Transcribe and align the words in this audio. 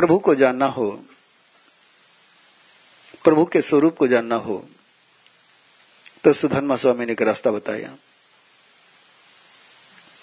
प्रभु 0.00 0.18
को 0.18 0.34
जानना 0.34 0.66
हो, 0.66 0.90
प्रभु 3.24 3.44
के 3.44 3.60
स्वरूप 3.62 3.96
को 3.96 4.06
जानना 4.06 4.34
हो 4.36 4.56
तो 6.24 6.32
सुधर्मा 6.32 6.76
स्वामी 6.76 7.06
ने 7.06 7.12
एक 7.12 7.22
रास्ता 7.22 7.50
बताया। 7.50 7.88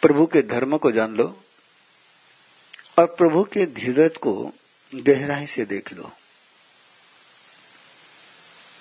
प्रभु 0.01 0.25
के 0.25 0.41
धर्म 0.43 0.77
को 0.77 0.91
जान 0.91 1.15
लो 1.15 1.27
और 2.99 3.05
प्रभु 3.15 3.43
के 3.43 3.65
धीरज 3.65 4.17
को 4.17 4.33
गहराई 4.91 5.47
से 5.47 5.65
देख 5.65 5.93
लो। 5.93 6.11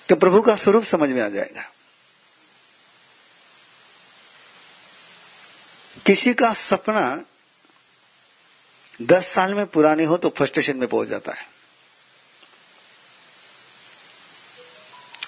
तो 0.08 0.16
प्रभु 0.16 0.42
का 0.42 0.56
स्वरूप 0.56 0.84
समझ 0.86 1.10
में 1.10 1.22
आ 1.22 1.28
जाएगा। 1.28 1.70
किसी 6.06 6.34
का 6.34 6.52
सपना 6.52 7.08
दस 9.00 9.26
साल 9.26 9.54
में 9.54 9.66
पुरानी 9.66 10.04
हो 10.04 10.16
तो 10.16 10.28
फ्रस्ट्रेशन 10.28 10.76
में 10.76 10.88
पहुँच 10.88 11.08
जाता 11.08 11.32
है। 11.32 11.46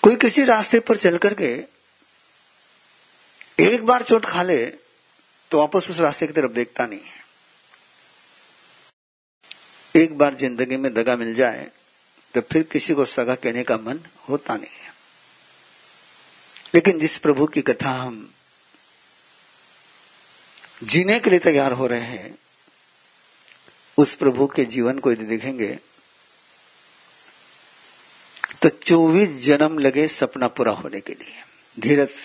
कोई 0.02 0.16
किसी 0.16 0.44
रास्ते 0.44 0.80
पर 0.80 0.96
चल 0.96 1.18
करके 1.18 1.52
एक 3.60 3.86
बार 3.86 4.02
चोट 4.02 4.24
खा 4.24 4.42
ले 4.42 4.64
तो 5.50 5.58
वापस 5.58 5.90
उस 5.90 6.00
रास्ते 6.00 6.26
की 6.26 6.32
तरफ़ 6.32 6.52
देखता 6.52 6.86
नहीं 6.86 7.00
है। 7.00 7.16
एक 9.94 10.16
बार 10.18 10.34
ज़िंदगी 10.34 10.76
में 10.76 10.92
दगा 10.94 11.16
मिल 11.16 11.34
जाए 11.34 11.70
तो 12.34 12.40
फिर 12.42 12.62
किसी 12.62 12.94
को 12.94 13.04
सगा 13.04 13.34
कहने 13.34 13.62
का 13.64 13.76
मन 13.76 14.00
होता 14.28 14.56
नहीं 14.56 14.80
है। 14.82 14.92
लेकिन 16.74 16.98
जिस 16.98 17.18
प्रभु 17.18 17.46
की 17.46 17.62
कथा 17.62 17.90
हम 17.92 18.28
जीने 20.84 21.18
के 21.20 21.30
लिए 21.30 21.38
तैयार 21.38 21.72
हो 21.72 21.86
रहे 21.86 22.00
हैं 22.00 22.36
उस 23.98 24.14
प्रभु 24.14 24.46
के 24.46 24.64
जीवन 24.64 24.98
को 24.98 25.12
यदि 25.12 25.24
देखेंगे 25.24 25.78
तो 28.62 28.68
24 28.68 29.38
जन्म 29.40 29.78
लगे 29.78 30.06
सपना 30.08 30.48
पूरा 30.48 30.72
होने 30.72 31.00
के 31.00 31.12
लिए। 31.12 31.42
धीरज। 31.76 32.16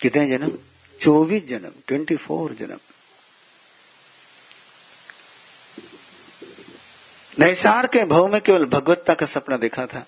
कितने 0.00 0.26
जन्म? 0.28 0.58
24 1.00 1.46
जन्म 1.46 1.72
24 1.88 2.52
जन्म। 2.52 2.78
नैसार 7.36 7.86
के 7.86 8.04
भव 8.04 8.26
में 8.28 8.40
केवल 8.40 8.64
भगवत्ता 8.66 9.14
का 9.14 9.26
सपना 9.26 9.56
देखा 9.56 9.86
था, 9.86 10.06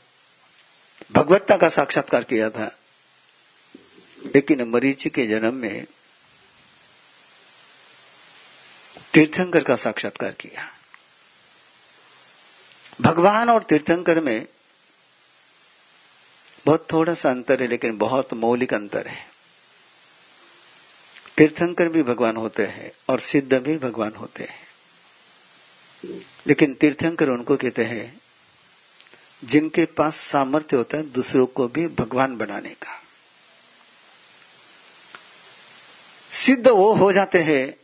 भगवत्ता 1.13 1.57
का 1.57 1.69
साक्षात्कार 1.69 2.25
किया 2.25 2.49
था, 2.51 2.71
लेकिन 4.35 4.63
मरीची 4.69 5.11
के 5.11 5.27
जन्म 5.27 5.55
में 5.55 5.87
तीर्थंकर 9.15 9.65
का 9.65 9.77
साक्षात्कार 9.77 10.31
किया। 10.31 10.71
भगवान 13.01 13.51
और 13.51 13.63
तीर्थंकर 13.63 14.21
में 14.21 14.47
बहुत 16.67 16.93
थोड़ा 16.93 17.15
सा 17.15 17.31
अंतर 17.31 17.63
है, 17.63 17.69
लेकिन 17.69 17.99
बहुत 17.99 18.33
मौलिक 18.33 18.75
अंतर 18.75 19.09
है। 19.09 19.31
तीर्थंकर 21.37 21.89
भी 21.89 22.03
भगवान 22.03 22.37
होते 22.37 22.67
हैं 22.67 22.93
और 23.09 23.21
सिद्ध 23.21 23.55
भी 23.55 23.79
भगवान 23.79 24.13
होते 24.13 24.45
हैं। 24.45 24.67
लेकिन 26.47 26.75
तीर्थंकर 26.75 27.29
उनको 27.29 27.57
कहते 27.57 27.85
हैं, 27.85 28.21
जिनके 29.45 29.85
पास 29.85 30.17
सामर्थ्य 30.17 30.77
होता 30.77 30.97
है, 30.97 31.03
दूसरों 31.03 31.47
को 31.47 31.69
भी 31.69 31.89
भगवान 31.89 32.37
बनाने 32.37 32.71
का। 32.71 33.03
सिद्ध 36.33 36.69
वो 36.69 36.93
हो 36.93 37.13
जाते 37.13 37.39
हैं 37.39 37.84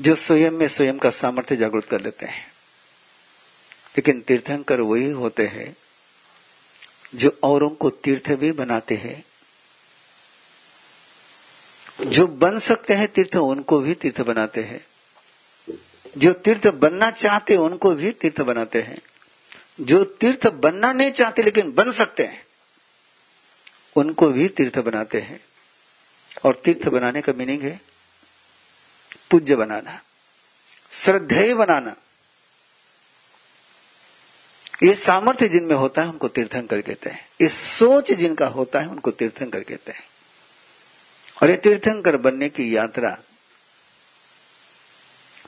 जो 0.00 0.14
स्वयं 0.14 0.50
में 0.50 0.68
स्वयं 0.68 0.98
का 0.98 1.10
सामर्थ्य 1.10 1.56
जागृत 1.56 1.84
कर 1.84 2.00
लेते 2.00 2.26
हैं। 2.26 2.52
लेकिन 3.96 4.20
तीर्थंकर 4.20 4.80
वही 4.80 5.10
होते 5.10 5.46
हैं, 5.46 5.76
जो 7.14 7.38
औरों 7.42 7.70
को 7.70 7.90
तीर्थ 7.90 8.30
भी 8.30 8.52
बनाते 8.52 8.94
हैं। 8.94 9.24
जो 12.06 12.26
बन 12.26 12.58
सकते 12.58 12.94
हैं 12.94 13.08
तीर्थ, 13.08 13.36
उनको 13.36 13.80
भी 13.80 13.94
तीर्थ 13.94 14.20
बनाते 14.20 14.62
हैं। 14.62 14.86
जो 16.18 16.32
तीर्थ 16.32 16.66
बनना 16.66 17.10
चाहते, 17.10 17.56
उनको 17.56 17.90
भी 17.90 18.10
तीर्थ 18.10 18.40
बनाते 18.40 18.82
हैं। 18.82 18.98
जो 19.80 20.04
तीर्थ 20.04 20.46
बनना 20.46 20.92
नहीं 20.92 21.10
चाहते, 21.10 21.42
लेकिन 21.42 21.72
बन 21.72 21.92
सकते 21.92 22.24
हैं, 22.24 22.46
उनको 23.96 24.28
भी 24.28 24.48
तीर्थ 24.48 24.78
बनाते 24.78 25.20
हैं। 25.20 25.40
और 26.44 26.62
तीर्थ 26.64 26.88
बनाने 26.88 27.22
का 27.22 27.32
मीनिंग 27.32 27.62
है 27.62 27.87
पूज्य 29.30 29.56
बनाना, 29.56 30.02
श्रद्धेय 30.92 31.54
बनाना। 31.54 31.96
ये 34.82 34.94
सामर्थ्य 34.94 35.48
जिनमें 35.48 35.76
होता 35.76 36.02
है, 36.02 36.08
उनको 36.08 36.28
तीर्थंकर 36.28 36.80
कहते 36.80 37.10
हैं। 37.10 37.28
ये 37.42 37.48
सोच 37.48 38.12
जिनका 38.12 38.46
होता 38.46 38.80
है, 38.80 38.88
उनको 38.88 39.10
तीर्थंकर 39.10 39.60
कहते 39.60 39.92
हैं। 39.92 40.06
और 41.42 41.50
ये 41.50 41.56
तीर्थंकर 41.56 42.16
बनने 42.16 42.48
की 42.48 42.76
यात्रा, 42.76 43.18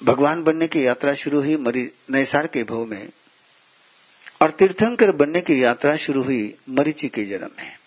भगवान 0.03 0.43
बनने 0.43 0.69
की 0.69 0.87
यात्रा 0.87 1.15
शुरू 1.15 1.41
हुई 1.41 1.57
मरी, 1.57 1.91
नैसार 2.11 2.47
के 2.47 2.65
भव 2.65 2.85
में, 2.85 3.11
और 4.43 4.51
तीर्थंकर 4.51 5.13
बनने 5.13 5.41
की 5.41 5.65
यात्रा 5.65 5.97
शुरू 5.97 6.23
हुई 6.23 6.59
मरीचि 6.69 7.09
के 7.09 7.25
जन्म 7.25 7.51
में। 7.59 7.79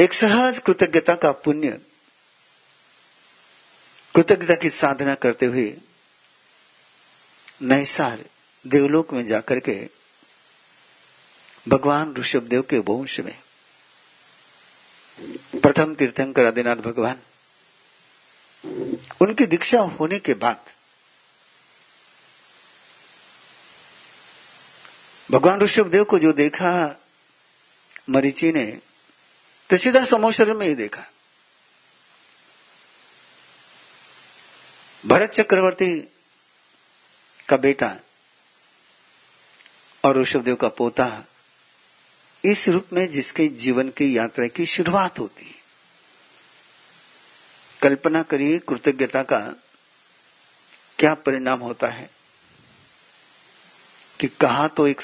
एक 0.00 0.12
सहज 0.12 0.58
कृतज्ञता 0.58 1.14
का 1.14 1.32
पुण्य 1.32 1.80
कृतज्ञता 4.14 4.54
की 4.54 4.70
साधना 4.70 5.14
करते 5.14 5.46
हुए 5.46 5.76
नैसार 7.62 8.24
देवलोक 8.66 9.12
में 9.12 9.26
जाकर 9.26 9.60
के 9.60 9.88
भगवान 11.68 12.14
ऋषभदेव 12.16 12.62
के 12.62 12.78
वंश 12.78 13.20
में 13.20 13.38
प्रथम 15.62 15.94
तीर्थंकर 15.94 16.46
आदिनाथ 16.46 16.76
भगवान, 16.76 17.20
उनकी 19.20 19.46
दीक्षा 19.46 19.80
होने 19.80 20.18
के 20.18 20.34
बाद 20.34 20.64
भगवान 25.30 25.60
ऋषभदेव 25.60 26.04
को 26.04 26.18
जो 26.18 26.32
देखा, 26.32 26.72
मरीची 28.10 28.52
ने 28.52 28.66
तो 29.70 29.76
सीधा 29.76 30.04
समोसर 30.04 30.52
में 30.56 30.66
ही 30.66 30.74
देखा। 30.74 31.11
भरत 35.06 35.30
चक्रवर्ती 35.30 36.00
का 37.48 37.56
बेटा 37.56 37.96
और 40.04 40.20
ऋषभदेव 40.20 40.54
का 40.54 40.68
पोता 40.68 41.24
इस 42.44 42.68
रूप 42.68 42.88
में 42.92 43.10
जिसके 43.10 43.48
जीवन 43.48 43.88
की 43.88 44.16
यात्रा 44.16 44.46
की 44.46 44.66
शुरुआत 44.66 45.18
होती 45.18 45.46
है। 45.46 45.54
कल्पना 47.82 48.22
करिए 48.22 48.58
कृतज्ञता 48.58 49.22
का 49.22 49.40
क्या 50.98 51.14
परिणाम 51.14 51.60
होता 51.60 51.88
है 51.88 52.10
कि 54.20 54.28
कहा 54.28 54.68
तो 54.68 54.88
एक 54.88 55.00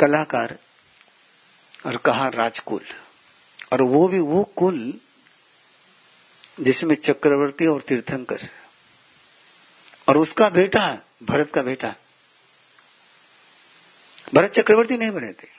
कलाकार 0.00 0.58
और 1.86 1.96
कहा 1.96 2.28
राजकुल 2.28 2.80
और 3.72 3.82
वो 3.82 4.08
भी 4.08 4.20
वो 4.20 4.44
कुल 4.44 5.00
जिसमें 6.60 6.94
चक्रवर्ती 6.94 7.66
और 7.66 7.80
तीर्थंकर 7.80 8.48
और 10.08 10.16
उसका 10.16 10.48
बेटा, 10.48 10.98
भरत 11.22 11.52
का 11.54 11.62
बेटा। 11.62 11.94
भरत 14.34 14.50
चक्रवर्ती 14.50 14.96
नहीं 14.96 15.10
बने 15.10 15.32
थे। 15.32 15.56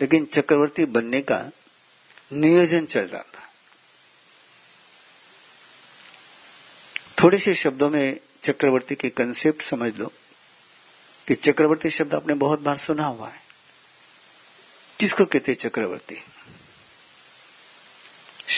लेकिन 0.00 0.24
चक्रवर्ती 0.24 0.84
बनने 0.84 1.22
का 1.22 1.50
नियोजन 2.32 2.86
चल 2.86 3.00
रहा 3.00 3.22
था। 3.22 3.52
थोड़े 7.22 7.38
से 7.38 7.54
शब्दों 7.54 7.90
में 7.90 8.20
चक्रवर्ती 8.44 8.94
के 8.94 9.10
कंसेप्ट 9.10 9.62
समझ 9.62 9.96
लो 9.96 10.12
कि 11.28 11.34
चक्रवर्ती 11.34 11.90
शब्द 11.90 12.14
आपने 12.14 12.34
बहुत 12.34 12.60
बार 12.60 12.78
सुना 12.78 13.06
हुआ 13.06 13.28
है। 13.28 13.42
किसको 15.00 15.24
कहते 15.24 15.54
चक्रवर्ती? 15.54 16.24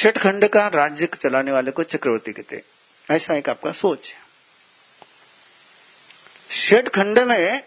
खंड 0.07 0.49
का 0.49 0.69
राज्य 0.69 1.07
चलाने 1.07 1.53
वाले 1.53 1.71
को 1.71 1.83
चक्रवर्ती 1.83 2.33
कहते 2.33 2.63
ऐसा 3.11 3.35
एक 3.35 3.49
आपका 3.49 3.73
सोच 3.73 4.15
है। 4.15 4.21
खंड 6.83 7.19
में 7.19 7.63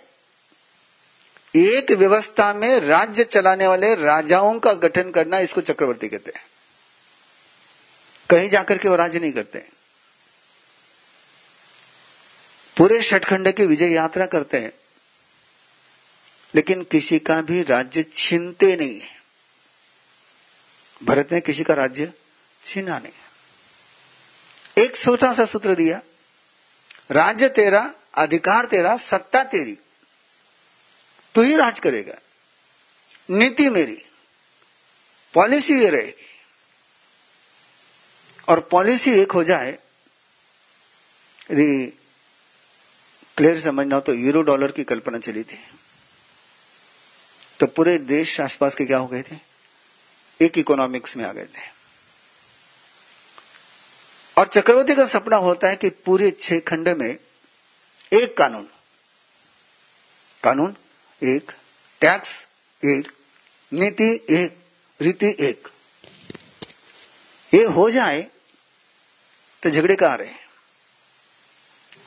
एक 1.55 1.91
व्यवस्था 1.91 2.53
में 2.53 2.79
राज्य 2.79 3.23
चलाने 3.23 3.67
वाले 3.67 3.95
राजाओं 3.95 4.59
का 4.59 4.73
गठन 4.73 5.11
करना 5.11 5.39
इसको 5.39 5.61
चक्रवर्ती 5.61 6.09
कहते 6.09 6.31
हैं। 6.35 6.45
कहीं 8.29 8.49
जाकर 8.49 8.77
के 8.77 8.89
वो 8.89 8.95
राज्य 8.95 9.19
नहीं 9.19 9.31
करते। 9.31 9.59
पूरे 12.77 13.01
षटखंड 13.01 13.51
की 13.51 13.65
विजय 13.65 13.91
यात्रा 13.91 14.25
करते 14.25 14.57
हैं। 14.57 14.73
लेकिन 16.55 16.83
किसी 16.83 17.19
का 17.19 17.41
भी 17.41 17.63
राज्य 17.63 18.05
छीनते 18.15 18.75
नहीं 18.75 18.99
है। 18.99 19.23
भरत 21.03 21.31
ने 21.31 21.41
किसी 21.41 21.63
का 21.63 21.73
राज्य 21.73 22.13
छीना 22.65 22.99
नहीं। 22.99 24.83
एक 24.83 24.97
छोटा 24.97 25.33
सा 25.33 25.45
सूत्र 25.45 25.75
दिया, 25.75 26.01
राज्य 27.11 27.49
तेरा, 27.49 27.93
अधिकार 28.13 28.65
तेरा, 28.65 28.95
सत्ता 28.97 29.43
तेरी। 29.43 29.77
तू 31.35 31.41
ही 31.41 31.55
राज 31.55 31.79
करेगा। 31.79 32.17
नीति 33.29 33.69
मेरी। 33.69 34.03
पॉलिसी 35.33 35.73
ये 35.73 35.89
रहेगी 35.89 36.25
और 38.49 38.59
पॉलिसी 38.61 39.11
एक 39.11 39.31
हो 39.31 39.43
जाए, 39.43 39.71
यदि 41.51 41.87
क्लियर 43.37 43.61
समझना 43.61 43.95
हो 43.95 44.01
तो 44.01 44.13
यूरो 44.13 44.41
डॉलर 44.41 44.71
की 44.71 44.83
कल्पना 44.83 45.19
चली 45.19 45.43
थी। 45.43 45.59
तो 47.59 47.67
पूरे 47.67 47.97
देश 47.97 48.39
आसपास 48.41 48.75
के 48.75 48.85
क्या 48.85 48.97
हो 48.97 49.07
गए 49.07 49.21
थे? 49.21 49.37
एक 50.41 50.57
इकोनॉमिक्स 50.57 51.15
में 51.17 51.25
आ 51.25 51.31
गए 51.31 51.45
थे। 51.45 51.72
और 54.37 54.47
चक्रवर्ती 54.47 54.95
का 54.95 55.05
सपना 55.05 55.35
होता 55.37 55.67
है 55.67 55.75
कि 55.75 55.89
पूरे 56.05 56.31
छह 56.31 56.59
खंड 56.59 56.89
में 56.89 57.17
एक 58.13 58.35
कानून। 58.37 58.67
कानून 60.43 60.75
एक, 61.21 61.51
टैक्स 62.01 62.47
एक, 62.83 63.11
नीति 63.71 64.09
एक, 64.29 64.57
रीति 64.99 65.35
एक। 65.39 65.67
ये 67.53 67.63
हो 67.65 67.89
जाए 67.91 68.21
तो 69.63 69.69
झगड़े 69.69 69.95
कहा 69.95 70.15
रहे? 70.15 70.31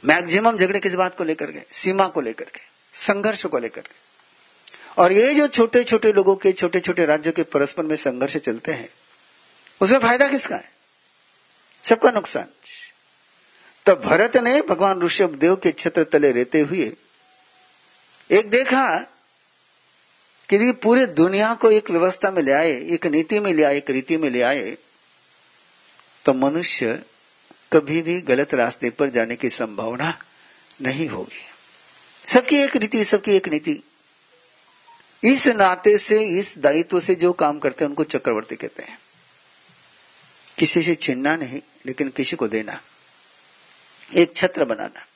मैक्सिमम 0.05 0.57
झगड़े 0.57 0.81
किस 0.81 0.95
बात 0.95 1.17
को 1.17 1.25
लेकर 1.25 1.53
के 1.53 1.63
सीमा 1.73 2.09
को 2.09 2.21
लेकर 2.21 2.45
के 2.45 2.61
संघर्ष 2.95 3.45
को 3.47 3.59
लेकर 3.59 3.81
के 3.81 4.05
और 4.99 5.13
ये 5.13 5.35
जो 5.35 5.47
छोटे 5.49 5.85
छोटे 5.85 6.13
लोगों 6.13 6.37
के 6.37 6.53
छोटे 6.53 6.81
छोटे 6.81 7.05
राज्यों 7.07 7.33
के 7.33 7.43
परस्पर 7.43 7.83
में 7.83 7.97
संघर्ष 7.97 8.37
चलते 8.37 8.73
हैं, 8.73 8.89
उसमें 9.81 9.99
फ़ायदा 9.99 10.29
किसका 10.29 10.57
है? 10.57 10.76
सबका 11.87 12.11
नुकसान। 12.11 12.47
तो 13.87 13.95
भरत 13.97 14.37
ने 14.37 14.61
भगवान 14.63 15.03
ऋषभ 15.03 15.35
देव 15.35 15.57
के 15.57 15.73
छत्र 15.73 16.05
तले 16.05 16.33
रहते 16.33 16.61
हुए 16.61 16.93
एक 18.31 18.51
देखा 18.51 18.87
कि 20.49 20.57
यदि 20.57 20.73
पूरे 20.73 21.07
दुनिया 21.07 21.55
को 21.55 21.71
एक 21.71 21.91
व्यवस्था 21.91 22.31
में 22.31 22.43
ले 22.43 22.53
आए, 22.53 22.73
एक 22.85 23.07
नीति 23.07 23.41
में 23.41 23.53
ले 23.55 23.63
आए, 23.63 23.77
एक 23.77 23.91
रीति 23.91 24.17
में 24.17 24.31
ले 24.31 24.43
आए 24.43 24.77
तो 26.25 26.33
मनुष्य 26.33 27.03
कभी 27.73 28.03
भी 28.03 28.21
गलत 28.21 28.55
रास्ते 28.55 28.91
पर 28.91 29.11
जाने 29.11 29.37
की 29.37 29.51
संभावना 29.51 30.19
नहीं 30.83 31.09
होगी। 31.09 31.45
सबकी 32.29 32.57
एक 32.57 32.77
रीति, 32.77 33.05
सबकी 33.05 33.37
एक 33.37 33.49
नीति। 33.49 33.83
इस 35.23 35.47
नाते 35.47 35.99
से, 35.99 36.23
इस 36.39 36.55
दायित्व 36.59 37.01
से 37.01 37.15
जो 37.15 37.33
काम 37.33 37.59
करते 37.59 37.85
हैं, 37.85 37.89
उनको 37.89 38.05
चक्रवर्ती 38.05 38.57
कहते 38.57 38.83
हैं। 38.83 38.99
किसी 40.59 40.83
से 40.83 40.95
छीनना 40.95 41.37
नहीं, 41.37 41.61
लेकिन 41.87 42.09
किसी 42.09 42.37
को 42.37 42.49
देना। 42.49 42.81
एक 44.15 44.37
छत्र 44.37 44.65
बनाना। 44.65 45.07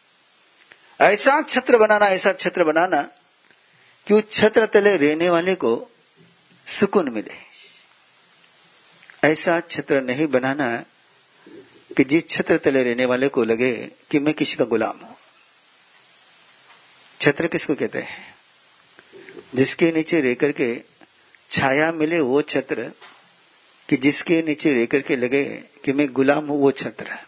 ऐसा 1.04 1.42
छत्र 1.42 1.76
बनाना, 1.76 2.06
ऐसा 2.06 2.32
छत्र 2.32 2.64
बनाना 2.64 3.02
कि 4.06 4.14
उस 4.14 4.30
छत्र 4.32 4.66
तले 4.66 4.96
रहने 4.96 5.30
वाले 5.30 5.54
को 5.54 5.90
सुकून 6.66 7.08
मिले। 7.08 7.50
ऐसा 9.24 9.60
छत्र 9.60 10.00
नहीं 10.00 10.26
बनाना 10.26 10.84
कि 11.96 12.04
जिस 12.04 12.28
छत्र 12.28 12.56
तले 12.56 12.82
रहने 12.82 13.04
वाले 13.04 13.28
को 13.28 13.44
लगे 13.44 13.90
कि 14.10 14.18
मैं 14.18 14.34
किसी 14.34 14.56
का 14.56 14.64
गुलाम 14.64 14.98
हूँ। 14.98 15.16
छत्र 17.20 17.46
किसको 17.46 17.74
कहते 17.74 17.98
हैं? 17.98 18.34
जिसके 19.54 19.92
नीचे 19.92 20.20
रह 20.20 20.34
करके 20.34 20.82
छाया 21.50 21.92
मिले 21.92 22.20
वो 22.20 22.42
छत्र 22.42 22.92
कि 23.90 23.96
जिसके 23.96 24.42
नीचे 24.42 24.74
रह 24.74 24.86
करके 24.86 25.16
लगे 25.16 25.44
कि 25.84 25.92
मैं 25.92 26.12
गुलाम 26.12 26.46
हूँ, 26.46 26.60
वो 26.60 26.70
छत्र 26.70 27.06
है। 27.06 27.26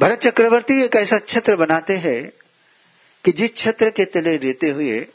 भरत 0.00 0.18
चक्रवर्ती 0.18 0.84
एक 0.84 0.96
ऐसा 0.96 1.18
छत्र 1.18 1.56
बनाते 1.56 1.96
हैं 1.96 2.32
कि 3.24 3.32
जिस 3.32 3.56
छत्र 3.56 3.90
के 3.90 4.04
तले 4.04 4.36
रहते 4.36 4.70
हुए 4.70 5.06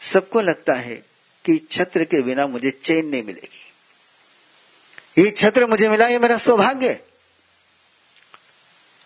सबको 0.00 0.40
लगता 0.40 0.74
है 0.74 0.96
कि 1.44 1.66
छत्र 1.70 2.04
के 2.04 2.22
बिना 2.22 2.46
मुझे 2.46 2.70
चैन 2.70 3.06
नहीं 3.06 3.22
मिलेगी। 3.22 3.72
ये 5.22 5.30
छत्र 5.30 5.66
मुझे 5.66 5.88
मिला, 5.88 6.06
ये 6.06 6.18
मेरा 6.18 6.36
सौभाग्य 6.36 7.04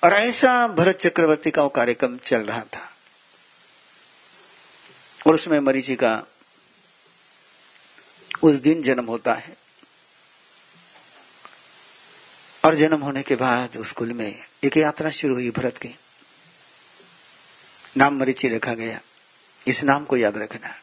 और 0.05 0.13
ऐसा 0.13 0.69
भरत 0.69 0.97
चक्रवर्ती 0.97 1.51
का 1.51 1.63
वो 1.63 1.69
कार्यक्रम 1.69 2.19
चल 2.19 2.39
रहा 2.39 2.63
था। 2.63 2.97
और 5.27 5.35
उसमें 5.35 5.61
मरीची 5.61 5.97
का 5.97 6.27
उस 8.43 8.57
दिन 8.57 8.83
जन्म 8.83 9.05
होता 9.05 9.35
है। 9.35 9.66
और 12.67 12.75
जन्म 12.75 13.01
होने 13.01 13.23
के 13.23 13.37
बाद 13.37 13.77
उस 13.77 13.93
कुल 13.93 14.13
में 14.13 14.45
एक 14.65 14.77
यात्रा 14.77 15.11
शुरू 15.11 15.35
हुई 15.35 15.51
भरत 15.51 15.77
की। 15.77 15.99
नाम 17.97 18.15
मरीची 18.15 18.49
रखा 18.49 18.75
गया। 18.75 19.01
इस 19.67 19.85
नाम 19.85 20.05
को 20.05 20.17
याद 20.17 20.37
रखना। 20.37 20.81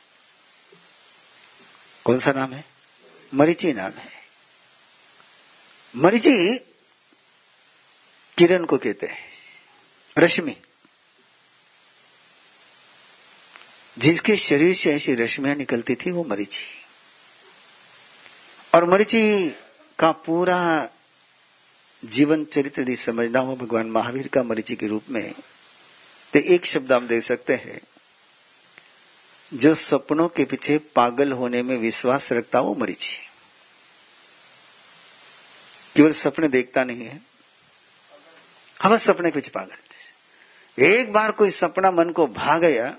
कौन 2.06 2.20
सा 2.20 2.32
नाम 2.32 2.54
है? 2.54 2.66
मरीची 3.34 3.74
नाम 3.74 3.92
है। 3.92 4.10
मरीची 5.96 6.58
किरण 8.38 8.66
को 8.66 8.78
कहते 8.78 9.08
हैं। 9.08 9.32
रश्मि। 10.18 10.62
जिसके 13.98 14.38
शरीर 14.38 14.76
से 14.76 14.96
ऐसी 14.96 15.16
रश्मियाँ 15.16 15.56
निकलती 15.56 15.96
थी, 15.96 16.12
वो 16.12 16.24
मरीची। 16.24 16.66
और 18.74 18.86
मरीची 18.86 19.50
का 20.00 20.12
पूरा 20.12 20.90
जीवन 22.04 22.46
चरित्र 22.46 22.82
यदि 22.82 22.96
समझना 22.96 23.40
हो, 23.40 23.56
भगवान 23.56 23.88
महावीर 23.88 24.28
का 24.28 24.44
मरीची 24.44 24.76
के 24.76 24.88
रूप 24.88 25.04
में 25.10 25.32
तो 26.34 26.40
एक 26.40 26.66
शब्द 26.66 26.94
हम 26.94 27.08
दे 27.08 27.22
सकते 27.22 27.56
हैं। 27.56 27.82
जो 29.54 29.76
सपनों 29.76 30.28
के 30.30 30.46
पीछे 30.46 30.78
पागल 30.78 31.32
होने 31.32 31.64
में 31.64 31.78
विश्वास 31.78 32.32
रखता 32.32 32.60
वो 32.60 32.76
मरीची 32.76 33.18
केवल 35.96 36.12
सपने 36.12 36.48
देखता 36.48 36.84
नहीं 36.84 37.06
है। 37.06 37.22
हम 38.84 38.98
सपने 38.98 39.32
के 39.32 39.36
पीछे 39.36 39.52
पागल 39.52 39.78
एक 40.80 41.14
बार 41.14 41.32
कोई 41.32 41.52
सपना 41.52 41.92
मन 41.92 42.10
को 42.10 42.28
भा 42.28 42.58
गया 42.58 42.90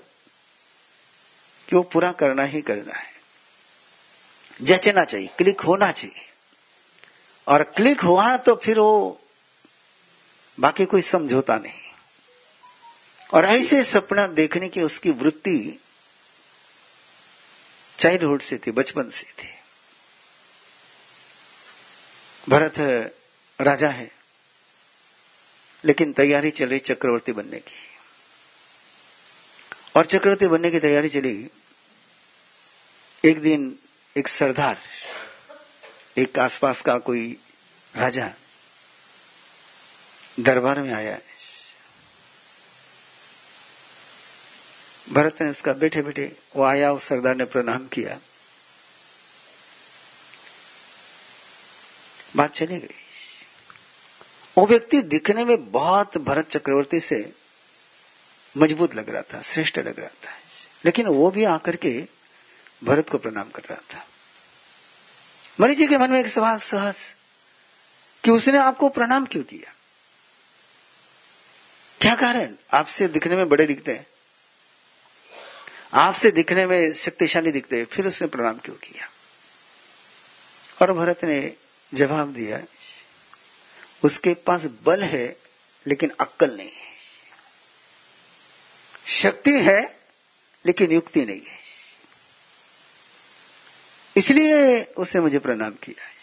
कि 1.67 1.75
वो 1.75 1.81
पूरा 1.83 2.11
करना 2.11 2.43
ही 2.43 2.61
करना 2.61 2.93
है। 2.95 3.13
जचना 4.61 5.03
चाहिए, 5.03 5.27
क्लिक 5.37 5.61
होना 5.61 5.91
चाहिए। 5.91 6.24
और 7.47 7.63
क्लिक 7.75 8.01
हुआ 8.01 8.35
तो 8.37 8.55
फिर 8.55 8.79
वो 8.79 9.21
बाकी 10.57 10.85
कोई 10.85 11.01
समझौता 11.01 11.55
नहीं। 11.55 11.81
और 13.33 13.45
ऐसे 13.45 13.83
सपना 13.83 14.27
देखने 14.27 14.67
की 14.69 14.81
उसकी 14.81 15.11
वृत्ति 15.11 15.79
चाइल्डहुड 17.97 18.41
से 18.41 18.57
थी, 18.57 18.71
बचपन 18.71 19.09
से 19.09 19.27
थी। 19.33 19.49
भरत 22.49 22.79
राजा 23.59 23.89
है, 23.89 24.11
लेकिन 25.83 26.13
तैयारी 26.13 26.51
चल 26.51 26.69
रही 26.69 26.79
चक्रवर्ती 26.79 27.31
बनने 27.31 27.59
की। 27.59 27.75
और 29.95 30.05
चक्रवर्ती 30.05 30.47
बनने 30.47 30.71
की 30.71 30.79
तैयारी 30.79 31.09
चली, 31.09 31.49
एक 33.23 33.41
दिन 33.41 33.75
एक 34.15 34.27
सरदार, 34.27 34.77
एक 36.17 36.39
आसपास 36.39 36.81
का 36.81 36.97
कोई 36.99 37.37
राजा 37.95 38.31
दरबार 40.39 40.79
में 40.79 40.93
आया। 40.93 41.19
भरत 45.09 45.41
ने 45.41 45.49
उसका 45.49 45.73
बैठे 45.73 46.01
बैठे 46.01 46.37
वो 46.55 46.63
आया, 46.63 46.91
उस 46.91 47.03
सरदार 47.03 47.35
ने 47.35 47.45
प्रणाम 47.45 47.87
किया। 47.87 48.19
बात 52.35 52.53
चली 52.53 52.79
गई। 52.79 52.95
वो 54.57 54.67
व्यक्ति 54.67 55.01
दिखने 55.01 55.45
में 55.45 55.71
बहुत 55.71 56.17
भरत 56.17 56.49
चक्रवर्ती 56.49 56.99
से 56.99 57.33
मज़बूत 58.57 58.95
लग 58.95 59.09
रहा 59.09 59.21
था, 59.21 59.41
श्रेष्ठ 59.41 59.79
लग 59.79 59.99
रहा 59.99 60.07
था। 60.07 60.31
लेकिन 60.85 61.07
वो 61.07 61.31
भी 61.31 61.43
आकर 61.43 61.75
के 61.75 62.07
भरत 62.83 63.09
को 63.09 63.17
प्रणाम 63.17 63.49
कर 63.49 63.61
रहा 63.61 63.81
था। 63.93 64.07
मणि 65.59 65.75
जी 65.75 65.87
के 65.87 65.97
मन 65.97 66.11
में 66.11 66.19
एक 66.19 66.27
सवाल, 66.27 66.57
सहज 66.57 67.14
कि 68.25 68.31
उसने 68.31 68.57
आपको 68.57 68.89
प्रणाम 68.89 69.25
क्यों 69.25 69.43
किया? 69.43 69.73
क्या 72.01 72.15
कारण? 72.15 72.55
आपसे 72.73 73.07
दिखने 73.07 73.35
में 73.35 73.49
बड़े 73.49 73.65
दिखते 73.65 73.91
हैं। 73.91 74.07
आपसे 75.93 76.31
दिखने 76.31 76.65
में 76.65 76.93
शक्तिशाली 76.93 77.51
दिखते 77.51 77.77
हैं। 77.77 77.85
फिर 77.85 78.07
उसने 78.07 78.27
प्रणाम 78.27 78.57
क्यों 78.57 78.75
किया? 78.75 79.09
और 80.81 80.93
भरत 80.93 81.23
ने 81.23 81.53
जवाब 81.93 82.33
दिया, 82.33 82.61
उसके 84.03 84.33
पास 84.33 84.61
बल 84.65 85.03
है, 85.03 85.39
लेकिन 85.87 86.11
अक्कल 86.19 86.57
नहीं 86.57 86.71
है। 86.71 86.95
शक्ति 89.07 89.61
है, 89.61 89.99
लेकिन 90.65 90.91
युक्ति 90.91 91.25
नहीं 91.25 91.41
है। 91.41 91.59
इसलिए 94.17 94.83
उसने 94.83 95.21
मुझे 95.21 95.39
प्रणाम 95.39 95.71
किया। 95.71 96.14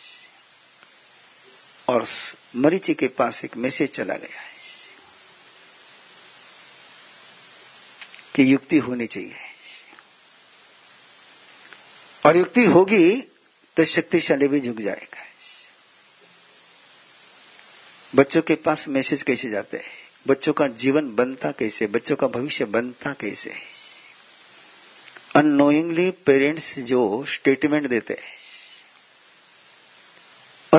और 1.92 2.06
मरीची 2.56 2.94
के 2.94 3.08
पास 3.08 3.44
एक 3.44 3.56
मैसेज 3.56 3.90
चला 3.90 4.14
गया 4.14 4.40
है। 4.40 4.52
कि 8.34 8.52
युक्ति 8.52 8.78
होनी 8.78 9.06
चाहिए। 9.06 9.36
और 12.26 12.36
युक्ति 12.36 12.64
होगी 12.64 13.20
तो 13.76 13.84
शक्तिशाली 13.84 14.48
भी 14.48 14.60
झुक 14.60 14.76
जाएगा। 14.76 15.22
बच्चों 18.14 18.42
के 18.42 18.54
पास 18.54 18.88
मैसेज 18.88 19.22
कैसे 19.22 19.50
जाते 19.50 19.76
हैं? 19.76 19.92
बच्चों 20.26 20.52
का 20.52 20.68
जीवन 20.68 21.16
बनता 21.16 21.52
कैसे? 21.52 21.86
बच्चों 21.86 22.16
का 22.16 22.26
भविष्य 22.26 22.64
बनता 22.64 23.12
कैसे? 23.12 23.54
अनोइंगली 25.36 26.10
पेरेंट्स 26.10 26.78
जो 26.78 27.24
स्टेटमेंट 27.28 27.86
देते 27.86 28.14
हैं। 28.14 28.42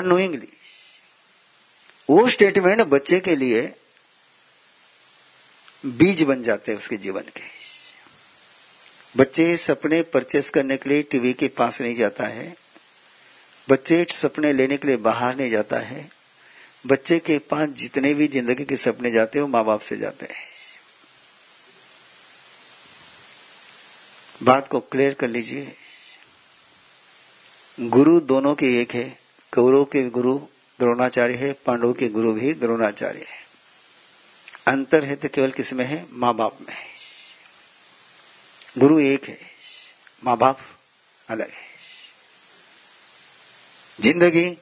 अनोइंगली 0.01 0.47
वो 2.09 2.29
स्टेटमेंट 2.29 2.81
बच्चे 2.81 3.19
के 3.19 3.35
लिए 3.35 3.73
बीज 5.85 6.23
बन 6.23 6.43
जाते 6.43 6.71
हैं 6.71 6.79
उसके 6.79 6.97
जीवन 6.97 7.21
के। 7.21 7.41
बच्चे 9.17 9.57
सपने 9.57 10.01
परचेस 10.01 10.49
करने 10.49 10.77
के 10.77 10.89
लिए 10.89 11.01
टीवी 11.03 11.33
के 11.33 11.47
पास 11.47 11.81
नहीं 11.81 11.95
जाता 11.95 12.23
है। 12.23 12.55
बच्चे 13.69 14.07
सपने 14.09 14.53
लेने 14.53 14.77
के 14.77 14.87
लिए 14.87 14.97
बाहर 14.97 15.35
नहीं 15.35 15.51
जाता 15.51 15.77
है। 15.77 16.11
बच्चे 16.87 17.19
के 17.19 17.39
पास 17.39 17.69
जितने 17.69 18.13
भी 18.13 18.27
ज़िंदगी 18.27 18.65
के 18.65 18.77
सपने 18.77 19.11
जाते 19.11 19.39
हैं, 19.39 19.43
वो 19.43 19.49
माँ 19.49 19.65
बाप 19.65 19.79
से 19.79 19.97
जाते 19.97 20.25
हैं। 20.25 20.53
बात 24.43 24.67
को 24.67 24.79
क्लियर 24.79 25.13
कर 25.13 25.27
लीजिए। 25.27 25.75
गुरु 27.79 28.19
दोनों 28.19 28.55
के 28.55 28.81
एक 28.81 28.93
है। 28.93 29.19
कौरव 29.53 29.85
के 29.85 30.09
गुरु 30.09 30.41
द्रोणाचार्य 30.79 31.33
है, 31.33 31.53
पांडव 31.53 31.93
के 31.93 32.09
गुरु 32.09 32.33
भी 32.33 32.53
द्रोणाचार्य 32.53 33.19
है। 33.19 33.41
अंतर 34.67 35.05
है 35.05 35.15
तो 35.15 35.27
केवल 35.27 35.51
किसमें 35.51 35.85
है? 35.85 36.05
माँ 36.11 36.35
बाप 36.35 36.57
में 36.61 36.75
है। 36.75 36.91
गुरु 38.77 38.99
एक 38.99 39.25
है 39.25 39.39
माँ 40.23 40.37
बाप 40.37 40.59
अलग 41.29 41.49
है। 41.49 41.71
ज़िंदगी 44.01 44.57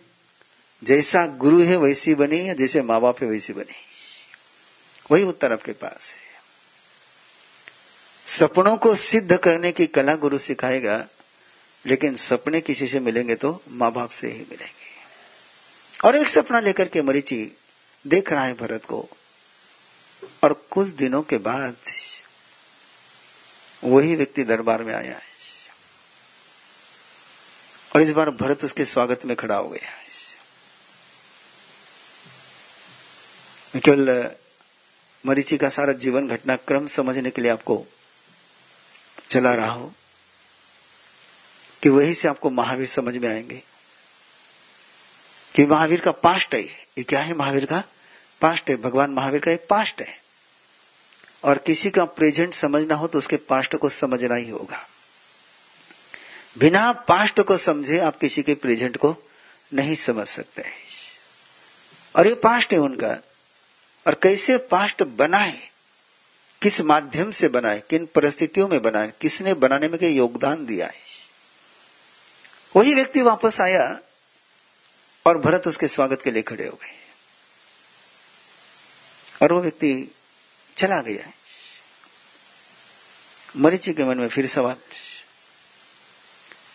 जैसा 0.84 1.26
गुरु 1.26 1.62
है, 1.62 1.78
वैसी 1.78 2.16
बनी, 2.16 2.50
या 2.50 2.54
जैसे 2.54 2.82
माँ 2.82 3.02
बाप 3.02 3.22
है, 3.22 3.28
वैसी 3.28 3.54
बनी। 3.54 3.76
वही 5.12 5.24
उत्तर 5.24 5.52
आपके 5.52 5.72
पास 5.72 6.16
है। 6.16 6.32
सपनों 8.28 8.78
को 8.78 8.96
सिद्ध 8.96 9.38
करने 9.38 9.72
की 9.72 9.88
कला 9.88 10.16
गुरु 10.16 10.38
सिखाएगा, 10.38 11.08
लेकिन 11.86 12.16
सपने 12.16 12.62
किसी 12.62 12.88
से 12.88 13.00
मिलेंगे 13.00 13.36
तो 13.36 13.62
माँ 13.70 13.92
बाप 13.92 14.10
से 14.10 14.28
ही 14.28 14.40
मिलेंगे। 14.40 14.81
और 16.04 16.16
एक 16.16 16.30
सपना 16.30 16.60
लेकर 16.60 16.88
के 16.88 17.02
मरीची 17.02 17.58
देख 18.08 18.32
रहा 18.32 18.44
है 18.44 18.54
भरत 18.54 18.86
को। 18.86 19.10
और 20.44 20.68
कुछ 20.72 20.88
दिनों 20.88 21.22
के 21.22 21.38
बाद 21.38 21.76
वही 23.84 24.16
व्यक्ति 24.16 24.44
दरबार 24.44 24.84
में 24.84 24.94
आया 24.94 25.16
है। 25.16 25.32
और 27.96 28.02
इस 28.02 28.12
बार 28.12 28.30
भरत 28.30 28.66
उसके 28.66 28.86
स्वागत 28.86 29.26
में 29.26 29.36
खड़ा 29.38 29.56
हो 29.56 29.70
गया 29.70 29.90
है। 29.90 30.02
केवल 33.80 34.32
मरीची 35.26 35.58
का 35.58 35.70
सारा 35.70 35.94
जीवन 35.94 36.28
घटनाक्रम 36.28 36.88
समझने 36.88 37.32
के 37.32 37.42
लिए 37.42 37.52
आपको 37.52 37.86
चला 39.30 39.54
रहा 39.54 39.72
हो 39.72 39.94
कि 41.84 41.90
वही 41.90 42.14
से 42.14 42.28
आपको 42.28 42.50
महावीर 42.50 42.88
समझ 42.88 43.18
में 43.18 43.30
आएँगे। 43.30 43.64
कि 45.56 45.66
महावीर 45.66 46.02
का 46.02 46.12
पास्ट 46.12 46.56
है। 46.56 46.62
ये 46.98 47.04
क्या 47.04 47.20
है 47.20 47.34
महावीर 47.34 47.66
का 47.66 47.84
पास्ट 48.42 48.70
है? 48.70 48.76
भगवान 48.76 49.10
महावीर 49.10 49.42
का 49.42 49.52
एक 49.52 49.68
पास्ट 49.70 50.02
है। 50.02 50.22
और 51.44 51.58
किसी 51.58 51.90
का 51.90 52.06
प्रेजेंट 52.06 52.54
समझना 52.54 52.96
हो 52.96 53.08
तो 53.08 53.18
उसके 53.18 53.38
पास्ट 53.38 53.76
को 53.76 53.90
समझना 53.90 54.36
ही 54.36 54.50
होगा। 54.50 54.90
बिना 56.58 56.92
पास्ट 56.92 57.42
को 57.42 57.58
समझे 57.58 58.00
आप 58.00 58.16
किसी 58.16 58.44
के 58.44 58.56
प्रेजेंट 58.56 58.98
को 58.98 59.18
नहीं 59.74 59.96
समझ 59.96 60.28
सकते। 60.28 60.64
और 62.16 62.28
ये 62.28 62.36
पास्ट 62.36 62.74
है 62.74 62.80
उनका। 62.80 63.24
और 64.08 64.14
कैसे 64.14 64.58
पास्ट 64.58 65.04
बनाए? 65.04 65.70
किस 66.62 66.82
माध्यम 66.82 67.32
से 67.32 67.48
बनाए? 67.48 67.84
किन 67.90 68.06
परिस्थितियों 68.06 68.68
में 68.68 68.82
बनाए? 68.82 69.14
किसने 69.22 69.54
बनाने 69.54 69.88
में 69.88 70.00
क्या 70.00 70.10
योगदान 70.10 70.66
दिया 70.66 70.88
है? 70.88 70.94
वही 72.76 72.96
व्यक्ति 72.96 73.22
वापस 73.22 73.62
आया। 73.62 74.00
और 75.26 75.38
भरत 75.38 75.68
उसके 75.68 75.88
स्वागत 75.88 76.22
के 76.22 76.32
लिए 76.32 76.42
खड़े 76.42 76.68
हो 76.68 76.76
गए। 76.76 76.98
और 79.42 79.54
वो 79.54 79.62
व्यक्ति 79.62 80.16
चला 80.78 81.02
गया। 81.02 81.32
मरीची 83.58 83.94
के 83.94 84.04
मन 84.04 84.18
में 84.18 84.30
फिर 84.30 84.48
सवाल, 84.48 84.76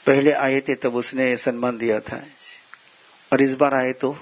पहले 0.07 0.33
आए 0.33 0.61
थे 0.61 0.75
तब 0.75 0.97
उसने 0.97 1.37
सम्मान 1.37 1.79
दिया 1.79 2.01
था, 2.01 2.27
और 3.33 3.43
इस 3.43 3.55
बार 3.55 3.75
आए 3.75 3.93
तो 3.93 4.19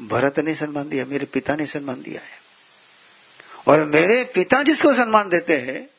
भरत 0.00 0.38
ने 0.38 0.54
सम्मान 0.54 0.88
दिया, 0.88 1.04
मेरे 1.04 1.26
पिता 1.26 1.54
ने 1.54 1.66
सम्मान 1.66 2.02
दिया 2.02 2.20
है। 2.20 2.38
और 3.68 3.84
मेरे 3.84 4.24
पिता 4.24 4.62
जिसको 4.62 4.94
सम्मान 4.94 5.28
देते 5.28 5.58
हैं, 5.58 5.90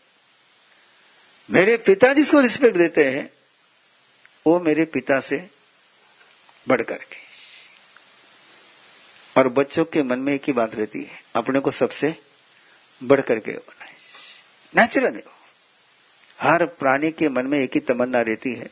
मेरे 1.52 1.78
पिता 1.78 2.14
जिसको 2.14 2.40
रिस्पेक्ट 2.40 2.78
देते 2.78 3.12
हैं, 3.12 3.34
वो 4.48 4.60
मेरे 4.60 4.86
पिता 4.86 5.20
से 5.20 5.50
बढ़ 6.68 6.82
करके। 6.82 7.26
और 9.38 9.48
बच्चों 9.50 9.86
के 9.86 10.04
मन 10.04 10.20
में 10.20 10.34
एक 10.34 10.44
ही 10.48 10.54
बात 10.54 10.76
रहती 10.76 11.04
है, 11.04 11.24
अपने 11.36 11.60
को 11.60 11.72
सबसे 11.72 12.16
बढ़ 13.04 13.22
करके 13.22 13.52
बनाए 13.52 13.96
नेचुरल 14.76 15.16
है 15.16 15.24
हर 16.42 16.66
प्राणी 16.66 17.12
के 17.12 17.30
मन 17.30 17.46
में 17.46 17.60
एक 17.60 17.72
ही 17.74 17.80
तमन्ना 17.80 18.22
रहती 18.22 18.56
है 18.56 18.70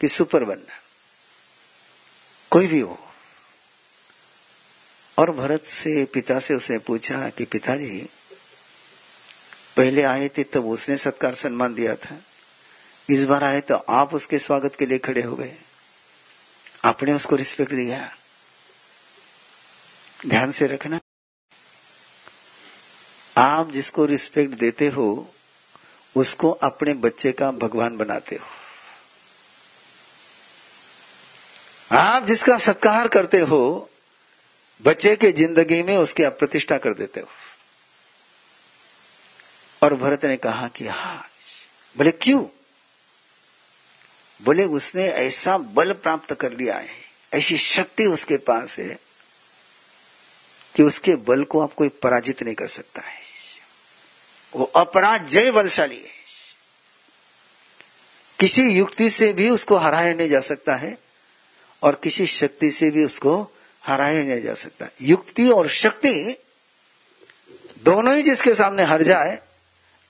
कि 0.00 0.08
सुपर 0.08 0.44
बनना। 0.44 0.80
कोई 2.50 2.66
भी 2.66 2.80
हो। 2.80 3.12
और 5.18 5.30
भरत 5.30 5.64
से, 5.64 6.04
पिता 6.04 6.38
से 6.38 6.54
उसने 6.54 6.78
पूछा 6.78 7.28
कि 7.28 7.44
पिताजी, 7.44 8.08
पहले 9.76 10.02
आए 10.02 10.28
थे 10.28 10.44
तब 10.44 10.66
उसने 10.66 10.96
सत्कार 10.96 11.34
सम्मान 11.34 11.74
दिया 11.74 11.94
था। 11.94 12.20
इस 13.10 13.24
बार 13.24 13.44
आए 13.44 13.60
तो 13.60 13.74
आप 13.74 14.14
उसके 14.14 14.38
स्वागत 14.38 14.76
के 14.76 14.86
लिए 14.86 14.98
खड़े 14.98 15.22
हो 15.22 15.36
गए। 15.36 15.56
आपने 16.86 17.12
उसको 17.12 17.36
रिस्पेक्ट 17.36 17.72
दिया। 17.72 18.16
ध्यान 20.26 20.50
से 20.50 20.66
रखना। 20.66 21.00
आप 23.36 23.70
जिसको 23.70 24.04
रिस्पेक्ट 24.04 24.54
देते 24.54 24.88
हो, 24.88 25.34
उसको 26.16 26.50
अपने 26.50 26.94
बच्चे 26.94 27.32
का 27.32 27.50
भगवान 27.50 27.96
बनाते 27.96 28.36
हो। 28.36 28.46
आप 31.96 32.24
जिसका 32.24 32.58
सत्कार 32.58 33.08
करते 33.08 33.38
हो, 33.38 33.90
बच्चे 34.82 35.16
के 35.16 35.32
ज़िंदगी 35.32 35.82
में 35.82 35.96
उसकी 35.96 36.22
अप्रतिष्ठा 36.22 36.78
कर 36.78 36.94
देते 36.94 37.20
हो। 37.20 37.28
और 39.82 39.94
भरत 39.94 40.24
ने 40.24 40.36
कहा 40.36 40.68
कि 40.68 40.86
हा, 40.88 41.28
बोले, 41.96 42.10
क्यों? 42.10 42.44
बोले, 44.40 44.64
उसने 44.64 45.08
ऐसा 45.08 45.58
बल 45.58 45.92
प्राप्त 45.92 46.34
कर 46.34 46.52
लिया 46.52 46.76
है, 46.76 46.88
ऐसी 47.34 47.56
शक्ति 47.56 48.06
उसके 48.06 48.36
पास 48.36 48.78
है 48.78 48.98
कि 50.74 50.82
उसके 50.82 51.14
बल 51.14 51.44
को 51.44 51.60
आप 51.60 51.74
कोई 51.74 51.88
पराजित 51.88 52.42
नहीं 52.42 52.54
कर 52.54 52.68
सकता 52.68 53.00
है। 53.00 53.20
वो 54.56 54.64
अपराजय 54.64 55.50
बलशाली 55.50 55.96
है। 55.96 56.16
किसी 58.38 58.62
युक्ति 58.62 59.10
से 59.10 59.32
भी 59.32 59.50
उसको 59.50 59.76
हराया 59.76 60.14
नहीं 60.14 60.28
जा 60.28 60.40
सकता 60.40 60.76
है 60.76 60.98
और 61.82 62.00
किसी 62.02 62.26
शक्ति 62.26 62.70
से 62.70 62.90
भी 62.90 63.04
उसको 63.04 63.52
हराया 63.84 64.24
नहीं 64.24 64.42
जा 64.42 64.54
सकता 64.54 64.86
युक्ति 65.02 65.48
और 65.50 65.68
शक्ति 65.68 66.42
दोनों 67.84 68.16
ही 68.16 68.22
जिसके 68.22 68.54
सामने 68.54 68.82
हर 68.82 69.02
जाए, 69.02 69.38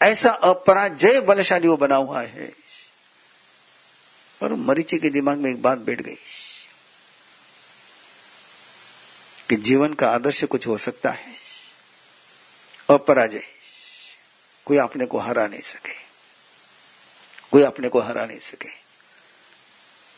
ऐसा 0.02 0.30
अपराजय 0.30 1.20
बलशाली 1.20 1.68
वो 1.68 1.76
बना 1.76 1.96
हुआ 1.96 2.22
है। 2.22 2.52
और 4.42 4.54
मरीची 4.54 4.98
के 4.98 5.10
दिमाग 5.10 5.38
में 5.38 5.50
एक 5.50 5.62
बात 5.62 5.78
बैठ 5.78 6.00
गई 6.00 6.14
कि 9.48 9.56
जीवन 9.56 9.94
का 9.94 10.10
आदर्श 10.10 10.44
कुछ 10.44 10.66
हो 10.66 10.76
सकता 10.76 11.10
है, 11.10 11.34
अपराजय। 12.90 13.42
कोई 14.64 14.76
अपने 14.76 15.06
को 15.06 15.18
हरा 15.18 15.46
नहीं 15.46 15.60
सके। 15.60 16.06
कोई 17.52 17.62
अपने 17.62 17.88
को 17.88 18.00
हरा 18.00 18.26
नहीं 18.26 18.38
सके। 18.38 18.68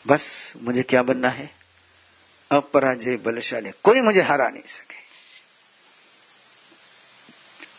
बस 0.07 0.53
मुझे 0.57 0.83
क्या 0.83 1.03
बनना 1.03 1.29
है? 1.29 1.55
अपराजय 2.51 3.17
बलशाली। 3.17 3.71
कोई 3.83 4.01
मुझे 4.01 4.21
हरा 4.21 4.49
नहीं 4.49 4.63
सके। 4.63 4.99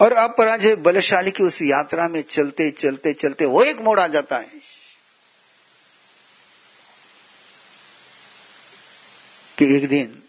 और 0.04 0.12
अपराजय 0.12 0.76
बलशाली 0.76 1.30
की 1.30 1.42
उस 1.42 1.62
यात्रा 1.62 2.08
में 2.08 2.22
चलते 2.22 2.70
चलते 2.70 3.12
चलते 3.12 3.44
वो 3.44 3.64
एक 3.64 3.80
मोड़ 3.80 4.00
आ 4.00 4.06
जाता 4.06 4.38
है। 4.38 4.59
कि 9.60 9.76
एक 9.76 9.88
दिन 9.88 10.22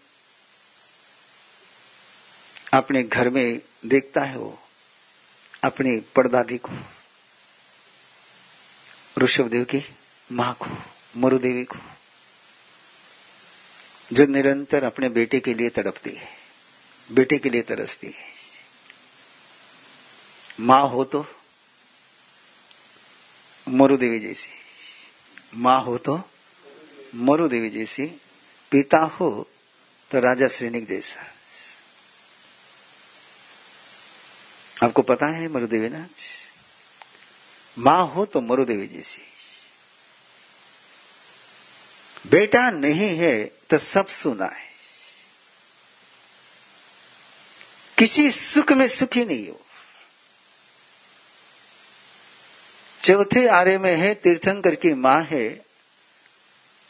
अपने 2.72 3.02
घर 3.02 3.30
में 3.30 3.60
देखता 3.86 4.20
है 4.20 4.38
वो, 4.38 4.62
अपनी 5.64 6.00
परदादी 6.00 6.58
को, 6.58 6.72
ऋषभदेव 9.18 9.64
की 9.64 9.82
माँ 10.32 10.54
को, 10.54 10.66
मरुदेवी 11.16 11.64
को, 11.64 11.78
जो 14.12 14.26
निरंतर 14.26 14.84
अपने 14.84 15.08
बेटे 15.08 15.40
के 15.40 15.54
लिए 15.54 15.70
तड़पती 15.70 16.10
है, 16.10 16.28
बेटे 17.12 17.38
के 17.38 17.50
लिए 17.50 17.62
तरसती 17.62 18.06
है। 18.06 18.30
माँ 20.60 20.88
हो 20.88 21.04
तो 21.04 21.26
मरुदेवी 23.68 24.18
जैसी, 24.18 24.50
माँ 25.54 25.82
हो 25.82 25.98
तो 25.98 26.20
मरुदेवी 27.14 27.70
जैसी 27.70 28.21
पिता 28.72 28.98
हो 28.98 29.50
तो 30.10 30.20
राजा 30.20 30.48
श्रीनिक 30.48 30.86
जैसा। 30.86 31.20
आपको 34.86 35.02
पता 35.02 35.26
है 35.26 35.48
मरुदेवी 35.48 35.88
ना? 35.88 36.08
माँ 37.78 38.06
हो 38.06 38.26
तो 38.26 38.40
मरुदेवी 38.40 38.86
जैसी। 38.86 39.22
बेटा 42.30 42.70
नहीं 42.70 43.16
है 43.18 43.44
तो 43.44 43.78
सब 43.78 44.06
सुना 44.06 44.46
है। 44.46 44.72
किसी 47.98 48.30
सुख 48.32 48.72
में 48.72 48.88
सुखी 48.88 49.24
नहीं 49.24 49.48
हो। 49.48 49.60
चौथे 53.02 53.48
आर्य 53.48 53.78
में 53.78 53.96
है 53.96 54.14
तीर्थंकर 54.14 54.74
की 54.74 54.94
माँ 54.94 55.22
है, 55.22 55.66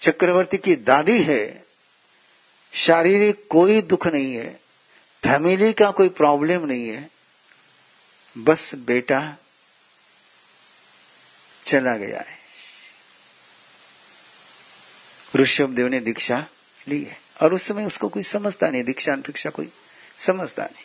चक्रवर्ती 0.00 0.58
की 0.58 0.76
दादी 0.76 1.22
है 1.22 1.71
शारीरिक 2.74 3.46
कोई 3.50 3.80
दुख 3.82 4.06
नहीं 4.06 4.34
है, 4.34 4.60
फैमिली 5.22 5.72
का 5.72 5.90
कोई 5.90 6.08
प्रॉब्लम 6.08 6.64
नहीं 6.66 6.88
है, 6.88 7.10
बस 8.36 8.74
बेटा 8.74 9.20
चला 11.66 11.96
गया 11.96 12.20
है। 12.20 12.40
ऋषभ 15.36 15.70
देव 15.70 15.86
ने 15.88 16.00
दीक्षा 16.00 16.46
ली 16.88 17.02
है, 17.02 17.20
और 17.42 17.54
उस 17.54 17.62
समय 17.62 17.84
उसको 17.84 18.08
कोई 18.08 18.22
समझता 18.22 18.70
नहीं, 18.70 18.84
दीक्षा 18.84 19.16
भिक्षा 19.16 19.50
कोई 19.50 19.70
समझता 20.18 20.64
नहीं। 20.64 20.84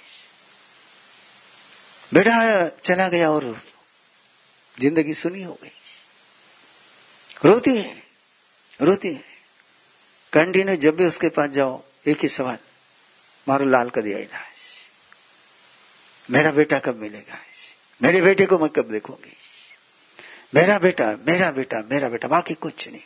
बेटा 2.14 2.68
चला 2.84 3.08
गया 3.10 3.30
और 3.32 3.62
ज़िंदगी 4.80 5.14
सुनी 5.14 5.44
हो 5.44 5.54
गई। 5.54 5.72
रोती 7.46 7.78
है 7.78 8.04
रोती 8.82 9.14
है। 9.14 9.37
कंटिन्यू 10.38 10.76
जब 10.78 10.96
भी 10.96 11.06
उसके 11.06 11.30
पास 11.30 11.50
जाओ, 11.50 11.82
एक 12.08 12.22
ही 12.22 12.30
सवाल, 12.30 12.58
मारो 13.48 13.66
लाल 13.66 13.90
कर 13.90 14.02
दिया 14.02 14.18
इलाज 14.20 14.66
मेरा 16.30 16.52
बेटा 16.52 16.80
कब 16.80 16.96
मिलेगा 16.96 17.40
मेरे 18.02 18.22
बेटे 18.22 18.46
को 18.46 18.58
मैं 18.60 18.70
कब 18.70 18.92
देखूँगी? 18.92 19.36
मेरा 20.54 20.78
बेटा 20.80 21.06
मेरा 21.28 21.52
बेटा 21.52 21.78
मेरा 21.92 22.10
बेटा, 22.10 22.28
बाकी 22.28 22.54
कुछ 22.54 22.88
नहीं। 22.88 23.02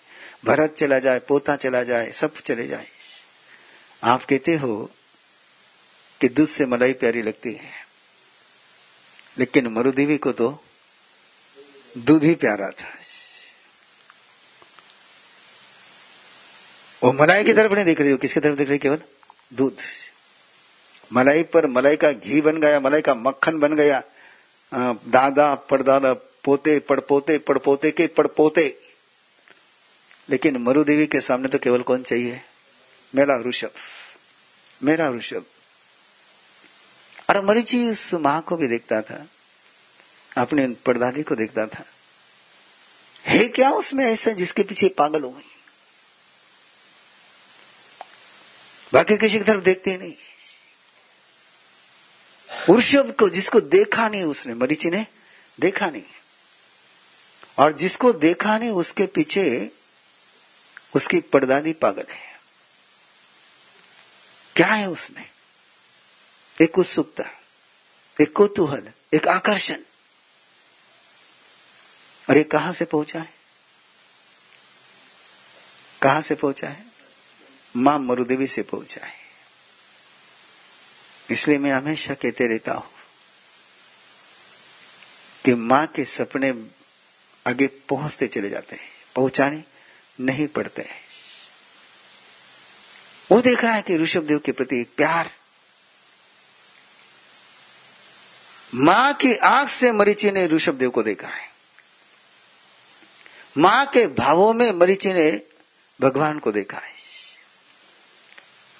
भरत 0.46 0.76
चला 0.78 0.98
जाए, 1.00 1.20
पोता 1.20 1.56
चला 1.56 1.84
जाए, 1.84 2.12
सब 2.12 2.34
चले 2.36 2.68
जाए। 2.68 2.88
आप 4.04 4.26
कहते 4.26 4.56
हो 4.56 4.92
कि 6.22 6.30
दूध 6.30 6.48
से 6.48 6.66
मलाई 6.66 6.94
प्यारी 6.94 7.22
लगती 7.22 7.54
है, 7.54 7.72
लेकिन 9.40 9.68
मरुदेवी 9.68 10.18
को 10.18 10.32
तो 10.32 10.50
दूध 11.98 12.24
ही 12.24 12.36
प्यारा 12.36 12.70
था। 12.72 12.94
वो 17.04 17.14
मलाई 17.14 17.44
की 17.44 17.54
तरफ़ 17.54 17.74
नहीं 17.74 17.86
देख 17.86 18.02
रही 18.02 18.12
हो? 18.12 18.18
किसकी 18.18 18.40
तरफ़ 18.40 18.56
देख 18.56 18.70
रही 18.70 18.78
केवल? 18.78 18.98
दूध। 19.54 19.78
मलाई 21.14 21.44
पर 21.44 21.68
मलाई 21.68 21.98
का 21.98 22.12
घी 22.12 22.42
बन 22.42 22.62
गया, 22.62 22.80
मलाई 22.80 23.02
का 23.02 23.16
मक्खन 23.16 23.60
बन 23.60 23.76
गया। 23.76 24.04
दादा 25.08 25.56
पड़दादा 25.56 26.14
पोते, 26.14 26.80
पड़पोते 26.80 27.38
पड़पोते 27.38 27.92
के 27.92 28.08
पड़पोते। 28.08 28.82
लेकिन 30.30 30.58
मरुदेवी 30.58 31.08
के 31.08 31.22
सामने 31.22 31.48
तो 31.48 31.58
केवल 31.58 31.82
कौन 31.82 32.04
चाहिए? 32.04 32.42
मेरा 33.16 33.44
ऋषभ। 33.48 33.72
मेरा 34.84 35.10
ऋषभ। 35.10 35.46
और 37.30 37.46
मरीची 37.46 37.90
उस 37.90 38.14
माँ 38.14 38.42
को 38.42 38.58
भी 38.58 38.68
देखता 38.68 39.02
था। 39.02 39.28
अपने 40.38 40.68
पड़दादी 40.68 41.24
को 41.24 41.36
देखता 41.36 41.68
था। 41.68 41.86
है 43.26 43.48
क्या 43.48 43.72
उसमें 43.72 44.06
ऐसा 44.06 44.32
जिसके 44.32 44.64
पीछे 44.64 44.88
पागल 44.88 45.22
हो 45.22 45.32
गई 45.32 45.44
बाकी 48.94 49.18
किसी 49.18 49.38
की 49.38 49.44
तरफ़ 49.44 49.62
देखते 49.62 49.98
नहीं। 49.98 50.16
ऋषभ 52.78 53.12
को 53.12 53.30
जिसको 53.30 53.62
देखा 53.62 54.10
नहीं 54.10 54.24
उसने, 54.24 54.54
मरीची 54.54 54.90
ने 54.90 55.08
देखा 55.60 55.90
नहीं। 55.90 56.04
और 57.58 57.72
जिसको 57.72 58.14
देखा 58.14 58.58
नहीं 58.58 58.70
उसके 58.70 59.06
पीछे 59.08 59.72
उसकी 60.96 61.20
परदादी 61.20 61.74
पागल 61.74 62.06
है। 62.10 62.40
क्या 64.56 64.68
है 64.68 64.90
उसमें? 64.90 65.32
एक 66.62 66.78
उत्सुकता, 66.78 67.24
एक 68.22 68.36
कौतूहल, 68.36 68.92
एक 69.14 69.28
आकर्षण। 69.28 69.80
और 72.30 72.38
ये 72.38 72.44
कहाँ 72.44 72.74
से 72.74 72.86
पहुँचा 72.86 73.20
है? 73.20 73.34
कहाँ 76.02 76.22
से 76.22 76.36
पहुँचा 76.36 76.70
है? 76.70 76.91
माँ 77.76 78.00
मरुदेवी 78.00 78.48
से 78.48 78.62
पहुँचा 78.62 79.06
है। 79.06 79.20
इसलिए 81.30 81.58
मैं 81.58 81.72
हमेशा 81.72 82.14
कहते 82.14 82.48
रहता 82.48 82.74
हूँ 82.74 82.90
कि 85.46 85.56
माँ 85.56 85.86
के 85.88 86.06
सपने 86.06 86.50
आगे 87.46 87.68
पहुँचते 87.90 88.28
चले 88.28 88.50
जाते 88.50 88.76
हैं, 88.76 88.90
पहुँचाने 89.16 89.64
नहीं 90.20 90.48
पड़ते 90.48 90.82
हैं। 90.82 91.00
वो 93.32 93.42
देख 93.42 93.64
रहा 93.64 93.74
है 93.74 93.82
कि 93.82 93.98
ऋषभ 93.98 94.24
देव 94.24 94.40
के 94.40 94.52
प्रति 94.52 94.84
प्यार, 94.98 95.30
माँ 98.74 99.14
की 99.14 99.36
आँख 99.36 99.70
से 99.70 99.92
मरीची 99.92 100.32
ने 100.32 100.48
ऋषभ 100.48 100.74
देव 100.74 100.90
को 100.90 101.04
देखा 101.04 101.28
है। 101.28 101.50
माँ 103.58 103.86
के 103.86 104.08
भावों 104.08 104.54
में 104.54 104.72
मरीची 104.72 105.14
ने 105.14 105.42
भगवान 106.00 106.40
को 106.40 106.52
देखा 106.52 106.78
है। 106.78 107.01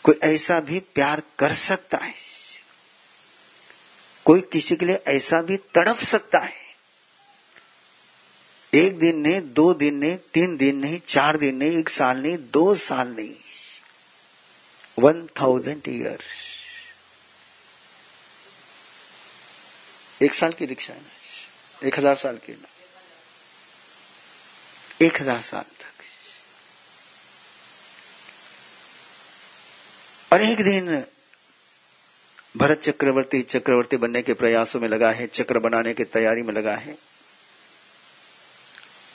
कोई 0.06 0.16
ऐसा 0.24 0.60
भी 0.60 0.80
प्यार 0.96 1.22
कर 1.40 1.54
सकता 1.54 1.98
है। 1.98 2.14
कोई 4.26 4.42
किसी 4.42 4.76
के 4.76 4.86
लिए 4.86 5.04
ऐसा 5.08 5.42
भी 5.42 5.58
तड़प 5.76 5.98
सकता 5.98 6.40
है। 6.40 6.60
एक 8.74 9.00
दिन 9.00 9.18
नहीं, 9.18 9.42
दो 9.54 9.74
दिन 9.74 9.96
नहीं, 9.96 10.18
तीन 10.34 10.58
दिन 10.58 10.78
नहीं, 10.78 11.00
चार 11.08 11.38
दिन 11.38 11.56
नहीं, 11.56 11.78
एक 11.78 11.90
साल 11.90 12.18
नहीं, 12.18 12.38
दो 12.38 12.76
साल 12.76 13.08
नहीं। 13.08 13.36
वन 15.00 15.28
थाउज़ेंड 15.42 15.82
ईयर 15.90 16.24
एक 20.22 20.34
साल 20.34 20.52
की 20.52 20.66
दीक्षा 20.66 20.94
है 20.94 21.00
ना। 21.00 21.88
एक 21.88 21.98
हज़ार 22.00 22.16
साल 22.16 22.38
की 22.38 22.54
ना। 22.54 22.68
एक 25.06 25.22
हज़ार 25.22 25.42
साल 25.42 25.64
तक 25.64 26.04
और 30.32 30.42
एक 30.42 30.62
दिन 30.62 31.06
भरत 32.58 32.82
चक्रवर्ती 32.82 33.42
चक्रवर्ती 33.42 33.98
बनने 33.98 34.22
के 34.22 34.34
प्रयासों 34.34 34.80
में 34.80 34.90
लगा 34.90 35.12
है, 35.12 35.28
चक्र 35.28 35.60
बनाने 35.60 35.94
की 35.94 36.04
तैयारी 36.04 36.42
में 36.42 36.54
लगा 36.54 36.76
है। 36.76 36.98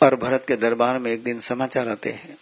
और 0.03 0.17
भरत 0.17 0.45
के 0.49 0.57
दरबार 0.57 0.99
में 0.99 1.13
एक 1.13 1.23
दिन 1.23 1.41
समाचार 1.41 1.89
आते 1.89 2.11
हैं 2.13 2.39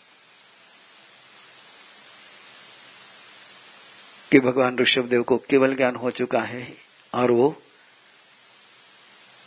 कि 4.32 4.40
भगवान 4.40 4.78
ऋषभदेव 4.78 5.22
को 5.22 5.38
केवल 5.38 5.76
ज्ञान 5.76 5.96
हो 5.96 6.10
चुका 6.10 6.40
है 6.40 6.76
और 7.14 7.30
वो 7.30 7.62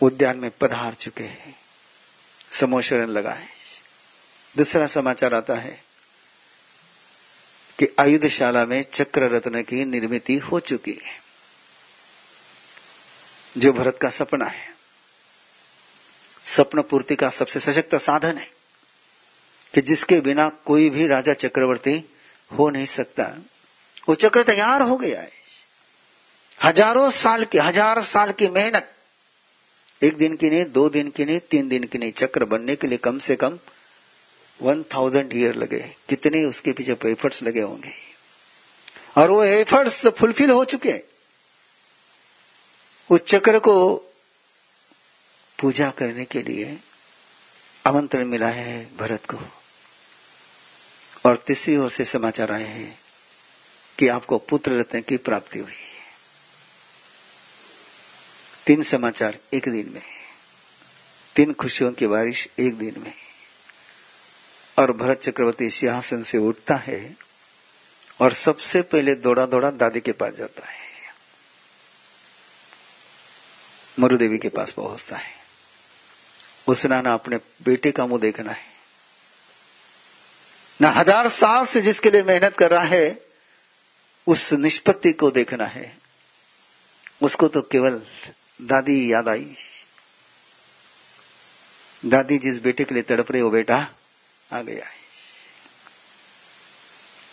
उद्यान 0.02 0.38
में 0.38 0.52
पधार 0.52 0.94
चुके 0.94 1.24
हैं। 1.24 1.60
समोशरण 2.52 3.10
लगा 3.10 3.32
है। 3.32 3.50
दूसरा 4.58 4.88
समाचार 4.88 5.34
आता 5.34 5.56
है 5.56 5.87
कि 7.80 7.88
आयुधशाला 8.00 8.66
में 8.66 8.82
चक्र 8.84 9.24
रत्न 9.24 9.62
की 9.62 9.86
निर्मित 9.86 10.26
हो 10.52 10.60
चुकी 10.60 10.92
है। 10.92 11.28
जो 13.58 13.74
भरत 13.74 13.98
का 13.98 14.10
सपना 14.10 14.46
है। 14.46 14.76
स्वप्न 16.46 16.82
पूर्ति 16.82 17.16
का 17.16 17.30
सबसे 17.30 17.60
सशक्त 17.60 17.96
साधन 17.96 18.38
है 18.38 18.52
कि 19.74 19.82
जिसके 19.82 20.20
बिना 20.20 20.50
कोई 20.50 20.90
भी 20.90 21.08
राजा 21.08 21.34
चक्रवर्ती 21.34 22.10
हो 22.52 22.70
नहीं 22.70 22.86
सकता। 22.86 23.24
वो 24.10 24.16
चक्र 24.16 24.44
तैयार 24.44 24.82
हो 24.82 24.98
गया 24.98 25.22
है। 25.22 25.32
हज़ारों 26.64 27.10
साल 27.12 27.44
की, 27.46 27.58
हज़ार 27.58 28.02
साल 28.02 28.32
की 28.32 28.48
मेहनत। 28.48 28.94
एक 30.04 30.18
दिन 30.18 30.36
की 30.36 30.50
नहीं, 30.50 30.66
दो 30.66 30.90
दिन 30.90 31.10
की 31.10 31.26
नहीं, 31.26 31.40
तीन 31.40 31.70
दिन 31.70 31.84
की 31.84 31.98
नहीं, 31.98 32.12
चक्र 32.12 32.46
बनने 32.46 32.76
के 32.76 32.88
लिए 32.88 32.98
कम 32.98 33.20
से 33.20 33.36
कम 33.36 33.60
वन 34.62 34.84
थाउज़ेंड 34.84 35.36
ईयर 35.36 35.56
लगे। 35.56 35.80
कितने 36.10 36.44
उसके 36.46 36.72
पीछे 36.72 36.98
एफर्ट्स 37.06 37.44
लगे 37.44 37.62
होंगे। 37.62 37.94
और 39.18 39.32
वो 39.32 39.44
एफर्ट्स 39.44 40.08
फुलफिल 40.08 40.50
हो 40.50 40.66
चुके 40.66 40.94
उस 43.10 43.22
चक्र 43.22 43.60
को 43.60 43.96
पूजा 45.60 45.92
करने 45.92 46.26
के 46.26 46.42
लिए 46.42 46.78
आमंत्रण 47.86 48.26
मिला 48.26 48.48
है 48.48 48.98
भरत 48.98 49.26
को। 49.26 49.38
और 51.26 51.38
तीसरी 51.38 51.78
ओर 51.78 51.90
से 51.90 52.06
समाचार 52.06 52.52
आए 52.52 52.64
हैं 52.64 53.00
कि 53.98 54.08
आपको 54.08 54.38
पुत्र 54.38 54.72
रत्न 54.72 55.02
की 55.02 55.18
प्राप्ति 55.18 55.60
हुई 55.60 55.72
है। 55.72 55.98
तीन 58.68 58.84
समाचार 58.84 59.38
एक 59.54 59.70
दिन 59.70 59.92
में। 59.94 60.04
तीन 61.36 61.54
खुशियों 61.54 61.92
की 61.92 62.08
बारिश 62.08 62.48
एक 62.60 62.76
दिन 62.76 62.96
में। 62.98 63.27
और 64.78 64.92
भरत 64.92 65.22
चक्रवर्ती 65.22 65.70
सिंहासन 65.70 66.24
से 66.24 66.38
उठता 66.38 66.76
है 66.76 67.16
और 68.22 68.34
सबसे 68.34 68.82
पहले 68.82 69.16
दौड़ा 69.16 69.46
दौड़ा 69.46 69.72
दादी 69.72 70.02
के 70.02 70.12
पास 70.12 70.34
जाता 70.34 70.68
है। 70.68 70.86
मरुदेवी 74.00 74.38
के 74.38 74.50
पास 74.50 74.72
पहुँचता 74.72 75.18
है। 75.18 75.36
उसने 76.68 77.02
ना 77.02 77.14
अपने 77.14 77.38
बेटे 77.66 77.92
का 77.92 78.06
मुँह 78.08 78.22
देखना 78.22 78.52
है। 78.52 78.66
ना 80.82 80.90
हज़ार 80.90 81.28
साल 81.28 81.66
से 81.66 81.82
जिसके 81.82 82.12
लिए 82.12 82.24
मेहनत 82.24 82.58
कर 82.58 82.72
रहा 82.72 82.84
है, 82.84 83.22
उस 84.28 84.54
निष्पत्ति 84.54 85.14
को 85.14 85.32
देखना 85.32 85.66
है। 85.66 85.98
उसको 87.22 87.48
तो 87.48 87.62
केवल 87.62 88.02
दादी 88.62 89.14
याद 89.14 89.30
आई। 89.30 89.56
दादी 92.06 92.38
जिस 92.38 92.62
बेटे 92.62 92.84
के 92.84 92.94
लिए 92.94 93.04
तड़प 93.04 93.32
रहे 93.32 93.42
वो 93.42 93.50
बेटा 93.50 93.88
आ 94.52 94.62
गया 94.62 94.86
है। 94.86 95.08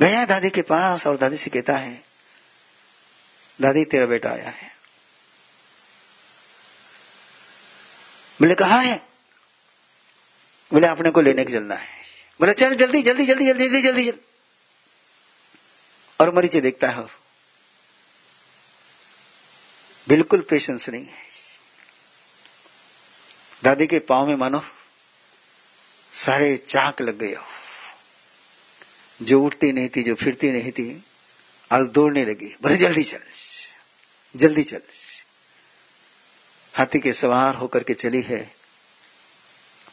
गया 0.00 0.24
दादी 0.24 0.50
के 0.50 0.62
पास 0.62 1.06
और 1.06 1.16
दादी 1.16 1.36
से 1.36 1.50
कहता 1.50 1.76
है, 1.76 2.04
दादी, 3.60 3.84
तेरा 3.84 4.06
बेटा 4.06 4.30
आया 4.30 4.50
है। 4.50 4.76
बोले, 8.40 8.54
कहा 8.54 8.80
है? 8.80 9.08
बोले, 10.72 10.86
अपने 10.86 11.10
को 11.10 11.20
लेने 11.20 11.44
के 11.44 11.52
चलना 11.52 11.74
है। 11.74 12.02
बोले, 12.40 12.52
चल, 12.52 12.74
जल्दी 12.74 13.02
जल्दी 13.02 13.26
जल्दी 13.26 13.46
जल्दी 13.46 13.64
जल्दी 13.64 13.82
जल्दी 13.82 14.04
जल्दी। 14.04 14.20
और 16.20 16.34
मरीचे 16.34 16.60
देखता 16.60 16.90
है, 16.90 17.02
बिल्कुल 20.08 20.40
पेशेंस 20.40 20.88
नहीं 20.88 21.06
है। 21.06 21.24
दादी 23.64 23.86
के 23.86 23.98
पाँव 23.98 24.26
में 24.26 24.36
मानो 24.36 24.64
सारे 26.14 26.56
चाक 26.56 27.00
लग 27.00 27.18
गए 27.18 27.36
जो 29.22 29.44
उठती 29.44 29.72
नहीं 29.72 29.88
थी, 29.88 30.02
जो 30.02 30.14
फिरती 30.14 30.50
नहीं 30.50 30.72
थी 30.72 31.04
आज 31.72 31.86
दौड़ने 31.86 32.24
लगी। 32.24 32.56
बोले, 32.62 32.76
जल्दी 32.76 33.04
चल 33.04 33.20
जल्दी 34.36 34.64
चल। 34.64 34.80
हाथी 36.74 37.00
के 37.00 37.12
सवार 37.12 37.54
होकर 37.54 37.82
के 37.84 37.94
चली 37.94 38.22
है। 38.22 38.54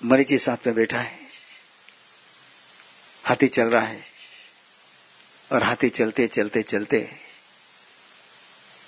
मरीची 0.03 0.37
साथ 0.37 0.67
में 0.67 0.75
बैठा 0.75 0.99
है। 0.99 1.19
हाथी 3.25 3.47
चल 3.47 3.63
रहा 3.63 3.85
है। 3.85 4.01
और 5.51 5.63
हाथी 5.63 5.89
चलते 5.89 6.27
चलते 6.27 6.63
चलते 6.63 7.11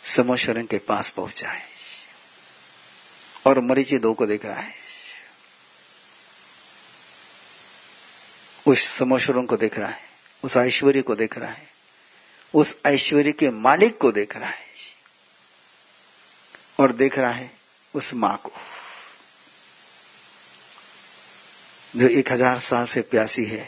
समोशरण 0.05 0.65
के 0.65 0.77
पास 0.77 1.11
पहुँचा 1.11 1.49
है। 1.49 1.65
और 3.45 3.59
मरीची 3.59 3.97
दो 3.97 4.13
को 4.13 4.25
देख 4.25 4.45
रहा 4.45 4.61
है। 4.61 4.82
उस 8.65 8.83
समोशरों 8.89 9.43
को 9.43 9.57
देख 9.57 9.77
रहा 9.77 9.89
है, 9.89 10.09
उस 10.43 10.57
ऐश्वर्य 10.57 11.01
को 11.01 11.15
देख 11.15 11.37
रहा 11.37 11.51
है, 11.51 11.69
उस 12.53 12.75
ऐश्वर्य 12.85 13.31
के 13.31 13.49
मालिक 13.51 13.97
को 13.97 14.11
देख 14.11 14.35
रहा 14.35 14.49
है, 14.49 14.71
और 16.79 16.91
देख 16.91 17.17
रहा 17.19 17.31
है 17.31 17.51
उस 17.93 18.13
माँ 18.13 18.35
को, 18.37 18.51
जो 21.93 22.07
एक 22.09 22.31
हज़ार 22.31 22.59
साल 22.59 22.85
से 22.85 23.01
प्यासी 23.01 23.45
है, 23.45 23.63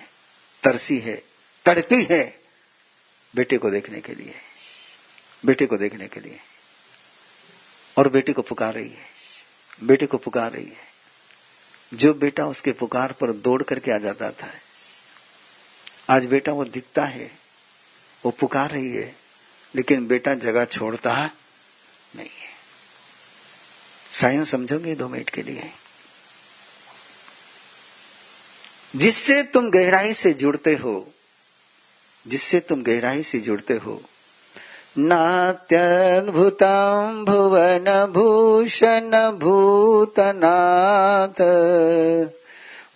तरसी 0.63 0.99
है, 0.99 1.15
तड़पी 1.65 2.03
है 2.03 2.23
बेटे 3.33 3.57
को 3.57 3.69
देखने 3.69 4.01
के 4.01 4.13
लिए, 4.13 4.35
बेटे 5.43 5.65
को 5.65 5.77
देखने 5.77 6.07
के 6.07 6.19
लिए, 6.19 6.39
और 7.97 8.09
बेटे 8.09 8.33
को 8.33 8.41
पुकार 8.41 8.73
रही 8.73 8.89
है, 8.89 9.07
बेटे 9.83 10.05
को 10.05 10.17
पुकार 10.17 10.51
रही 10.51 10.65
है। 10.65 10.93
जो 11.93 12.13
बेटा 12.13 12.45
उसके 12.45 12.71
पुकार 12.71 13.11
पर 13.11 13.31
दौड़ 13.31 13.63
करके 13.63 13.91
आ 13.91 13.97
जाता 13.97 14.31
था 14.31 14.51
आज 16.09 16.25
बेटा 16.25 16.51
वो 16.51 16.65
दिखता 16.65 17.05
है, 17.05 17.31
वो 18.25 18.31
पुकार 18.31 18.71
रही 18.71 18.93
है, 18.93 19.15
लेकिन 19.75 20.07
बेटा 20.07 20.33
जगह 20.33 20.65
छोड़ता 20.65 21.31
नहीं 22.15 22.25
है। 22.25 22.55
साइंस 24.11 24.51
समझोगे 24.51 24.95
दो 24.95 25.07
मिनट 25.07 25.29
के 25.29 25.43
लिए? 25.43 25.71
जिससे 28.95 29.43
तुम 29.43 29.71
गहराई 29.71 30.13
से 30.13 30.33
जुड़ते 30.33 30.75
हो, 30.75 31.11
जिससे 32.27 32.59
तुम 32.59 32.83
गहराई 32.83 33.23
से 33.23 33.39
जुड़ते 33.39 33.73
हो, 33.73 34.01
नात्यद्भुतम 34.97 37.25
भुवन 37.25 38.05
भूषण 38.05 39.31
भूतनाथ 39.31 41.41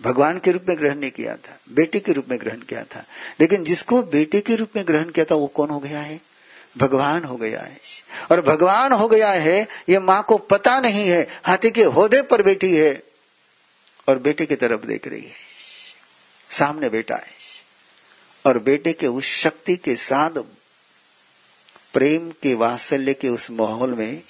भगवान 0.01 0.39
के 0.39 0.51
रूप 0.51 0.65
में 0.69 0.77
ग्रहण 0.77 0.99
नहीं 0.99 1.11
किया 1.11 1.35
था। 1.35 1.59
बेटे 1.71 1.99
के 1.99 2.13
रूप 2.13 2.25
में 2.29 2.39
ग्रहण 2.39 2.59
किया 2.59 2.83
था। 2.83 3.05
लेकिन 3.39 3.63
जिसको 3.63 4.03
बेटे 4.03 4.41
के 4.41 4.55
रूप 4.55 4.69
में 4.75 4.87
ग्रहण 4.87 5.09
किया 5.09 5.25
था, 5.31 5.35
वो 5.35 5.47
कौन 5.47 5.69
हो 5.69 5.79
गया 5.79 5.99
है? 5.99 6.36
भगवान 6.77 7.23
हो 7.23 7.37
गया 7.37 7.61
है। 7.61 7.81
और 8.31 8.41
भगवान 8.41 8.91
हो 8.91 9.07
गया 9.07 9.31
है, 9.31 9.67
ये 9.89 9.99
माँ 9.99 10.23
को 10.23 10.37
पता 10.37 10.79
नहीं 10.79 11.09
है, 11.09 11.27
हाथी 11.43 11.71
के 11.71 11.83
होदे 11.83 12.21
पर 12.21 12.43
बैठी 12.43 12.77
है 12.77 13.03
और 14.07 14.19
बेटे 14.19 14.45
की 14.45 14.55
तरफ़ 14.55 14.81
देख 14.81 15.07
रही 15.07 15.23
है। 15.23 15.47
सामने 16.51 16.89
बेटा 16.89 17.15
है। 17.15 17.37
और 18.45 18.59
बेटे 18.59 18.93
के 18.93 19.07
उस 19.07 19.23
शक्ति 19.23 19.75
के 19.75 19.95
साथ 19.95 20.29
प्रेम 21.93 22.31
के 22.31 22.53
वात्सल्य 22.53 23.13
के 23.13 23.29
उस 23.29 23.51
माहौल 23.51 23.93
में 23.93 24.23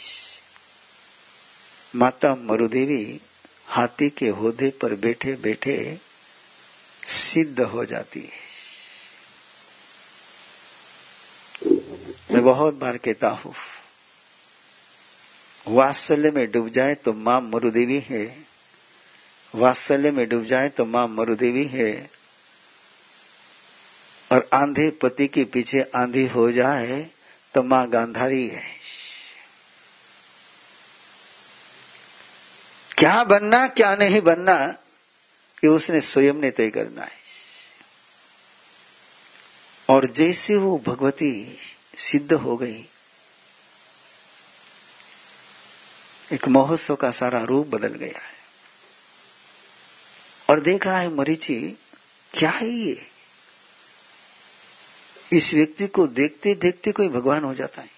माता 1.95 2.35
मरुदेवी 2.35 3.21
हाथी 3.65 4.09
के 4.09 4.27
होदे 4.27 4.69
पर 4.69 4.95
बैठे 4.95 5.35
बैठे 5.35 5.99
सिद्ध 7.07 7.59
हो 7.61 7.85
जाती 7.85 8.19
है। 8.19 8.46
मैं 12.31 12.43
बहुत 12.43 12.73
बार 12.73 12.97
कहता 12.97 13.29
हूँ। 13.29 13.53
वात्सल्य 15.67 16.31
में 16.31 16.51
डूब 16.51 16.69
जाए 16.69 16.95
तो 16.95 17.13
माँ 17.13 17.41
मरुदेवी 17.41 17.99
है। 17.99 18.45
वात्सल्य 19.55 20.11
में 20.11 20.29
डूब 20.29 20.43
जाए 20.45 20.69
तो 20.69 20.85
माँ 20.85 21.07
मरुदेवी 21.07 21.65
है। 21.65 22.09
और 24.31 24.49
आंधे 24.53 24.89
पति 24.89 25.27
के 25.27 25.43
पीछे 25.43 25.81
आंधी 25.95 26.27
हो 26.27 26.51
जाए 26.51 27.09
तो 27.53 27.63
माँ 27.63 27.89
गांधारी 27.89 28.47
है। 28.47 28.63
क्या 32.97 33.23
बनना, 33.23 33.67
क्या 33.67 33.95
नहीं 33.95 34.21
बनना, 34.21 34.53
ये 35.63 35.67
उसने 35.67 36.01
स्वयं 36.01 36.33
ने 36.33 36.51
तय 36.51 36.69
करना 36.69 37.01
है। 37.01 37.25
और 39.89 40.05
जैसे 40.05 40.55
वो 40.55 40.83
भगवती 40.87 41.59
सिद्ध 41.97 42.33
हो 42.33 42.57
गई। 42.57 42.89
एक 46.33 46.47
महोत्सव 46.47 46.95
का 46.95 47.11
सारा 47.11 47.43
रूप 47.43 47.67
बदल 47.67 47.87
गया 47.87 48.19
है। 48.19 48.37
और 50.49 50.59
देख 50.59 50.87
रहा 50.87 50.99
है 50.99 51.13
मरीची, 51.13 51.77
क्या 52.33 52.49
है 52.49 52.67
ये? 52.67 53.07
इस 55.33 55.53
व्यक्ति 55.53 55.87
को 55.87 56.07
देखते 56.07 56.55
देखते 56.55 56.91
कोई 56.91 57.09
भगवान 57.09 57.43
हो 57.43 57.53
जाता 57.53 57.81
है। 57.81 57.89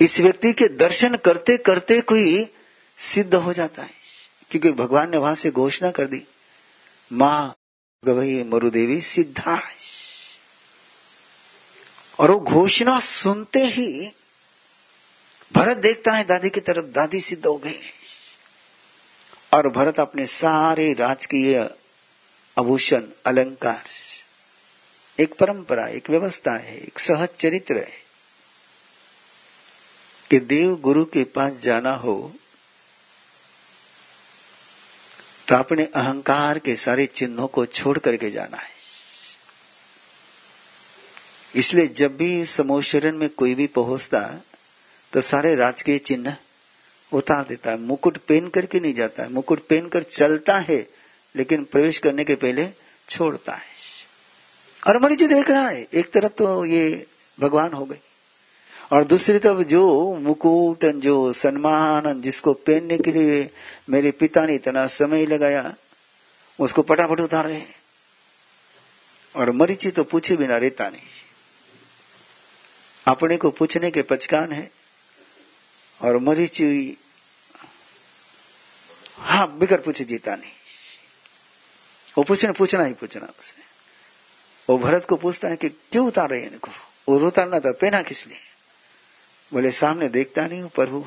इस 0.00 0.20
व्यक्ति 0.20 0.52
के 0.52 0.68
दर्शन 0.68 1.16
करते 1.16 1.56
करते 1.56 2.00
कोई 2.00 2.48
सिद्ध 2.98 3.34
हो 3.34 3.52
जाता 3.52 3.82
है। 3.82 3.94
क्योंकि 4.50 4.72
भगवान 4.72 5.10
ने 5.10 5.16
वहाँ 5.16 5.34
से 5.34 5.50
घोषणा 5.50 5.90
कर 5.90 6.06
दी, 6.06 6.26
माँ 7.12 7.56
गवई 8.04 8.42
मरुदेवी 8.42 9.00
सिद्धा 9.00 9.54
और 12.18 12.30
वो 12.30 12.38
घोषणा 12.40 12.98
सुनते 13.00 13.64
ही 13.66 14.12
भरत 15.52 15.76
देखता 15.76 16.12
है 16.12 16.24
दादी 16.24 16.50
की 16.50 16.60
तरफ़, 16.60 16.84
दादी 16.84 17.20
सिद्ध 17.20 17.46
हो 17.46 17.56
गई। 17.56 17.80
और 19.52 19.68
भरत 19.68 20.00
अपने 20.00 20.26
सारे 20.26 20.92
राजकीय 20.94 21.58
आभूषण, 22.56 23.02
अलंकार, 23.26 23.84
एक 25.18 25.34
परंपरा, 25.34 25.86
एक 25.88 26.10
व्यवस्था 26.10 26.52
है, 26.52 26.76
एक 26.76 26.98
सहज 26.98 27.28
चरित्र 27.38 27.76
है 27.76 28.02
कि 30.30 30.38
देव 30.38 30.76
गुरु 30.76 31.04
के 31.04 31.24
पास 31.24 31.52
जाना 31.52 31.94
हो 31.94 32.34
तो 35.48 35.56
अपने 35.56 35.84
अहंकार 35.84 36.58
के 36.58 36.76
सारे 36.76 37.06
चिन्हों 37.06 37.46
को 37.48 37.64
छोड़ 37.66 37.98
करके 37.98 38.30
जाना 38.30 38.56
है। 38.56 38.77
इसलिए 41.54 41.86
जब 41.88 42.16
भी 42.16 42.44
समोशरण 42.44 43.16
में 43.16 43.28
कोई 43.28 43.54
भी 43.54 43.66
पहुँचता 43.66 44.20
तो 45.12 45.20
सारे 45.20 45.54
राजकीय 45.54 45.98
चिन्ह 45.98 46.36
उतार 47.12 47.44
देता 47.44 47.70
है। 47.70 47.78
मुकुट 47.78 48.16
पहन 48.18 48.48
करके 48.48 48.80
नहीं 48.80 48.94
जाता 48.94 49.22
है। 49.22 49.32
मुकुट 49.32 49.60
पहन 49.60 49.88
कर 49.88 50.02
चलता 50.02 50.58
है, 50.58 50.86
लेकिन 51.34 51.64
प्रवेश 51.64 51.98
करने 51.98 52.24
के 52.24 52.34
पहले 52.34 52.68
छोड़ता 53.08 53.52
है। 53.52 53.76
और 54.86 55.00
मरीज़ 55.02 55.24
देख 55.24 55.50
रहा 55.50 55.68
है, 55.68 55.86
एक 55.94 56.10
तरफ़ 56.12 56.32
तो 56.32 56.64
ये 56.64 57.06
भगवान 57.38 57.72
हो 57.72 57.84
गए, 57.84 57.98
और 58.92 59.04
दूसरी 59.04 59.38
तरफ़ 59.38 59.62
जो 59.62 60.14
मुकुट 60.14 60.84
जो 60.96 61.32
सम्मान 61.32 62.20
जिसको 62.20 62.52
पहनने 62.52 62.98
के 62.98 63.12
लिए 63.12 63.50
मेरे 63.90 64.10
पिता 64.10 64.44
ने 64.46 64.54
इतना 64.54 64.86
समय 64.86 65.26
लगाया, 65.26 65.74
उसको 66.58 66.82
पटापट 66.82 67.20
उतार 67.20 67.46
रहे 67.46 67.62
और 69.34 69.50
मरीची 69.52 69.90
तो 69.90 70.04
पूछे 70.04 70.36
बिना 70.36 70.56
रहता 70.56 70.88
नहीं। 70.88 71.00
अपने 73.08 73.36
को 73.36 73.50
पूछने 73.50 73.90
के 73.90 74.02
पचकान 74.02 74.52
है। 74.52 74.70
और 76.00 76.18
मरीची 76.18 76.96
हाँ 79.18 79.46
बिगर 79.58 79.80
पूछे 79.80 80.04
जीता 80.04 80.34
नहीं। 80.34 80.50
वो 82.18 82.24
पूछने, 82.24 82.52
पूछना 82.52 82.84
ही 82.84 82.94
पूछना 82.94 83.26
उसे 83.40 83.62
वो 84.68 84.76
भरत 84.78 85.04
को 85.04 85.16
पूछता 85.16 85.48
है 85.48 85.56
कि 85.56 85.68
क्यों 85.68 86.06
उतार 86.06 86.30
रहे 86.30 86.42
इनको? 86.42 86.70
वो 87.08 87.18
उतारना 87.26 87.60
था, 87.60 87.72
पहना 87.72 88.02
किस 88.02 88.26
लिए 88.26 88.38
बोले, 89.52 89.72
सामने 89.72 90.08
देखता 90.08 90.46
नहीं 90.46 90.60
हूँ 90.62 90.70
प्रभु 90.70 91.06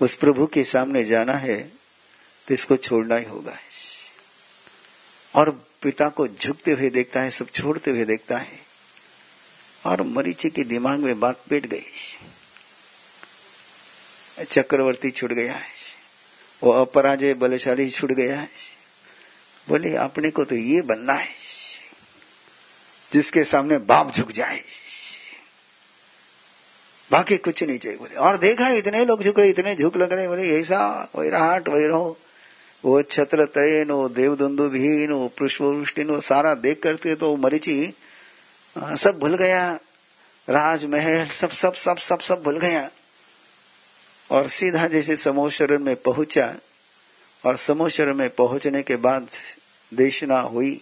उस 0.00 0.14
प्रभु 0.14 0.46
के 0.46 0.64
सामने 0.64 1.04
जाना 1.04 1.32
है 1.34 1.60
तो 2.48 2.54
इसको 2.54 2.76
छोड़ना 2.76 3.16
ही 3.16 3.24
होगा। 3.24 3.56
और 5.34 5.50
पिता 5.82 6.08
को 6.08 6.26
झुकते 6.28 6.72
हुए 6.72 6.90
देखता 6.90 7.20
है, 7.20 7.30
सब 7.30 7.50
छोड़ते 7.50 7.90
हुए 7.90 8.04
देखता 8.04 8.38
है। 8.38 8.57
और 9.84 10.02
मरीची 10.02 10.50
के 10.50 10.64
दिमाग 10.64 10.98
में 10.98 11.20
बात 11.20 11.42
बैठ 11.50 11.66
गई। 11.66 11.84
चक्रवर्ती 14.50 15.10
छुट 15.10 15.32
गया 15.32 15.54
है। 15.54 15.70
वो 16.62 16.72
अपराजय 16.72 17.34
बलशाली 17.34 17.90
छुट 17.90 18.12
गया 18.12 18.40
है। 18.40 18.48
बोले 19.68 19.94
अपने 19.96 20.30
को 20.30 20.44
तो 20.44 20.54
ये 20.54 20.82
बनना 20.82 21.12
है, 21.12 21.28
जिसके 23.12 23.44
सामने 23.44 23.78
बाप 23.78 24.12
झुक 24.14 24.32
जाए। 24.32 24.62
बाकी 27.10 27.36
कुछ 27.36 27.62
नहीं 27.62 27.78
चाहिए। 27.78 27.98
बोले, 27.98 28.14
और 28.14 28.36
देखा 28.36 28.64
है 28.64 28.78
इतने 28.78 29.04
लोग 29.04 29.22
झुक 29.22 29.38
रहे, 29.38 29.50
इतने 29.50 29.76
झुक 29.76 29.96
लग 29.96 30.12
रहे 30.12 30.28
बोले, 30.28 30.58
ऐसा, 30.60 31.10
वही 31.14 31.30
राहट, 31.30 31.68
वही 31.68 31.86
रहो 31.86 32.18
वो 32.84 33.02
छत्र 33.02 33.44
तयन 33.44 33.88
देवदुंदु 33.90 34.68
भीन 34.68 35.12
वो 35.12 36.20
सारा 36.20 36.54
देख 36.54 36.82
करते 36.82 37.14
तो 37.14 37.36
मरीची 37.36 37.94
सब 38.78 39.18
भूल 39.18 39.36
गया। 39.36 39.78
राजमहल, 40.48 41.28
सब 41.28 41.50
सब 41.50 41.72
सब 41.72 41.96
सब 41.96 42.20
सब 42.20 42.42
भूल 42.42 42.58
गया। 42.58 42.90
और 44.30 44.48
सीधा 44.48 44.86
जैसे 44.86 45.16
समोशरण 45.16 45.78
में 45.78 45.96
पहुँचा 45.96 46.54
और 47.46 47.56
समोशरण 47.56 48.14
में 48.14 48.30
पहुँचने 48.30 48.82
के 48.82 48.96
बाद 48.96 49.28
देशना 49.94 50.40
हुई 50.40 50.80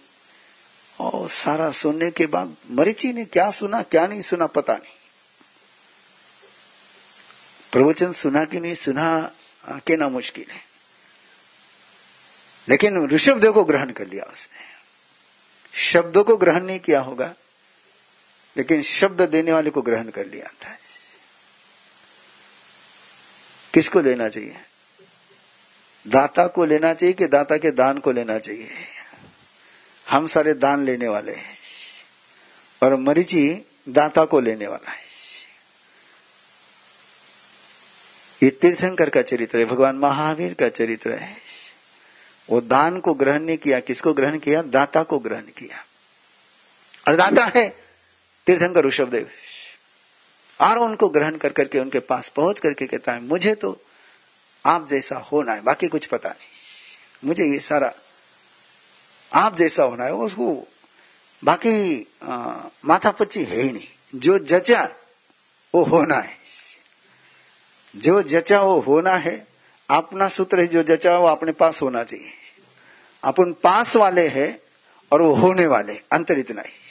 और 0.99 1.29
सारा 1.29 1.71
सुनने 1.71 2.11
के 2.11 2.25
बाद 2.25 2.55
मरीची 2.71 3.13
ने 3.13 3.25
क्या 3.25 3.51
सुना, 3.51 3.81
क्या 3.81 4.07
नहीं 4.07 4.21
सुना 4.21 4.47
पता 4.47 4.73
नहीं। 4.73 4.93
प्रवचन 7.71 8.11
सुना 8.11 8.45
कि 8.45 8.59
नहीं 8.59 8.75
सुना 8.75 9.31
कहना 9.69 10.09
मुश्किल 10.09 10.51
है। 10.51 10.61
लेकिन 12.69 13.09
ऋषभदेव 13.09 13.53
को 13.53 13.63
ग्रहण 13.63 13.91
कर 13.91 14.07
लिया 14.07 14.23
उसने। 14.23 14.67
शब्दों 15.79 16.23
को 16.23 16.37
ग्रहण 16.37 16.65
नहीं 16.65 16.79
किया 16.79 17.01
होगा। 17.01 17.33
लेकिन 18.57 18.81
शब्द 18.81 19.21
देने 19.21 19.53
वाले 19.53 19.69
को 19.69 19.81
ग्रहण 19.81 20.09
कर 20.09 20.25
लिया 20.25 20.47
था 20.47 20.77
किसको 23.73 23.99
लेना 23.99 24.29
चाहिए? 24.29 24.57
दाता 26.07 26.47
को 26.47 26.65
लेना 26.65 26.93
चाहिए 26.93 27.13
कि 27.13 27.27
दाता 27.27 27.57
के 27.57 27.71
दान 27.71 27.97
को 27.97 28.11
लेना 28.11 28.39
चाहिए? 28.39 28.71
हम 30.09 30.27
सारे 30.27 30.53
दान 30.53 30.85
लेने 30.85 31.07
वाले 31.07 31.31
हैं। 31.31 31.57
और 32.83 32.95
मरीची 32.95 33.67
दाता 33.89 34.25
को 34.25 34.39
लेने 34.39 34.67
वाला 34.67 34.91
है। 34.91 35.03
ये 38.43 38.49
तीर्थंकर 38.49 39.09
का 39.09 39.21
चरित्र 39.21 39.57
है, 39.57 39.65
भगवान 39.65 39.95
महावीर 39.95 40.53
का 40.53 40.69
चरित्र 40.69 41.11
है। 41.11 41.37
वो 42.49 42.61
दान 42.61 42.99
को 42.99 43.13
ग्रहण 43.13 43.41
नहीं 43.41 43.57
किया, 43.57 43.79
किसको 43.79 44.13
ग्रहण 44.13 44.39
किया? 44.39 44.61
दाता 44.61 45.03
को 45.03 45.19
ग्रहण 45.19 45.41
किया। 45.41 45.85
और 47.07 47.15
दाता 47.15 47.59
है। 47.59 47.86
तीर्थंकर 48.47 48.85
ऋषभदेव। 48.85 49.29
और 50.61 50.77
उनको 50.77 51.09
ग्रहण 51.09 51.37
कर 51.37 51.51
करके 51.51 51.79
उनके 51.79 51.99
पास 51.99 52.29
पहुँच 52.29 52.59
करके 52.59 52.85
कहता 52.87 53.11
है, 53.13 53.21
मुझे 53.21 53.55
तो 53.55 53.79
आप 54.65 54.87
जैसा 54.89 55.17
होना 55.17 55.53
है, 55.53 55.61
बाकी 55.61 55.87
कुछ 55.87 56.05
पता 56.05 56.29
नहीं। 56.29 57.27
मुझे 57.27 57.43
ये 57.43 57.59
सारा 57.59 57.93
आप 59.33 59.55
जैसा 59.57 59.83
होना 59.83 60.05
है, 60.05 60.13
उसको 60.13 60.67
बाकी 61.43 62.07
माथा 62.85 63.11
पच्ची 63.11 63.43
है 63.43 63.61
ही 63.61 63.71
नहीं। 63.71 63.87
जो 64.15 64.37
जचा, 64.39 64.89
वो 65.75 65.83
होना 65.83 66.15
है। 66.15 66.37
जो 67.95 68.21
जचा, 68.21 68.61
वो 68.61 68.79
होना 68.79 69.15
है। 69.15 69.47
अपना 69.89 70.27
सूत्र 70.27 70.59
है, 70.59 70.67
जो 70.67 70.83
जचा, 70.83 71.17
वो 71.17 71.27
अपने 71.27 71.51
पास 71.51 71.81
होना 71.81 72.03
चाहिए। 72.03 72.31
अपन 73.23 73.53
पास 73.53 73.95
वाले 73.95 74.27
है 74.27 74.63
और 75.11 75.21
वो 75.21 75.33
होने 75.33 75.67
वाले 75.67 76.01
अंतर 76.11 76.39
इतना 76.39 76.61
ही 76.61 76.86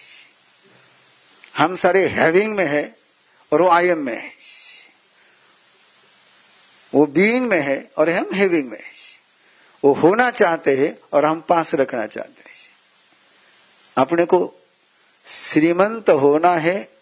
हम 1.58 1.74
सारे 1.74 2.06
हैविंग 2.06 2.54
में 2.54 2.66
है 2.66 2.96
और 3.52 3.62
वो 3.62 3.68
आई 3.68 3.88
एम 3.88 3.98
में 3.98 4.22
है। 4.22 4.30
वो 6.94 7.06
बीइंग 7.06 7.48
में 7.48 7.60
है 7.60 7.90
और 7.98 8.10
हम 8.10 8.30
हैविंग 8.34 8.70
में 8.70 8.78
है। 8.78 8.92
वो 9.84 9.92
होना 9.92 10.30
चाहते 10.30 10.76
हैं 10.76 10.98
और 11.12 11.24
हम 11.24 11.40
पास 11.40 11.74
रखना 11.74 12.06
चाहते 12.06 12.42
हैं। 12.46 12.56
अपने 13.96 14.24
को 14.24 14.54
श्रीमंत 15.26 16.10
होना 16.10 16.52
है 16.52 16.92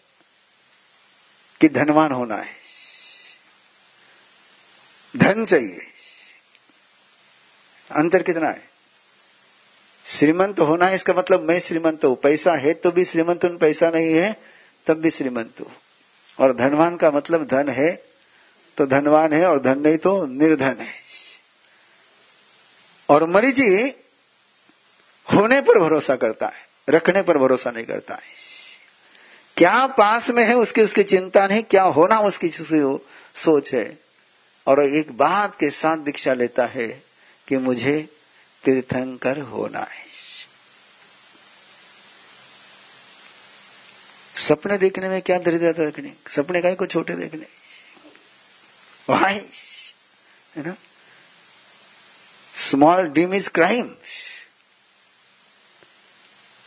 कि 1.61 1.69
धनवान 1.69 2.11
होना 2.11 2.35
है। 2.35 2.55
धन 5.17 5.45
चाहिए। 5.45 5.93
अंतर 7.91 8.23
कितना 8.23 8.49
है? 8.49 8.74
श्रीमंत 10.05 10.59
होना 10.59 10.85
है 10.85 10.95
इसका 10.95 11.13
मतलब 11.13 11.43
मैं 11.43 11.59
श्रीमंत 11.59 12.05
हूँ। 12.05 12.15
पैसा 12.15 12.53
है 12.55 12.73
तो 12.73 12.91
भी 12.91 13.05
श्रीमंत 13.05 13.45
हूँ, 13.45 13.57
पैसा 13.57 13.89
नहीं 13.89 14.13
है 14.13 14.35
तब 14.87 14.97
भी 14.97 15.11
श्रीमंत 15.11 15.59
हूँ। 15.61 15.71
और 16.39 16.53
धनवान 16.55 16.95
का 16.97 17.11
मतलब 17.11 17.45
धन 17.47 17.69
है 17.69 17.93
तो 18.77 18.85
धनवान 18.87 19.33
है 19.33 19.45
और 19.45 19.59
धन 19.61 19.79
नहीं 19.79 19.97
तो 19.97 20.25
निर्धन 20.27 20.79
है। 20.79 20.93
और 23.09 23.27
मरीजी 23.29 23.93
होने 25.27 25.59
पर 25.61 25.79
भरोसा 25.79 26.15
करता 26.15 26.47
है, 26.47 26.67
रखने 26.87 27.21
पर 27.21 27.37
भरोसा 27.37 27.71
नहीं 27.71 27.85
करता 27.85 28.13
है। 28.15 28.43
क्या 29.57 29.85
पास 29.89 30.29
में 30.29 30.43
है 30.43 30.55
उसकी 30.55 30.81
उसकी 30.81 31.03
चिंता 31.05 31.45
नहीं, 31.47 31.63
क्या 31.63 31.83
होना 31.83 32.19
उसकी 32.21 32.49
सोच 32.49 33.73
है। 33.73 33.97
और 34.67 34.81
एक 34.81 35.11
बात 35.17 35.55
के 35.59 35.69
साथ 35.69 35.97
दीक्षा 35.99 36.33
लेता 36.33 36.65
है 36.65 36.87
कि 37.47 37.57
मुझे 37.59 37.97
तीर्थंकर 38.65 39.39
होना 39.39 39.79
है 39.79 40.05
सपने 44.35 44.77
देखने 44.77 45.09
में 45.09 45.21
क्या 45.21 45.37
दरिद्रता 45.39 45.83
रखने? 45.83 46.13
सपने 46.29 46.61
का 46.61 46.73
को 46.73 46.85
छोटे 46.85 47.13
देखने। 47.13 47.45
है 50.55 50.67
ना? 50.67 50.75
स्मॉल 52.55 53.03
ड्रीम 53.03 53.33
इज़ 53.33 53.49
क्राइम 53.49 53.95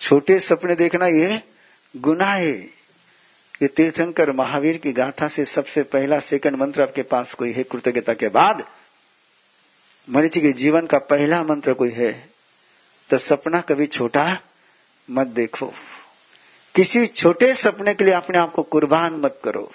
छोटे 0.00 0.40
सपने 0.40 0.74
देखना 0.74 1.06
ये 1.06 1.42
गुनाह 1.96 2.34
है। 2.34 2.50
ये 3.62 3.66
तीर्थंकर 3.66 4.32
महावीर 4.32 4.76
की 4.78 4.92
गाथा 4.92 5.28
से 5.28 5.44
सबसे 5.44 5.82
पहला 5.82 6.18
सेकंड 6.20 6.56
मंत्र 6.56 6.82
आपके 6.82 7.02
पास 7.02 7.34
कोई 7.34 7.52
है? 7.52 7.62
कृतज्ञता 7.62 8.14
के 8.14 8.28
बाद 8.28 8.77
मरीची 10.09 10.40
के 10.40 10.53
जीवन 10.53 10.87
का 10.87 10.99
पहला 11.07 11.42
मंत्र 11.44 11.73
कोई 11.75 11.90
है 11.90 12.12
तो 13.11 13.18
सपना 13.18 13.61
कभी 13.61 13.87
छोटा 13.87 14.38
मत 15.09 15.27
देखो। 15.27 15.73
किसी 16.75 17.07
छोटे 17.07 17.55
सपने 17.55 17.94
के 17.94 18.05
लिए 18.05 18.14
अपने 18.14 18.38
आप 18.38 18.53
को 18.53 18.62
कुर्बान 18.64 19.14
मत 19.14 19.38
करो। 19.44 19.71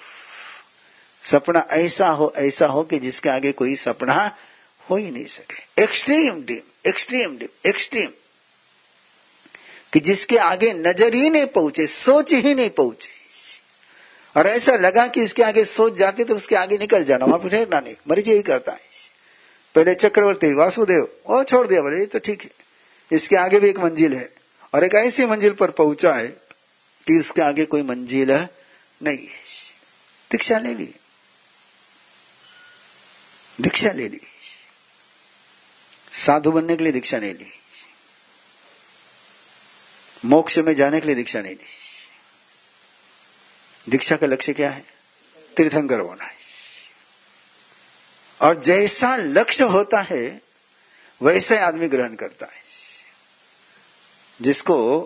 सपना 1.22 1.66
ऐसा 1.72 2.08
हो 2.10 2.32
ऐसा 2.36 2.66
हो 2.66 2.82
कि 2.82 2.98
जिसके 2.98 3.28
आगे 3.28 3.52
कोई 3.52 3.74
सपना 3.76 4.14
हो 4.86 4.96
ही 4.96 5.10
नहीं 5.10 5.24
सके। 5.26 5.82
एक्सट्रीम 5.82 6.42
डीम 6.42 6.88
एक्सट्रीम 6.88 7.36
डीम 7.38 7.68
एक्सट्रीम 7.68 8.10
कि 9.92 10.00
जिसके 10.00 10.36
आगे 10.38 10.72
नज़र 10.72 11.14
ही 11.14 11.28
नहीं 11.30 11.46
पहुँचे, 11.48 11.86
सोच 11.86 12.32
ही 12.32 12.54
नहीं 12.54 12.70
पहुँचे। 12.70 13.12
और 14.36 14.46
ऐसा 14.46 14.74
लगा 14.76 15.06
कि 15.06 15.22
इसके 15.22 15.42
आगे 15.42 15.64
सोच 15.64 15.96
जाते 15.96 16.24
तो 16.24 16.34
उसके 16.36 16.56
आगे 16.56 16.78
निकल 16.78 17.04
जाना, 17.04 17.24
वहाँ 17.24 17.38
फिर 17.38 17.50
ठहरना 17.50 17.80
नहीं। 17.80 17.94
मरीज़ 18.08 18.28
यही 18.30 18.42
करता 18.42 18.72
है। 18.72 18.83
पहले 19.74 19.94
चक्रवर्ती, 19.94 20.54
वासुदेव 20.54 21.16
वो 21.26 21.44
छोड़ 21.44 21.66
दिया 21.66 21.82
बोले, 21.82 21.96
ये 21.96 22.06
तो 22.06 22.18
ठीक 22.18 22.42
है। 22.42 22.50
इसके 23.12 23.36
आगे 23.36 23.60
भी 23.60 23.68
एक 23.68 23.78
मंजिल 23.78 24.14
है। 24.14 24.34
और 24.74 24.84
एक 24.84 24.94
ऐसी 24.94 25.26
मंजिल 25.26 25.52
पर 25.52 25.70
पहुँचा 25.70 26.14
है 26.14 26.26
कि 27.06 27.20
उसके 27.20 27.42
आगे 27.42 27.64
कोई 27.64 27.82
मंजिल 27.82 28.30
नहीं 29.02 29.26
है। 29.26 29.38
दीक्षा 30.30 30.58
ले 30.58 30.74
ली। 30.74 30.94
दीक्षा 33.60 33.92
ले 33.92 34.08
ली। 34.08 34.20
साधु 36.12 36.52
बनने 36.52 36.76
के 36.76 36.84
लिए 36.84 36.92
दीक्षा 36.92 37.18
नहीं 37.18 37.34
ली। 37.34 37.46
मोक्ष 40.24 40.58
में 40.58 40.74
जाने 40.74 41.00
के 41.00 41.06
लिए 41.06 41.16
दीक्षा 41.16 41.40
नहीं 41.40 41.54
ली। 41.54 41.66
दीक्षा 43.88 44.16
का 44.16 44.26
लक्ष्य 44.26 44.54
क्या 44.54 44.70
है? 44.70 44.84
तीर्थंकर 45.56 46.00
होना 46.00 46.24
है। 46.24 46.33
और 48.44 48.54
जैसा 48.54 49.16
लक्ष्य 49.16 49.64
होता 49.64 50.00
है, 50.00 50.42
वैसे 51.22 51.58
आदमी 51.58 51.88
ग्रहण 51.88 52.14
करता 52.14 52.46
है। 52.46 52.64
जिसको 54.42 55.00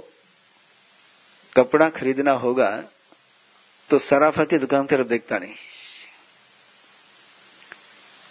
कपड़ा 1.57 1.91
खरीदना 1.91 2.33
होगा 2.33 2.85
तो 3.91 3.99
सराफा 3.99 4.45
की 4.45 4.59
दुकान 4.59 4.87
तरफ़ 4.87 5.07
देखता 5.09 5.39
नहीं। 5.39 5.55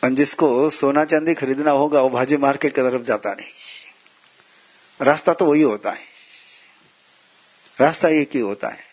और 0.03 0.09
जिसको 0.09 0.69
सोना 0.69 1.05
चांदी 1.05 1.33
खरीदना 1.33 1.71
होगा, 1.71 2.01
वो 2.01 2.09
भाजी 2.09 2.37
मार्केट 2.37 2.75
की 2.75 2.81
तरफ़ 2.81 3.01
जाता 3.01 3.33
नहीं। 3.33 3.51
रास्ता 5.01 5.33
तो 5.33 5.45
वही 5.45 5.61
होता 5.61 5.91
है। 5.91 6.05
रास्ता 7.79 8.09
एक 8.09 8.29
ही 8.33 8.39
होता 8.39 8.67
है। 8.67 8.83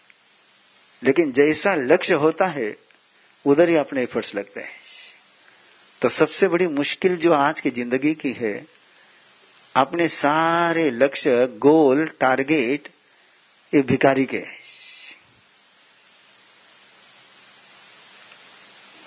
लेकिन 1.03 1.33
जैसा 1.33 1.75
लक्ष्य 1.75 2.15
होता 2.15 2.47
है, 2.47 2.77
उधर 3.47 3.69
ही 3.69 3.77
अपने 3.77 4.03
एफर्ट्स 4.03 4.35
लगते 4.35 4.61
हैं। 4.61 4.84
तो 6.05 6.09
सबसे 6.09 6.49
बड़ी 6.49 6.67
मुश्किल 6.67 7.17
जो 7.17 7.33
आज 7.33 7.61
की 7.61 7.71
ज़िंदगी 7.71 8.15
की 8.15 8.33
है, 8.33 8.67
अपने 9.77 10.09
सारे 10.09 10.91
लक्ष्य, 10.91 11.47
गोल, 11.47 12.07
टारगेट 12.07 12.89
ये 13.75 13.83
भिकारी 13.83 14.25
के 14.25 14.43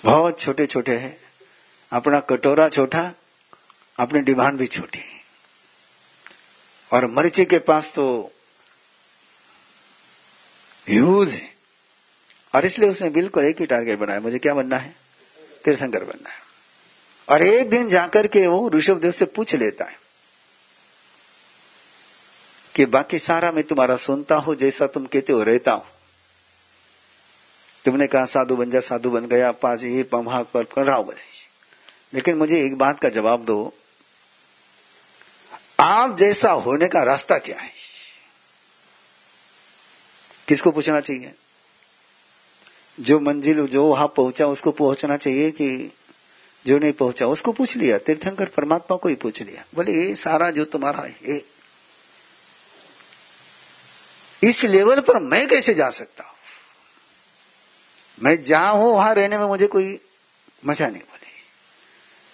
बहुत 0.04 0.40
छोटे 0.40 0.66
छोटे 0.66 0.96
हैं। 0.96 1.20
अपना 1.92 2.20
कटोरा 2.20 2.68
छोटा, 2.68 3.12
अपनी 3.98 4.20
डिमांड 4.20 4.58
भी 4.58 4.66
छोटी। 4.66 5.22
और 6.92 7.06
मरीची 7.06 7.44
के 7.44 7.58
पास 7.58 7.92
तो 7.94 8.32
ह्यूज 10.88 11.32
है। 11.32 11.54
और 12.54 12.64
इसलिए 12.64 12.90
उसने 12.90 13.10
बिल्कुल 13.10 13.44
एक 13.44 13.60
ही 13.60 13.66
टारगेट 13.66 13.98
बनाया। 13.98 14.20
मुझे 14.20 14.38
क्या 14.38 14.54
बनना 14.54 14.76
है? 14.76 14.96
तीर्थंकर 15.64 16.04
बनना 16.04 16.30
है। 16.30 16.47
और 17.28 17.42
एक 17.42 17.70
दिन 17.70 17.88
जाकर 17.88 18.26
के 18.26 18.46
वो 18.46 18.68
ऋषभ 18.68 19.00
देव 19.00 19.10
से 19.10 19.24
पूछ 19.24 19.54
लेता 19.54 19.84
है 19.84 19.98
कि 22.76 22.86
बाकी 22.86 23.18
सारा 23.18 23.52
मैं 23.52 23.64
तुम्हारा 23.64 23.96
सुनता 23.96 24.34
हूँ, 24.34 24.54
जैसा 24.54 24.86
तुम 24.86 25.06
कहते 25.06 25.32
हो, 25.32 25.42
रहता 25.42 25.72
हूँ। 25.72 25.84
तुमने 27.84 28.06
कहा, 28.06 28.26
साधु 28.26 28.56
बन 28.56 28.70
जा, 28.70 28.80
साधु 28.80 29.10
बन 29.10 29.26
गया 29.26 29.52
पाँच 29.52 29.82
ये 29.82 30.02
पमा 30.02 30.42
पर 30.42 30.84
राव 30.84 31.04
बने। 31.04 31.38
लेकिन 32.14 32.36
मुझे 32.36 32.66
एक 32.66 32.78
बात 32.78 33.00
का 33.00 33.08
जवाब 33.08 33.44
दो। 33.44 33.72
आप 35.80 36.16
जैसा 36.16 36.50
होने 36.50 36.88
का 36.88 37.02
रास्ता 37.02 37.38
क्या 37.38 37.60
है? 37.60 37.70
किसको 40.48 40.70
पूछना 40.70 41.00
चाहिए? 41.00 41.34
जो 43.00 43.20
मंजिल, 43.20 43.66
जो 43.66 43.84
वहाँ 43.84 44.08
पहुँचा, 44.08 44.46
उसको 44.46 44.70
पहुँचना 44.70 45.16
चाहिए 45.16 45.50
कि 45.50 45.92
जो 46.64 46.78
नहीं 46.78 46.92
पहुँचा, 46.92 47.26
उसको 47.26 47.52
पूछ 47.52 47.76
लिया, 47.76 47.98
तीर्थंकर 47.98 48.48
परमात्मा 48.48 48.96
को 48.96 49.08
ही 49.08 49.14
पूछ 49.14 49.40
लिया। 49.42 49.64
बोले, 49.74 49.92
ये 49.92 50.14
सारा 50.16 50.50
जो 50.50 50.64
तुम्हारा 50.64 51.02
है, 51.02 51.16
ये 51.24 51.44
इस 54.42 54.64
लेवल 54.64 55.00
पर 55.00 55.18
मैं 55.18 55.46
कैसे 55.48 55.74
जा 55.74 55.90
सकता 55.90 56.24
हूँ? 56.24 56.34
मैं 58.18 58.42
जहाँ 58.42 58.72
हूँ, 58.72 58.92
वहाँ 58.92 59.14
रहने 59.14 59.38
में 59.38 59.46
मुझे 59.46 59.66
कोई 59.66 59.98
मज़ा 60.66 60.88
नहीं 60.88 61.02
बोले। 61.02 61.16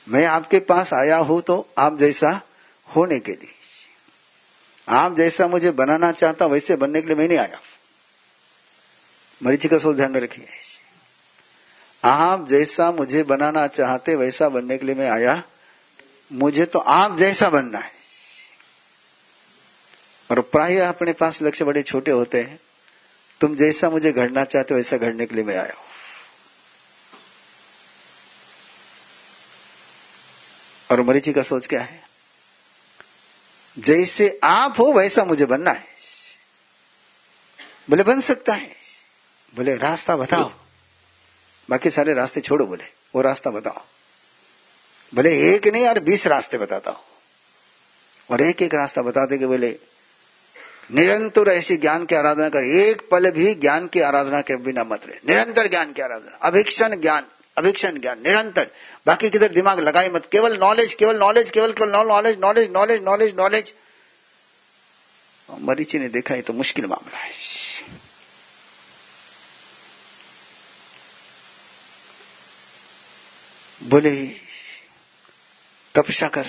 मैं 0.07 0.25
आपके 0.27 0.59
पास 0.61 0.93
आया 0.93 1.17
हूँ 1.19 1.41
तो 1.43 1.67
आप 1.79 1.99
जैसा 1.99 2.41
होने 2.89 3.19
के 3.21 3.33
लिए। 3.33 3.53
आप 4.89 5.17
जैसा 5.17 5.47
मुझे 5.47 5.71
बनाना 5.71 6.13
चाहता 6.13 6.47
वैसे 6.47 6.77
बनने 6.77 7.01
के 7.03 7.07
लिए 7.07 7.17
मैं 7.17 7.29
नहीं 7.29 7.39
आया 7.39 7.61
मरीची 9.41 9.69
का 9.69 9.79
सोच 9.79 9.97
ध्यान 9.97 10.13
में 10.13 10.21
रखिए। 10.21 10.49
आप 12.05 12.49
जैसा 12.49 12.93
मुझे 12.93 13.23
बनाना 13.23 13.67
चाहते, 13.67 14.15
वैसा 14.15 14.49
बनने 14.49 14.79
के 14.79 14.87
लिए 14.87 14.95
मैं 14.95 15.11
आया। 15.11 15.43
मुझे 16.33 16.67
तो 16.67 16.79
आप 16.79 17.17
जैसा 17.17 17.51
बनना 17.51 17.79
है। 17.79 17.93
और 20.31 20.41
प्राय 20.41 20.77
अपने 20.77 21.13
पास 21.13 21.43
लक्ष्य 21.43 21.65
बड़े 21.65 21.83
छोटे 21.83 22.11
होते 22.11 22.41
हैं। 22.41 22.61
तुम 23.41 23.55
जैसा 23.55 23.91
मुझे 23.91 24.13
घड़ना 24.13 24.45
चाहते 24.45 24.75
हो 24.75 24.79
वैसा 24.79 24.97
घड़ने 24.97 25.27
के 25.27 25.35
लिए 25.35 25.45
मैं 25.45 25.57
आया 25.57 25.75
हूँ। 25.77 25.85
और 30.91 31.03
मरीची 31.03 31.33
का 31.33 31.43
सोच 31.43 31.67
क्या 31.67 31.83
है? 31.83 32.05
जैसे 33.79 34.41
आप 34.45 34.75
हो, 34.79 34.93
वैसा 34.93 35.25
मुझे 35.25 35.47
बनना 35.47 35.71
है। 35.71 35.87
बोले, 37.91 38.03
बन 38.03 38.21
सकता 38.21 38.55
है। 38.55 38.77
बोले, 39.55 39.77
रास्ता 39.77 40.17
बताओ। 40.17 40.53
बाकी 41.71 41.91
सारे 41.91 42.15
रास्ते 42.15 42.41
छोड़ो 42.41 42.67
बोले। 42.67 42.85
वो 43.15 43.23
रास्ता 43.23 43.51
बताओ। 43.51 43.81
बोले, 45.15 45.55
एक 45.55 45.67
नहीं 45.67 45.85
यार, 45.85 46.01
बीस 46.01 46.27
रास्ते 46.27 46.59
बताता 46.59 46.91
हूँ। 46.91 47.05
और 48.31 48.41
एक 48.41 48.63
एक 48.63 48.75
रास्ता 48.75 49.03
बता 49.03 49.27
दे 49.27 49.39
के 49.39 49.47
बोले, 49.47 49.77
निरंतर 50.93 51.49
ऐसी 51.49 51.77
ज्ञान 51.77 52.05
की 52.05 52.15
आराधना 52.15 52.49
कर, 52.49 52.65
एक 52.65 53.09
पल 53.11 53.31
भी 53.31 53.55
ज्ञान 53.55 53.87
की 53.87 54.01
आराधना 54.01 54.41
के 54.41 54.57
बिना 54.57 54.85
मत 54.85 55.07
रहे। 55.07 55.19
निरंतर 55.29 55.69
ज्ञान 55.69 55.93
की 55.93 56.03
आराधना, 56.03 56.39
अभिक्षण 56.43 57.01
ज्ञान 57.01 57.27
अभिक्षण 57.57 57.99
ज्ञान, 58.01 58.23
निरंतर। 58.23 58.71
बाकी 59.07 59.31
किधर 59.31 59.53
दिमाग 59.53 59.81
लगाए 59.81 60.09
मत, 60.09 60.27
केवल 60.27 60.57
नॉलेज 60.57 60.95
केवल 60.95 61.19
नॉलेज 61.19 61.51
केवल 61.51 61.73
केवल 61.73 62.07
knowledge 62.07 62.39
knowledge 62.39 62.71
knowledge 62.71 63.03
knowledge 63.03 63.35
knowledge 63.35 63.75
Marichi 65.49 65.99
ने 65.99 66.09
देखा, 66.09 66.35
ये 66.35 66.43
तो 66.43 66.53
मुश्किल 66.53 66.87
मामला 66.87 67.19
है। 67.19 67.33
बोले, 73.87 74.27
तपस्या 75.95 76.29
कर। 76.29 76.47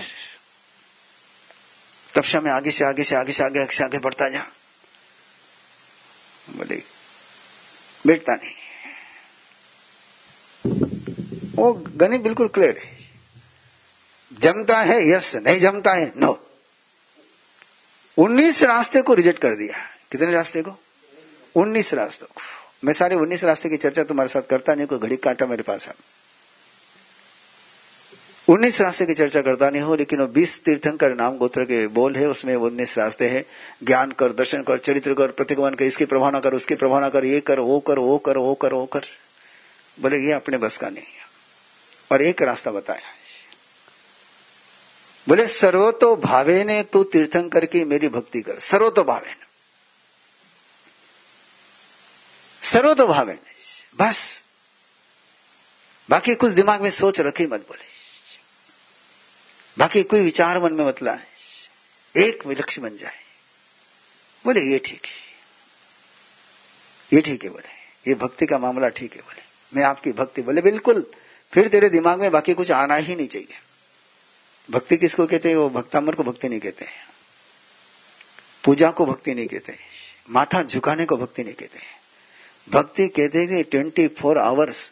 तपस्या 2.16 2.42
में 2.42 2.52
आगे 2.52 2.72
से 2.72 2.86
आगे 2.86 3.04
से 3.04 3.16
आगे 3.16 3.32
से 3.32 3.44
आगे 3.44 3.60
आगे 3.60 3.76
से 3.76 3.84
आगे 3.84 3.98
बढ़ता 3.98 4.30
जा। 4.30 4.48
बोले, 6.50 6.84
बैठता 8.08 8.34
नहीं। 8.36 8.56
वो 11.56 11.74
गणित 11.74 12.22
बिल्कुल 12.22 12.48
क्लियर 12.48 12.78
है। 12.78 12.98
जमता 14.34 14.82
है 14.82 15.10
यस 15.10 15.36
नहीं 15.36 15.60
जमता 15.60 15.94
है 15.94 16.14
नो 16.18 16.42
उन्नीस 18.18 18.64
रास्ते 18.64 19.02
को 19.02 19.14
रिजेक्ट 19.14 19.42
कर 19.42 19.56
दिया। 19.56 19.86
कितने 20.12 20.32
रास्ते 20.32 20.62
को? 20.62 20.80
उन्नीस 21.56 21.94
रास्तों 21.94 22.28
को। 22.28 22.42
मैं 22.84 22.94
सारे 22.94 23.16
उन्नीस 23.16 23.44
रास्ते 23.44 23.70
की 23.70 23.78
चर्चा 23.78 24.04
तुम्हारे 24.04 24.30
साथ 24.30 24.42
करता 24.42 24.76
नहीं, 24.76 24.88
कोई 24.88 25.00
घड़ी 25.00 25.18
काटा 25.18 25.46
मेरे 25.46 25.64
पास 25.64 25.88
है। 25.88 26.15
उन्नीस 28.50 28.82
रास्ते 28.82 29.06
की 29.06 29.14
चर्चा 29.14 29.42
करता 29.42 29.70
नहीं 29.70 29.82
हो, 29.82 29.96
लेकिन 29.96 30.20
वो 30.20 30.28
बीस 30.28 30.64
तीर्थंकर 30.64 31.16
नाम 31.16 31.38
गोत्र 31.38 31.64
के 31.64 31.88
बोल 31.88 32.16
है, 32.16 32.28
उसमें 32.28 32.56
उन्नीस 32.56 32.98
रास्ते 32.98 33.30
हैं। 33.30 33.46
ज्ञान 33.84 34.12
कर, 34.12 34.34
दर्शन 34.34 34.64
कर, 34.64 34.78
चरित्र 34.78 35.14
कर, 35.14 35.32
प्रतिगमन 35.32 35.74
कर, 35.74 35.86
इसकी 35.86 36.06
प्रभावना 36.06 36.40
कर, 36.40 36.54
उसकी 36.54 36.76
प्रभावना 36.76 37.10
कर, 37.10 37.26
ये 37.26 37.40
कर, 37.40 37.60
वो 37.60 37.80
कर 37.80 38.00
वो 38.00 38.18
कर 38.18 38.38
वो 38.38 38.56
कर 38.56 38.74
वो 38.74 38.86
कर। 38.86 39.02
बोले, 40.00 40.18
ये 40.18 40.32
अपने 40.32 40.58
बस 40.58 40.78
का 40.78 40.90
नहीं 40.90 41.04
है। 41.04 41.26
और 42.12 42.22
एक 42.22 42.42
रास्ता 42.42 42.72
बताया 42.72 43.02
बोले, 45.28 45.48
सर्वतो 45.48 46.16
भावे 46.16 46.64
ने 46.64 46.84
तू 46.84 47.04
तीर्थंकर 47.04 47.66
की 47.66 47.84
मेरी 47.84 48.10
भक्ति 48.10 48.42
कर। 48.42 48.60
सर्वतो 48.60 49.04
भावे 49.04 49.30
ने 49.30 49.46
सर्वतो 52.68 53.08
भावे 53.08 53.34
ने 53.34 53.54
बस। 54.00 54.44
बाकी 56.10 56.36
कुछ 56.36 56.52
दिमाग 56.52 56.82
में 56.82 56.92
सोच 56.92 57.20
रखी 57.20 57.46
मत 57.46 57.60
बोले। 57.60 57.95
बाकी 59.78 60.04
कोई 60.04 60.22
विचार 60.22 60.64
मन 60.64 60.74
में 60.74 60.86
मतला 60.86 61.14
है। 61.14 61.28
एक 62.18 62.46
विलक्ष्य 62.46 62.82
बन 62.82 62.98
जाए। 62.98 63.20
बोले, 64.46 64.62
ये 64.62 64.80
ठीक 64.80 65.06
है। 65.06 65.26
ये 67.14 67.22
ठीक 67.22 67.44
है 67.44 67.50
बोले। 67.50 67.70
ये 68.10 68.16
भक्ति 68.16 68.46
का 68.46 68.58
मामला 68.58 68.88
ठीक 68.88 69.16
है 69.16 69.22
बोले। 69.22 69.42
मैं 69.74 69.84
आपकी 69.84 70.12
भक्ति 70.12 70.42
बोले, 70.42 70.62
बिल्कुल। 70.62 71.12
फिर 71.54 71.68
तेरे 71.68 71.90
दिमाग 71.90 72.20
में 72.20 72.32
बाकी 72.32 72.54
कुछ 72.54 72.72
आना 72.72 72.96
ही 72.96 73.16
नहीं 73.16 73.28
चाहिए। 73.28 73.60
भक्ति 74.72 74.98
किसको 74.98 75.28
कहते 75.28 75.50
हैं? 75.50 75.56
वो 75.56 75.70
भक्तामर 75.70 76.16
को 76.16 76.24
भक्ति 76.24 76.50
नहीं 76.50 76.60
कहते 76.60 76.86
हैं। 76.86 77.06
पूजा 78.64 78.92
को 78.92 79.06
भक्ति 79.06 79.34
नहीं 79.34 79.48
कहते 79.48 79.78
माथा 80.30 80.64
झुकाने 80.64 81.06
को 81.06 81.18
भक्ति 81.18 81.44
नहीं 81.44 81.54
कहते 81.54 81.80
भक्ति 82.70 83.08
कहते 83.08 83.46
हैं 83.46 83.64
ट्वेंटी 83.64 84.08
फोर 84.08 84.38
आवर्स 84.38 84.92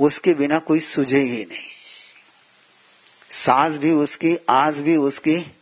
उसके 0.00 0.34
बिना 0.34 0.58
कोई 0.58 0.80
सुझे 0.80 1.18
ही 1.18 1.44
नहीं। 1.44 1.69
सास 3.30 3.76
भी 3.76 3.90
उसकी, 3.90 4.38
आज 4.48 4.78
भी 4.78 4.96
उसकी, 4.96 5.52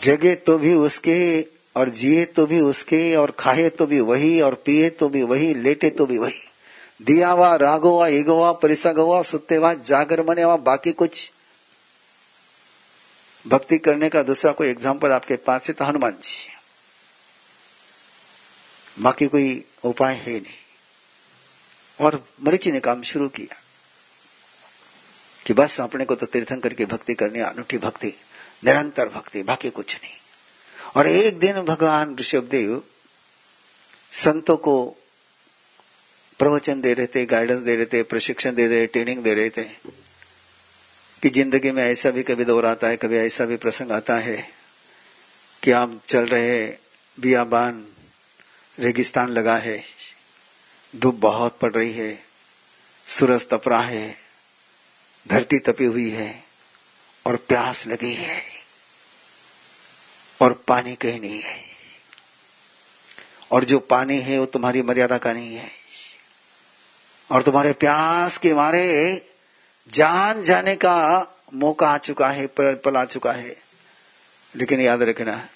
जगे 0.00 0.34
तो 0.34 0.58
भी 0.58 0.74
उसके, 0.74 1.42
और 1.76 1.88
जिए 1.88 2.24
तो 2.24 2.46
भी 2.46 2.60
उसके, 2.60 3.16
और 3.16 3.30
खाए 3.30 3.68
तो 3.68 3.86
भी 3.86 4.00
वही, 4.00 4.40
और 4.40 4.54
पिए 4.54 4.90
तो 4.90 5.08
भी 5.08 5.22
वही, 5.22 5.54
लेटे 5.54 5.90
तो 5.90 6.06
भी 6.06 6.18
वही। 6.18 6.42
दिया 7.02 7.30
हुआ 7.30 7.56
रागोवा 7.56 8.08
एगोवा 8.08 8.52
परिसगोवा, 8.52 9.22
सुतेवा, 9.22 9.74
जागर 9.74 10.22
मने 10.22 10.42
हुआ 10.42 10.56
बाकी 10.56 10.92
कुछ। 10.92 11.30
भक्ति 13.46 13.78
करने 13.78 14.08
का 14.08 14.22
दूसरा 14.22 14.52
कोई 14.52 14.68
एग्ज़ाम्पल 14.68 15.12
आपके 15.12 15.36
पास 15.36 15.68
है 15.68 15.74
तो 15.74 15.84
हनुमान 15.84 16.12
जी। 16.12 16.48
बाकी 19.02 19.26
कोई 19.26 19.64
उपाय 19.84 20.14
है 20.14 20.40
नहीं। 20.40 20.54
और 22.00 22.24
मरीची 22.42 22.72
ने 22.72 22.80
काम 22.80 23.02
शुरू 23.02 23.28
किया। 23.28 23.61
कि 25.46 25.54
बस 25.54 25.80
अपने 25.80 26.04
को 26.04 26.14
तो 26.14 26.26
तीर्थंकर 26.26 26.74
की 26.74 26.84
भक्ति 26.84 27.14
करनी, 27.14 27.40
अनूठी 27.40 27.78
भक्ति, 27.78 28.14
निरंतर 28.64 29.08
भक्ति, 29.08 29.42
बाकी 29.42 29.70
कुछ 29.70 29.96
नहीं। 29.96 30.12
और 30.96 31.06
एक 31.06 31.38
दिन 31.38 31.60
भगवान 31.62 32.16
ऋषभदेव 32.16 32.82
संतों 34.12 34.56
को 34.56 34.96
प्रवचन 36.38 36.80
दे 36.80 36.94
रहे 36.94 37.06
थे 37.06 37.26
गाइडेंस 37.26 37.60
दे 37.60 37.76
रहे 37.76 37.86
थे, 37.86 38.02
प्रशिक्षण 38.02 38.54
दे 38.54 38.66
रहे 38.66 38.86
ट्रेनिंग 38.86 39.22
दे 39.22 39.34
रहे 39.34 39.50
थे, 39.50 39.64
कि 41.22 41.30
ज़िंदगी 41.30 41.70
में 41.70 41.82
ऐसा 41.82 42.10
भी 42.10 42.22
कभी 42.22 42.44
दौर 42.44 42.66
आता 42.66 42.88
है, 42.88 42.96
कभी 42.96 43.16
ऐसा 43.16 43.44
भी 43.44 43.56
प्रसंग 43.56 43.92
आता 43.92 44.16
है, 44.16 44.50
कि 45.62 45.70
आप 45.70 46.02
चल 46.06 46.26
रहे 46.26 46.66
बियाबान, 47.20 47.86
रेगिस्तान 48.78 49.28
लगा 49.28 49.56
है, 49.56 49.82
धूप 50.96 51.14
बहुत 51.14 51.58
पड़ 51.58 51.72
रही 51.72 51.92
है, 51.92 52.24
सूरज 53.06 53.48
तप 53.48 53.68
रहा 53.68 53.80
है 53.80 54.21
धरती 55.28 55.58
तपी 55.58 55.84
हुई 55.84 56.10
है 56.10 56.44
और 57.26 57.36
प्यास 57.36 57.86
लगी 57.86 58.14
है 58.14 58.42
और 60.42 60.52
पानी 60.52 60.94
कहीं 60.96 61.20
नहीं 61.20 61.42
है। 61.42 61.64
और 63.50 63.64
जो 63.64 63.78
पानी 63.78 64.18
है 64.18 64.38
वो 64.38 64.46
तुम्हारी 64.46 64.82
मर्यादा 64.82 65.18
का 65.18 65.32
नहीं 65.32 65.54
है। 65.54 65.70
और 67.30 67.42
तुम्हारे 67.42 67.72
प्यास 67.72 68.38
के 68.38 68.54
मारे 68.54 69.16
जान 69.92 70.44
जाने 70.44 70.76
का 70.76 71.26
मौका 71.54 71.90
आ 71.90 71.98
चुका 71.98 72.30
है, 72.30 72.46
पल 72.46 72.74
पल 72.74 72.96
आ 72.96 73.04
चुका 73.04 73.32
है। 73.32 73.62
लेकिन 74.54 74.80
याद 74.80 75.02
रखना, 75.02 75.48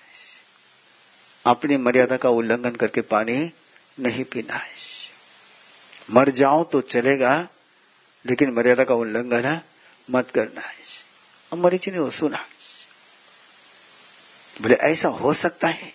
अपनी 1.47 1.77
मर्यादा 1.77 2.17
का 2.17 2.29
उल्लंघन 2.29 2.71
करके 2.71 3.01
पानी 3.01 3.53
नहीं 4.01 4.25
पीना 4.25 4.55
है। 4.55 4.75
मर 6.11 6.31
जाओ 6.31 6.65
तो 6.65 6.81
चलेगा 6.81 7.49
लेकिन 8.31 8.51
मर्यादा 8.51 8.85
का 8.85 8.95
उल्लंघन 8.95 9.61
मत 10.11 10.31
करना 10.31 10.61
है 10.61 10.77
अब 11.53 11.59
मरीची 11.59 11.91
ने 11.91 11.99
वो 11.99 12.11
सुना। 12.11 12.47
बोले, 14.63 14.75
ऐसा 14.75 15.09
हो 15.09 15.35
सकता 15.35 15.69
है। 15.69 15.93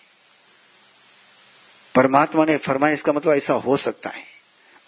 परमात्मा 1.95 2.45
ने 2.45 2.57
फरमाया, 2.57 2.93
इसका 2.93 3.13
मतलब 3.13 3.34
ऐसा 3.34 3.53
हो 3.53 3.77
सकता 3.77 4.09
है। 4.09 4.23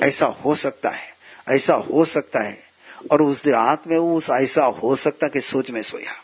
ऐसा 0.02 0.26
हो 0.26 0.56
सकता 0.56 0.90
है। 0.90 1.18
ऐसा 1.50 1.74
हो 1.74 2.06
सकता 2.06 2.40
है। 2.40 2.70
और 3.12 3.22
उस 3.22 3.44
दिन 3.44 3.54
रात 3.54 3.88
में 3.88 3.98
वो 3.98 4.18
उस 4.18 4.30
ऐसा 4.30 4.66
हो 4.66 4.96
सकता 4.96 5.28
कि 5.28 5.42
सोच 5.42 5.72
में 5.72 5.84
सोया। 5.84 6.16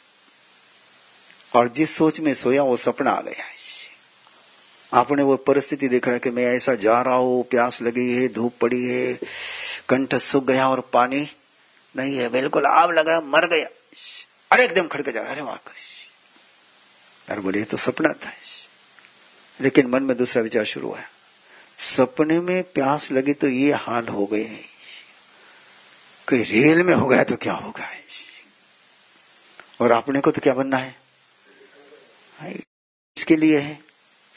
और 1.55 1.69
जिस 1.69 1.95
सोच 1.95 2.19
में 2.19 2.33
सोया, 2.33 2.63
वो 2.63 2.77
सपना 2.77 3.11
आ 3.11 3.21
गया 3.21 3.43
आपने 4.91 5.23
वो 5.23 5.35
परिस्थिति 5.37 5.87
देख 5.87 6.05
रहा 6.05 6.13
है 6.13 6.19
कि 6.19 6.29
मैं 6.31 6.45
ऐसा 6.45 6.73
जा 6.75 7.01
रहा 7.01 7.15
हूँ, 7.15 7.43
प्यास 7.43 7.81
लगी 7.81 8.11
है, 8.13 8.27
धूप 8.27 8.53
पड़ी 8.61 8.83
है, 8.85 9.13
कंठ 9.89 10.15
सूख 10.15 10.45
गया 10.45 10.69
और 10.69 10.79
पानी 10.93 11.27
नहीं 11.95 12.17
है। 12.17 12.29
बिल्कुल 12.29 12.65
आग 12.65 12.91
लगा, 12.91 13.19
मर 13.21 13.47
गया। 13.47 13.67
अरे 14.51 14.63
एकदम 14.65 14.87
खड़के 14.87 15.11
जा 15.11 15.21
अरे 15.23 15.41
वाकई 15.41 15.85
अरे 17.27 17.41
बोले 17.41 17.63
तो 17.63 17.77
सपना 17.77 18.09
था। 18.15 18.31
लेकिन 19.59 19.87
मन 19.87 20.03
में 20.03 20.15
दूसरा 20.17 20.41
विचार 20.41 20.65
शुरू 20.65 20.87
हुआ। 20.87 21.01
सपने 21.79 22.39
में 22.39 22.63
प्यास 22.63 23.11
लगी 23.11 23.33
तो 23.33 23.47
ये 23.47 23.71
हाल 23.73 24.07
हो 24.07 24.25
गए। 24.25 24.45
कोई 26.27 26.43
रेल 26.43 26.83
में 26.83 26.93
हो 26.93 27.07
गया 27.07 27.23
तो 27.23 27.35
क्या 27.35 27.53
होगा? 27.55 27.89
और 29.81 29.91
आपने 29.91 30.21
को 30.21 30.31
तो 30.31 30.41
क्या 30.41 30.53
बनना 30.53 30.77
है, 30.77 30.95
इसके 33.17 33.35
लिए 33.35 33.59
है। 33.59 33.77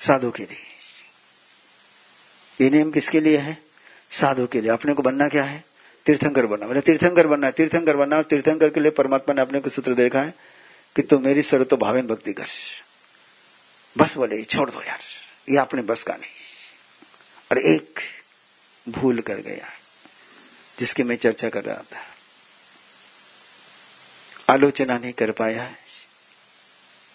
साधु 0.03 0.31
के 0.31 0.43
लिए। 0.43 0.67
ये 2.61 2.71
नियम 2.71 2.91
किसके 2.91 3.21
लिए 3.21 3.37
है? 3.37 3.63
साधु 4.11 4.47
के 4.47 4.61
लिए। 4.61 4.71
अपने 4.71 4.95
को 4.95 5.03
बनना 5.03 5.29
क्या 5.29 5.45
है? 5.45 5.65
तीर्थंकर 6.07 6.47
बनना। 6.47 6.67
बोले, 6.67 6.81
तीर्थंकर 6.81 7.27
बनना 7.27 7.47
है। 7.47 7.53
तीर्थंकर 7.53 7.97
बनना 7.97 8.17
और 8.17 8.25
तीर्थंकर 8.25 8.69
के 8.69 8.81
लिए 8.81 8.91
परमात्मा 8.91 9.35
ने 9.35 9.41
अपने 9.41 9.61
को 9.61 9.71
सूत्र 9.71 9.95
देखा 9.95 10.23
है 10.23 10.35
कि 10.97 11.03
तुम 11.03 11.25
मेरी 11.25 11.43
सर 11.43 11.65
तो 11.65 11.77
भावेन 11.77 12.07
भक्ति 12.07 12.33
कर। 12.33 12.47
बस 13.99 14.17
बोले 14.17 14.45
छोड़ 14.45 14.71
दो 14.71 14.83
यार। 14.83 14.99
ये 15.51 15.59
अपने 15.59 15.83
बस 15.83 16.03
का 16.03 16.15
नहीं। 16.15 16.31
और 17.51 17.59
एक 17.59 18.01
भूल 18.89 19.21
कर 19.21 19.37
गया 19.37 19.69
जिसकी 20.79 21.03
मैं 21.03 21.17
चर्चा 21.17 21.49
कर 21.49 21.65
रहा 21.65 21.77
था। 21.77 22.07
आलोचना 24.53 24.99
नहीं 24.99 25.13
कर 25.13 25.31
पाया 25.31 25.75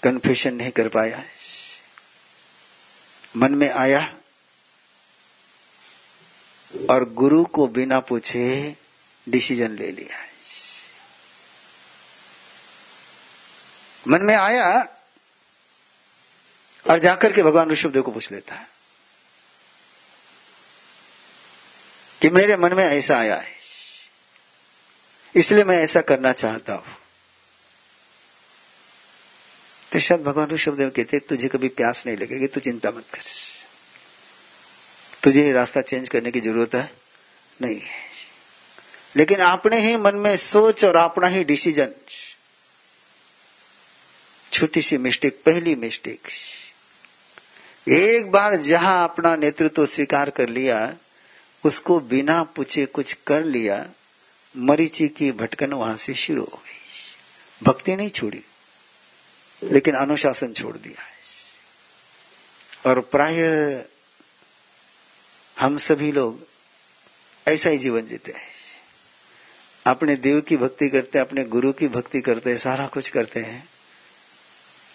कन्फेशन 0.04 0.54
नहीं 0.54 0.72
कर 0.72 0.88
पाया 0.88 1.24
मन 3.38 3.56
में 3.56 3.70
आया 3.70 4.02
और 6.90 7.04
गुरु 7.14 7.44
को 7.46 7.68
बिना 7.70 8.00
पूछे 8.02 8.76
डिसीज़न 9.28 9.76
ले 9.76 9.92
लिया। 9.92 10.26
मन 14.06 14.22
में 14.22 14.36
आया 14.36 14.68
और 16.86 17.00
जाकर 17.00 17.34
के 17.34 17.44
भगवान 17.44 17.72
ऋषभदेव 17.72 18.02
को 18.02 18.12
पूछ 18.12 18.32
लेता 18.32 18.56
है 18.56 18.68
कि 22.22 22.30
मेरे 22.30 22.58
मन 22.58 22.74
में 22.74 22.86
ऐसा 22.86 23.18
आया 23.18 23.36
है, 23.36 23.56
इसलिए 25.36 25.64
मैं 25.64 25.78
ऐसा 25.78 26.02
करना 26.04 26.32
चाहता 26.34 26.74
हूँ। 26.74 26.96
तो 29.92 30.00
शायद 30.00 30.22
भगवान 30.22 30.48
ऋषभदेव 30.48 30.90
कहते 30.90 31.20
तुझे 31.20 31.48
कभी 31.48 31.68
प्यास 31.68 32.08
नहीं 32.08 32.18
लगेगी, 32.18 32.48
तू 32.48 32.60
चिंता 32.60 32.90
मत 32.92 33.06
कर। 33.14 33.22
तुझे 35.24 35.52
रास्ता 35.52 35.82
चेंज 35.82 36.10
करने 36.10 36.32
की 36.32 36.40
ज़रूरत 36.40 36.76
है? 36.76 36.94
नहीं। 37.62 37.80
है 37.80 38.08
लेकिन 39.18 39.40
अपने 39.40 39.80
ही 39.80 39.98
मन 39.98 40.16
में 40.16 40.38
सोच 40.38 40.86
और 40.86 40.96
अपना 40.96 41.28
ही 41.28 41.44
डिसीज़न। 41.44 41.88
छोटी 44.54 44.82
सी 44.82 44.98
मिस्टेक, 44.98 45.44
पहली 45.46 45.76
मिस्टेक। 45.76 46.22
एक 47.90 48.32
बार 48.32 48.56
जहाँ 48.56 49.04
अपना 49.04 49.36
नेतृत्व 49.36 49.86
स्वीकार 49.86 50.30
कर 50.30 50.50
लिया, 50.50 50.96
उसको 51.64 52.00
बिना 52.00 52.44
पूछे 52.44 52.86
कुछ 52.86 53.18
कर 53.28 53.44
लिया, 53.44 53.90
मरीची 54.58 55.08
की 55.08 55.32
भटकन 55.32 55.74
वहाँ 55.74 55.98
से 55.98 56.14
शुरू 56.14 56.42
हो 56.42 56.62
गई। 56.66 56.78
भक्ति 57.64 57.96
नहीं 57.96 58.10
छोड़ी। 58.10 58.44
लेकिन 59.64 59.96
अनुशासन 59.96 60.54
छोड़ 60.54 60.78
दिया 60.78 61.02
है। 61.02 61.18
और 62.86 63.00
प्राय 63.00 63.36
हम 65.60 65.78
सभी 65.78 66.12
लोग 66.12 66.48
ऐसा 67.48 67.70
ही 67.70 67.78
जीवन 67.78 68.02
जीते 68.02 68.32
हैं। 68.32 68.58
अपने 69.86 70.16
देव 70.16 70.42
की 70.42 70.58
भक्ति 70.58 70.90
करते 70.90 71.20
हैं 71.20 71.26
अपने 71.26 71.44
गुरु 71.44 71.74
की 71.74 71.88
भक्ति 71.88 72.22
करते 72.22 72.50
हैं 72.50 72.58
सारा 72.58 72.88
कुछ 72.88 73.10
करते 73.10 73.40
हैं। 73.40 73.70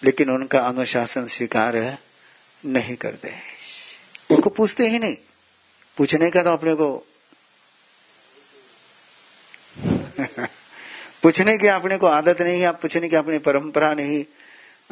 लेकिन 0.03 0.29
उनका 0.29 0.59
अनुशासन 0.59 1.27
स्वीकार 1.27 1.97
नहीं 2.65 2.95
करते 2.95 3.27
हैं। 3.27 3.53
उनको 4.31 4.49
पूछते 4.49 4.87
ही 4.87 4.99
नहीं। 4.99 5.15
पूछने 5.97 6.31
का 6.31 6.43
तो 6.43 6.53
अपने 6.53 6.73
को 6.73 7.07
पूछने 11.23 11.57
की 11.57 11.67
अपने 11.67 11.97
को 11.97 12.07
आदत 12.07 12.41
नहीं 12.41 12.61
है 12.61 12.67
आप 12.67 12.81
पूछने 12.81 13.09
की 13.09 13.15
अपनी 13.15 13.39
परंपरा 13.39 13.93
नहीं। 13.93 14.25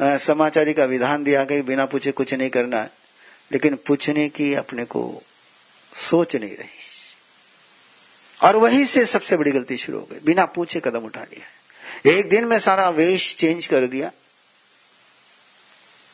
समाचारी 0.00 0.74
का 0.74 0.84
विधान 0.84 1.24
दिया 1.24 1.44
गई 1.44 1.62
बिना 1.62 1.86
पूछे 1.86 2.12
कुछ 2.12 2.34
नहीं 2.34 2.50
करना 2.50 2.82
है। 2.82 2.90
लेकिन 3.52 3.76
पूछने 3.76 4.28
की 4.28 4.54
अपने 4.54 4.84
को 4.84 5.22
सोच 5.94 6.36
नहीं 6.36 6.56
रही। 6.56 6.82
और 8.42 8.56
वहीं 8.56 8.84
से 8.84 9.06
सबसे 9.06 9.36
बड़ी 9.36 9.50
गलती 9.50 9.76
शुरू 9.76 9.98
हो 9.98 10.08
गई। 10.12 10.18
बिना 10.24 10.46
पूछे 10.46 10.80
कदम 10.80 10.98
उठा 10.98 11.22
लिया। 11.22 11.46
एक 12.10 12.28
दिन 12.28 12.44
में 12.44 12.58
सारा 12.58 12.88
वेश 12.88 13.36
चेंज 13.36 13.66
कर 13.66 13.86
दिया। 13.86 14.12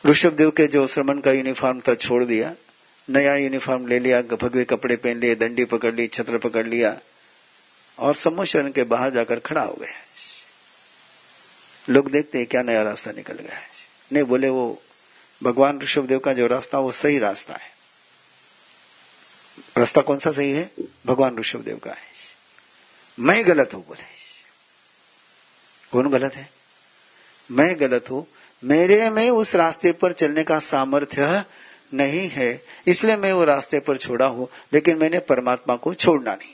ऋषभ 0.05 0.33
देव 0.33 0.51
के 0.51 0.67
जो 0.67 0.87
श्रमण 0.87 1.19
का 1.19 1.31
यूनिफॉर्म 1.31 1.79
था, 1.79 1.95
छोड़ 1.95 2.23
दिया। 2.23 2.55
नया 3.09 3.35
यूनिफॉर्म 3.35 3.87
ले 3.87 3.99
लिया, 3.99 4.21
भगवे 4.21 4.63
कपड़े 4.63 4.95
पहन 4.95 5.19
लिए, 5.19 5.35
दंडी 5.35 5.65
पकड़ 5.65 5.93
ली, 5.93 6.07
छत्र 6.07 6.37
पकड़ 6.37 6.67
लिया। 6.67 6.99
और 7.99 8.15
समूह 8.15 8.45
के 8.69 8.83
बाहर 8.83 9.09
जाकर 9.09 9.39
खड़ा 9.39 9.61
हो 9.61 9.73
गया। 9.73 10.08
लोग 11.89 12.11
देखते 12.11 12.37
हैं 12.37 12.47
क्या 12.47 12.61
नया 12.61 12.81
रास्ता 12.81 13.11
निकल 13.11 13.33
गया 13.33 13.55
है। 13.55 13.67
नहीं, 14.13 14.23
बोले 14.23 14.49
वो 14.49 14.81
भगवान 15.43 15.79
ऋषभ 15.79 16.05
देव 16.05 16.19
का 16.19 16.33
जो 16.33 16.47
रास्ता, 16.47 16.79
वो 16.79 16.91
सही 16.91 17.19
रास्ता 17.19 17.53
है। 17.53 17.71
रास्ता 19.77 20.01
कौन 20.01 20.19
सा 20.19 20.31
सही 20.31 20.51
है? 20.51 20.71
भगवान 21.05 21.37
ऋषभ 21.37 21.59
देव 21.59 21.77
का 21.77 21.91
है। 21.91 22.09
मैं 23.19 23.47
गलत 23.47 23.73
हूँ, 23.73 23.85
बोले। 23.87 24.03
कौन 25.91 26.09
गलत 26.09 26.35
है? 26.35 26.49
मैं 27.51 27.79
गलत 27.79 28.09
हूँ। 28.09 28.27
मेरे 28.63 29.09
में 29.09 29.29
उस 29.29 29.55
रास्ते 29.55 29.91
पर 29.91 30.13
चलने 30.13 30.43
का 30.43 30.59
सामर्थ्य 30.59 31.45
नहीं 31.93 32.29
है, 32.29 32.63
इसलिए 32.87 33.17
मैं 33.17 33.33
वो 33.33 33.43
रास्ते 33.43 33.79
पर 33.79 33.97
छोड़ा 33.97 34.25
हूँ, 34.25 34.49
लेकिन 34.73 34.97
मैंने 34.97 35.19
परमात्मा 35.19 35.75
को 35.75 35.93
छोड़ना 35.93 36.33
नहीं। 36.33 36.53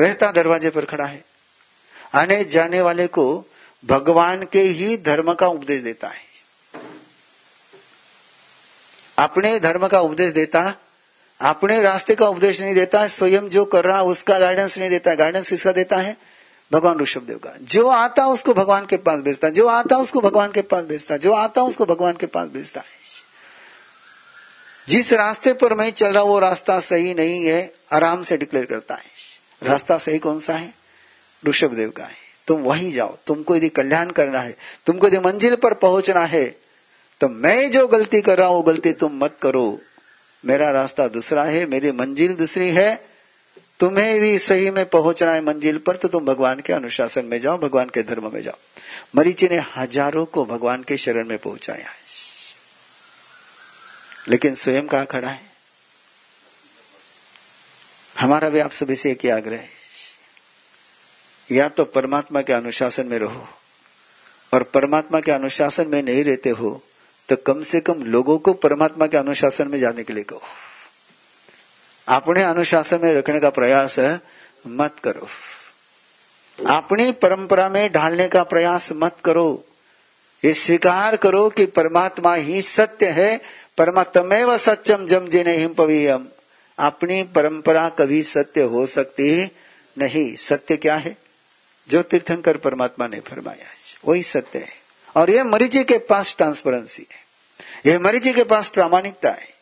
रहता 0.00 0.32
दरवाजे 0.32 0.70
पर 0.70 0.84
खड़ा 0.84 1.04
है। 1.04 1.24
आने 2.14 2.44
जाने 2.44 2.80
वाले 2.80 3.06
को 3.06 3.44
भगवान 3.84 4.46
के 4.52 4.62
ही 4.62 4.96
धर्म 4.96 5.34
का 5.34 5.48
उपदेश 5.48 5.82
देता 5.82 6.08
है। 6.08 6.28
अपने 9.18 9.60
धर्म 9.60 9.88
का 9.88 10.00
उपदेश 10.00 10.32
देता, 10.32 10.74
अपने 11.40 11.82
रास्ते 11.82 12.14
का 12.14 12.28
उपदेश 12.28 12.60
नहीं 12.60 12.74
देता, 12.74 13.06
स्वयं 13.06 13.48
जो 13.48 13.64
कर 13.64 13.84
रहा, 13.84 14.02
उसका 14.02 14.38
गाइडेंस 14.38 14.78
नहीं 14.78 14.90
देता। 14.90 15.14
गाइडेंस 15.14 15.48
किसका 15.48 15.72
देता 15.72 15.96
है? 15.96 16.16
भगवान 16.72 17.00
ऋषभ 17.00 17.20
देव 17.20 17.38
का। 17.38 17.50
जो 17.62 17.88
आता, 17.88 18.26
उसको 18.26 18.54
भगवान 18.54 18.86
के 18.86 18.96
पास 18.96 19.20
भेजता। 19.20 19.48
जो 19.48 19.66
आता, 19.66 19.96
उसको 19.96 20.20
भगवान 20.20 20.52
के 20.52 20.62
पास 20.62 20.84
भेजता। 20.84 21.16
जो 21.16 21.32
आता, 21.32 21.62
उसको 21.62 21.86
भगवान 21.86 22.12
के 22.12 22.26
पास 22.26 22.48
भेजता 22.48 22.80
है। 22.80 22.98
जिस 24.88 25.12
रास्ते 25.12 25.52
पर 25.52 25.74
मैं 25.74 25.90
चल 25.90 26.12
रहा 26.12 26.22
वो 26.22 26.38
रास्ता 26.38 26.80
सही 26.80 27.14
नहीं 27.14 27.46
है, 27.46 27.74
आराम 27.92 28.22
से 28.22 28.36
डिक्लेयर 28.36 28.66
करता 28.66 28.94
है। 28.94 29.04
रास्ता 29.62 29.98
सही 29.98 30.18
कौन 30.18 30.40
सा 30.40 30.54
है? 30.54 30.74
ऋषभ 31.46 31.70
देव 31.70 31.90
का 31.90 32.04
है। 32.04 32.27
तुम 32.48 32.60
वहीं 32.62 32.92
जाओ, 32.92 33.16
तुमको 33.26 33.56
यदि 33.56 33.68
कल्याण 33.70 34.10
करना 34.12 34.40
है, 34.40 34.56
तुमको 34.86 35.06
यदि 35.06 35.18
मंजिल 35.20 35.54
पर 35.56 35.74
पहुँचना 35.76 36.24
है 36.26 36.46
तो 37.20 37.28
मैं 37.28 37.70
जो 37.70 37.86
गलती 37.88 38.20
कर 38.22 38.38
रहा 38.38 38.46
हूँ, 38.48 38.56
वो 38.56 38.62
गलती 38.62 38.92
तुम 38.94 39.16
मत 39.18 39.36
करो। 39.42 39.80
मेरा 40.44 40.70
रास्ता 40.70 41.06
दूसरा 41.08 41.44
है, 41.44 41.64
मेरी 41.66 41.92
मंजिल 41.92 42.34
दूसरी 42.34 42.68
है। 42.70 42.94
तुम्हें 43.80 44.06
यदि 44.06 44.38
सही 44.38 44.70
में 44.70 44.84
पहुँचना 44.86 45.32
है 45.32 45.40
मंजिल 45.44 45.78
पर 45.78 45.96
तो 45.96 46.08
तुम 46.08 46.24
भगवान 46.24 46.60
के 46.60 46.72
अनुशासन 46.72 47.24
में 47.24 47.38
जाओ, 47.40 47.58
भगवान 47.58 47.88
के 47.88 48.02
धर्म 48.02 48.30
में 48.32 48.40
जाओ। 48.42 48.58
मरीची 49.16 49.48
ने 49.48 49.58
हज़ारों 49.76 50.24
को 50.26 50.44
भगवान 50.46 50.82
के 50.82 50.96
शरण 50.96 51.28
में 51.28 51.38
पहुँचाया। 51.38 51.88
है 51.88 52.06
लेकिन 54.28 54.54
स्वयं 54.54 54.86
कहा 54.86 55.04
खड़ा 55.06 55.28
है? 55.28 55.40
हमारा 58.16 58.48
भी 58.48 58.58
आप 58.58 58.70
सभी 58.72 58.96
से 58.96 59.10
एक 59.10 59.24
ही 59.24 59.28
आग्रह 59.30 59.56
है। 59.56 59.77
या 61.50 61.68
तो 61.68 61.84
परमात्मा 61.84 62.42
के 62.42 62.52
अनुशासन 62.52 63.06
में 63.06 63.18
रहो 63.18 63.46
और 64.52 64.62
परमात्मा 64.62 65.20
के 65.20 65.30
अनुशासन 65.30 65.88
में 65.88 66.02
नहीं 66.02 66.24
रहते 66.24 66.50
हो 66.50 66.82
तो 67.28 67.36
कम 67.36 67.62
से 67.62 67.80
कम 67.80 68.02
लोगों 68.02 68.38
को 68.38 68.52
परमात्मा 68.52 69.06
के 69.06 69.16
अनुशासन 69.16 69.68
में 69.68 69.78
जाने 69.78 70.04
के 70.04 70.12
लिए 70.12 70.24
कहो। 70.24 70.42
अपने 72.08 72.42
अनुशासन 72.42 73.00
में 73.02 73.14
रखने 73.14 73.40
का 73.40 73.50
प्रयास 73.50 73.98
मत 74.66 74.94
करो। 75.04 75.26
अपनी 76.58 77.12
परंपरा 77.12 77.68
में 77.68 77.92
ढालने 77.92 78.28
का 78.28 78.42
प्रयास 78.42 78.88
मत 78.92 79.16
करो। 79.24 79.64
ये 80.44 80.54
स्वीकार 80.54 81.16
करो 81.16 81.48
कि 81.50 81.66
परमात्मा 81.66 82.34
ही 82.34 82.62
सत्य 82.62 83.06
है 83.06 83.40
परमात्मे 83.78 84.44
व 84.44 84.56
सत्यम 84.56 85.06
जम 85.06 85.28
जिने 85.28 85.56
हिम 85.56 85.74
पवीयम। 85.74 86.26
अपनी 86.78 87.22
परंपरा 87.22 87.88
कभी 87.88 88.22
सत्य 88.22 88.62
हो 88.62 88.86
सकती 88.86 89.50
नहीं। 89.98 90.36
सत्य 90.36 90.76
क्या 90.76 90.96
है? 90.96 91.16
जो 91.88 92.02
तीर्थंकर 92.02 92.56
परमात्मा 92.56 93.06
ने 93.06 93.20
फरमाया 93.20 93.66
वही 94.04 94.22
सत्य 94.22 94.58
है। 94.58 94.78
और 95.16 95.30
यह 95.30 95.44
मरीजी 95.44 95.84
के 95.84 95.98
पास 95.98 96.34
ट्रांसपेरेंसी 96.36 97.06
है। 97.12 97.28
यह 97.90 97.98
मरीजी 97.98 98.32
के 98.32 98.44
पास 98.44 98.68
प्रामाणिकता 98.68 99.30
है। 99.30 99.54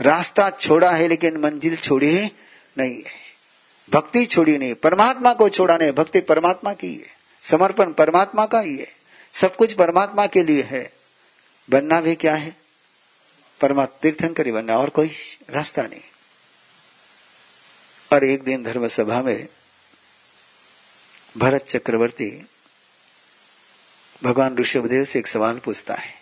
रास्ता 0.00 0.50
छोड़ा 0.50 0.90
है, 0.90 1.08
लेकिन 1.08 1.36
मंजिल 1.36 1.76
छोड़ी 1.76 2.32
नहीं 2.78 3.02
है। 3.02 3.26
भक्ति 3.90 4.26
छोड़ी 4.26 4.58
नहीं 4.58 4.74
परमात्मा 4.74 5.34
को 5.34 5.48
छोड़ा 5.48 5.76
नहीं 5.76 5.92
भक्ति 5.92 6.20
परमात्मा 6.20 6.72
की 6.72 6.94
है। 6.94 7.16
समर्पण 7.42 7.92
परमात्मा 7.92 8.46
का 8.46 8.60
ही 8.60 8.76
है। 8.76 8.96
सब 9.32 9.56
कुछ 9.56 9.72
परमात्मा 9.72 10.26
के 10.26 10.42
लिए 10.42 10.62
है। 10.62 10.92
बनना 11.70 12.00
भी 12.00 12.14
क्या 12.14 12.34
है? 12.34 12.56
परमात्मा 13.60 13.98
तीर्थंकर 14.02 14.52
बनना। 14.52 14.78
और 14.78 14.88
कोई 14.88 15.10
रास्ता 15.50 15.82
नहीं। 15.82 16.00
और 18.12 18.24
एक 18.24 18.42
दिन 18.42 18.62
धर्म 18.62 18.88
सभा 18.88 19.22
में 19.22 19.48
भरत 21.36 21.66
चक्रवर्ती 21.68 22.46
भगवान 24.24 24.58
ऋषभदेव 24.58 25.04
से 25.04 25.18
एक 25.18 25.26
सवाल 25.26 25.58
पूछता 25.58 25.94
है 25.94 26.14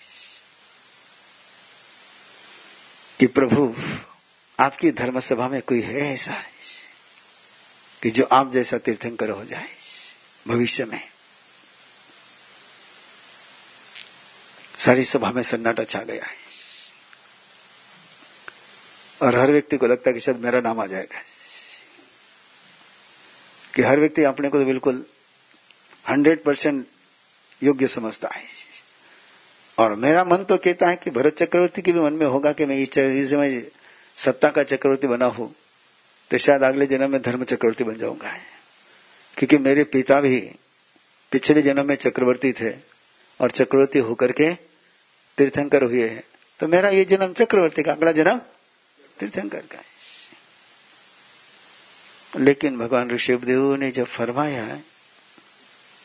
कि 3.20 3.26
प्रभु, 3.26 3.76
आपकी 4.60 4.90
धर्म 4.90 5.20
सभा 5.20 5.48
में 5.48 5.62
कोई 5.62 5.80
है 5.80 6.14
ऐसा? 6.14 6.44
कि 8.02 8.10
जो 8.10 8.24
आप 8.24 8.52
जैसा 8.52 8.78
तीर्थंकर 8.78 9.30
हो 9.30 9.44
जाए 9.44 9.68
भविष्य 10.48 10.84
में? 10.84 11.10
सारी 14.78 15.04
सभा 15.04 15.30
में 15.30 15.42
सन्नाटा 15.42 15.84
छा 15.84 15.98
गया 15.98 16.24
है। 16.24 16.36
और 19.22 19.34
हर 19.34 19.50
व्यक्ति 19.50 19.76
को 19.76 19.86
लगता 19.86 20.10
है 20.10 20.14
कि 20.14 20.20
शायद 20.20 20.38
मेरा 20.38 20.60
नाम 20.60 20.80
आ 20.80 20.86
जाएगा। 20.86 21.33
कि 23.74 23.82
हर 23.82 24.00
व्यक्ति 24.00 24.24
अपने 24.24 24.48
को 24.48 24.58
तो 24.58 24.64
बिल्कुल 24.64 25.04
हंड्रेड 26.06 26.42
परसेंट 26.44 26.86
योग्य 27.62 27.86
समझता 27.88 28.28
है। 28.28 28.42
और 29.78 29.94
मेरा 29.96 30.24
मन 30.24 30.44
तो 30.44 30.56
कहता 30.56 30.88
है 30.88 30.96
कि 30.96 31.10
भरत 31.10 31.36
चक्रवर्ती 31.36 31.82
के 31.82 31.92
भी 31.92 32.00
मन 32.00 32.12
में 32.12 32.26
होगा 32.26 32.52
कि 32.52 32.66
मैं 32.66 32.76
इस 32.78 33.32
मैं 33.32 33.62
सत्ता 34.16 34.50
का 34.50 34.62
चक्रवर्ती 34.62 35.06
बना 35.06 35.26
हूँ 35.26 35.54
तो 36.30 36.38
शायद 36.38 36.62
अगले 36.62 36.86
जन्म 36.86 37.10
में 37.12 37.20
धर्म 37.22 37.44
चक्रवर्ती 37.44 37.84
बन 37.84 37.96
जाऊँगा 37.98 38.36
क्योंकि 39.36 39.58
मेरे 39.58 39.84
पिता 39.84 40.20
भी 40.20 40.40
पिछले 41.32 41.62
जन्म 41.62 41.88
में 41.88 41.94
चक्रवर्ती 41.96 42.52
थे 42.52 42.70
और 43.40 43.50
चक्रवर्ती 43.50 43.98
होकर 43.98 44.32
के 44.32 44.52
तीर्थंकर 45.38 45.82
हुए 45.82 46.08
हैं। 46.08 46.22
तो 46.60 46.68
मेरा 46.68 46.88
ये 46.88 47.04
जन्म 47.04 47.32
चक्रवर्ती 47.32 47.82
का, 47.82 47.92
अगला 47.92 48.12
जन्म 48.12 48.38
तीर्थंकर 49.18 49.60
का 49.60 49.78
है। 49.78 49.93
लेकिन 52.34 52.78
भगवान 52.78 53.10
ऋषभदेव 53.10 53.74
ने 53.74 53.90
जब 53.90 54.06
फरमाया 54.06 54.66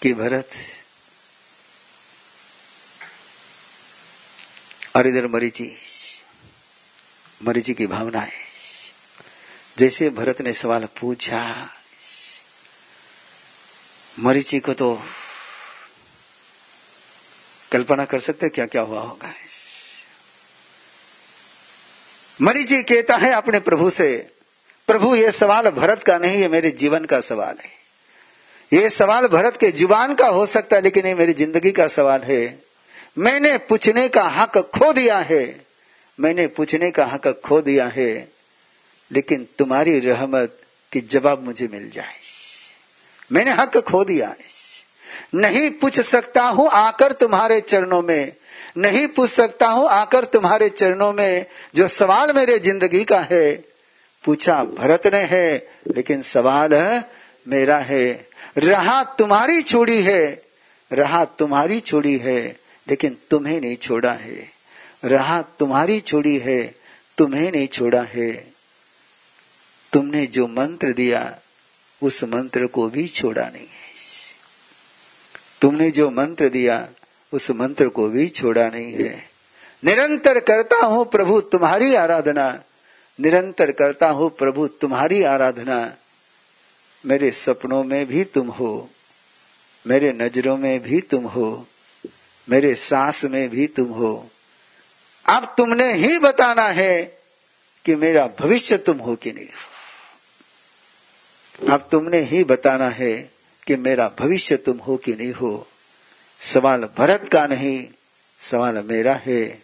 कि 0.02 0.14
भरत, 0.14 0.50
और 4.96 5.08
इधर 5.08 5.28
मरीची 5.28 5.72
मरीची 7.42 7.74
की 7.74 7.88
भावना 7.88 8.20
है 8.20 8.48
जैसे 9.78 10.10
भरत 10.10 10.42
ने 10.42 10.54
सवाल 10.54 10.86
पूछा, 11.00 11.70
मरीची 14.20 14.60
को 14.60 14.74
तो 14.74 14.94
कल्पना 17.72 18.06
कर 18.06 18.20
सकते 18.20 18.50
क्या 18.50 18.66
क्या 18.66 18.82
हुआ 18.82 19.02
होगा। 19.02 19.34
मरीची 22.40 22.82
कहता 22.84 23.18
है 23.18 23.32
अपने 23.32 23.60
प्रभु 23.60 23.90
से 23.90 24.10
प्रभु, 24.90 25.16
ये 25.16 25.32
सवाल 25.32 25.70
भरत 25.70 26.04
का 26.04 26.18
नहीं 26.18 26.42
है 26.42 26.48
मेरे 26.48 26.72
जीवन 26.72 27.06
का 27.06 27.22
सवाल 27.22 27.56
है। 27.64 28.80
ये 28.80 28.90
सवाल 28.90 29.28
भरत 29.28 29.58
के 29.58 29.72
ज़ुबान 29.72 30.16
का 30.16 30.28
हो 30.28 30.46
सकता 30.46 30.76
है, 30.76 30.82
लेकिन 30.82 31.06
ये 31.06 31.16
मेरी 31.16 31.34
ज़िंदगी 31.34 31.72
का 31.72 31.88
सवाल 31.88 32.22
है। 32.22 32.64
मैंने 33.18 33.58
पूछने 33.58 34.10
का 34.10 34.24
हक 34.24 34.58
खो 34.58 34.94
दिया 34.94 35.18
है। 35.18 35.66
मैंने 36.20 36.48
पूछने 36.48 36.92
का 36.92 37.06
हक 37.06 37.42
खो 37.46 37.62
दिया 37.62 37.88
है। 37.88 38.32
लेकिन 39.12 39.48
तुम्हारी 39.58 40.00
रहमत 40.00 40.58
की 40.92 41.02
जवाब 41.02 41.44
मुझे 41.46 41.68
मिल 41.68 41.90
जाए। 41.90 42.16
मैंने 43.32 43.52
हक 43.52 43.78
खो 43.78 44.04
दिया 44.04 44.28
है। 44.28 44.60
नहीं 45.36 45.72
पूछ 45.72 46.00
सकता 46.00 46.44
हूँ 46.44 46.70
आकर 46.70 47.12
तुम्हारे 47.12 47.62
चरणों 47.62 48.02
में। 48.02 48.34
नहीं 48.78 49.08
पूछ 49.08 49.30
सकता 49.30 49.68
हूँ 49.68 49.90
आकर 49.90 50.24
तुम्हारे 50.24 50.70
चरणों 50.70 51.14
में, 51.14 51.46
जो 51.76 51.88
सवाल 51.88 52.34
मेरे 52.34 52.60
ज़िंदगी 52.60 53.04
का 53.04 53.20
है। 53.20 53.69
पूछा, 54.24 54.64
भरत 54.64 55.08
ने 55.08 55.20
है? 55.20 55.68
लेकिन 55.88 56.22
सवाल 56.22 57.04
मेरा 57.48 57.78
है। 57.78 58.30
रहा 58.58 59.04
तुम्हारी 59.04 59.62
छोड़ी 59.62 60.02
है। 60.02 60.50
रहा 60.92 61.26
तुम्हारी 61.26 61.80
छोड़ी 61.80 62.18
है, 62.18 62.60
लेकिन 62.88 63.18
तुम्हें 63.30 63.62
नहीं 63.62 63.76
छोड़ा 63.76 64.14
है। 64.14 64.52
रहा 65.04 65.42
तुम्हारी 65.42 66.00
छोड़ी 66.00 66.38
है, 66.38 66.76
तुम्हें 67.18 67.52
नहीं 67.52 67.68
छोड़ा 67.68 68.02
है। 68.02 68.52
तुमने 69.94 70.26
जो 70.26 70.48
मंत्र 70.48 70.94
दिया, 70.94 71.40
उस 72.04 72.24
मंत्र 72.24 72.68
को 72.68 72.90
भी 72.90 73.08
छोड़ा 73.08 73.42
नहीं 73.42 73.68
है। 73.68 73.90
तुमने 75.62 75.92
जो 75.92 76.10
मंत्र 76.10 76.50
दिया, 76.50 76.90
उस 77.34 77.52
मंत्र 77.52 77.88
को 77.88 78.10
भी 78.10 78.28
छोड़ा 78.28 78.68
नहीं 78.68 78.94
है। 78.94 79.30
निरंतर 79.86 80.40
करता 80.40 80.86
हूँ 80.86 81.06
प्रभु 81.06 81.42
तुम्हारी 81.42 81.96
आराधना। 81.96 82.64
निरंतर 83.20 83.72
करता 83.72 84.10
हूँ 84.10 84.30
प्रभु, 84.30 84.68
तुम्हारी 84.68 85.24
आराधना 85.24 85.96
मेरे 87.06 87.32
सपनों 87.32 87.84
में 87.84 88.06
भी 88.06 88.24
तुम 88.24 88.48
हो, 88.48 88.90
मेरे 89.88 90.12
नज़रों 90.14 90.58
में 90.58 90.80
भी 90.80 91.02
तुम 91.02 91.24
हो, 91.24 91.68
मेरे 92.50 92.76
सांस 92.76 93.24
में 93.26 93.50
भी 93.50 93.68
तुम 93.68 93.90
हो। 93.90 94.30
अब 95.26 95.54
तुमने 95.58 95.94
ही 95.94 96.20
बताना 96.20 96.68
है 96.68 97.04
कि 97.86 97.96
मेरा 97.96 98.28
भविष्य 98.40 98.78
तुम 98.78 98.98
हो 98.98 99.16
कि 99.16 99.32
नहीं। 99.32 99.50
अब 101.70 101.88
तुमने 101.92 102.22
ही 102.22 102.44
बताना 102.44 102.90
है 102.90 103.32
कि 103.68 103.76
मेरा 103.76 104.12
भविष्य 104.20 104.58
तुम 104.58 104.78
हो 104.78 104.98
कि 104.98 105.14
नहीं 105.14 105.34
हो। 105.34 105.68
सवाल 106.42 106.90
भरत 106.98 107.30
का 107.30 107.48
नहीं, 107.48 107.88
सवाल 108.42 108.78
मेरा 108.78 109.14
है। 109.14 109.62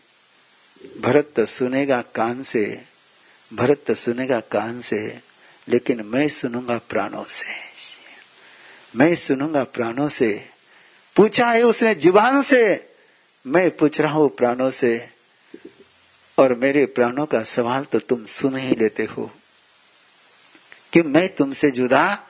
भरत 1.01 1.33
तो 1.35 1.45
सुनेगा 1.45 2.01
कान 2.01 2.43
से। 2.43 2.94
भरत 3.53 3.83
तो 3.87 3.93
सुनेगा 3.93 4.39
कान 4.39 4.81
से, 4.81 5.21
लेकिन 5.69 6.01
मैं 6.01 6.27
सुनूँगा 6.27 6.77
प्राणों 6.77 7.23
से। 7.23 7.45
मैं 8.95 9.15
सुनूँगा 9.15 9.63
प्राणों 9.63 10.09
से। 10.09 10.49
पूछा 11.15 11.51
है 11.51 11.63
उसने 11.63 11.95
जीवान 11.95 12.41
से। 12.41 12.93
मैं 13.47 13.77
पूछ 13.77 14.01
रहा 14.01 14.13
हूँ 14.13 14.29
प्राणों 14.29 14.71
से। 14.71 15.09
और 16.37 16.53
मेरे 16.55 16.85
प्राणों 16.85 17.25
का 17.25 17.43
सवाल 17.43 17.83
तो 17.83 17.99
तुम 17.99 18.25
सुन 18.25 18.57
ही 18.57 18.75
लेते 18.75 19.03
हो 19.03 19.31
कि 20.93 21.01
मैं 21.01 21.35
तुमसे 21.35 21.71
जुदा 21.71 22.27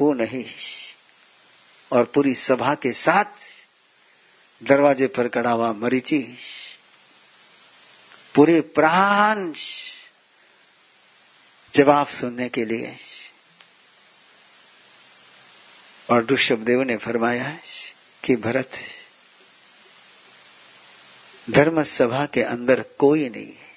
हूँ 0.00 0.14
नहीं। 0.16 0.44
और 1.92 2.04
पूरी 2.04 2.34
सभा 2.34 2.74
के 2.74 2.92
साथ 2.92 3.24
दरवाजे 4.62 5.06
पर 5.06 5.28
खड़ा 5.28 5.50
हुआ 5.50 5.72
मरीची 5.72 6.38
पूरे 8.34 8.60
प्राण 8.60 9.52
जवाब 11.74 12.06
सुनने 12.06 12.48
के 12.48 12.64
लिए। 12.64 12.96
और 16.10 16.26
ऋषभदेव 16.26 16.82
ने 16.82 16.96
फरमाया 16.96 17.58
कि 18.24 18.36
भरत 18.36 18.70
धर्म 21.50 21.82
सभा 21.82 22.26
के 22.26 22.42
अंदर 22.42 22.82
कोई 22.98 23.28
नहीं 23.28 23.52
है। 23.52 23.68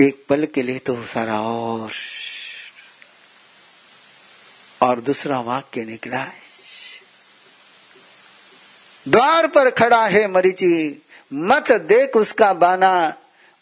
एक 0.00 0.24
पल 0.28 0.46
के 0.46 0.62
लिए 0.62 0.78
तो 0.78 1.06
सारा 1.06 1.40
और 1.40 1.92
और 4.82 5.00
दूसरा 5.00 5.40
वाक्य 5.40 5.84
निकला 5.84 6.18
है। 6.18 6.42
द्वार 9.08 9.46
पर 9.46 9.70
खड़ा 9.70 10.06
है 10.06 10.26
मरीची। 10.28 11.02
मत 11.32 11.72
देख 11.72 12.16
उसका 12.16 12.52
बाना, 12.52 13.14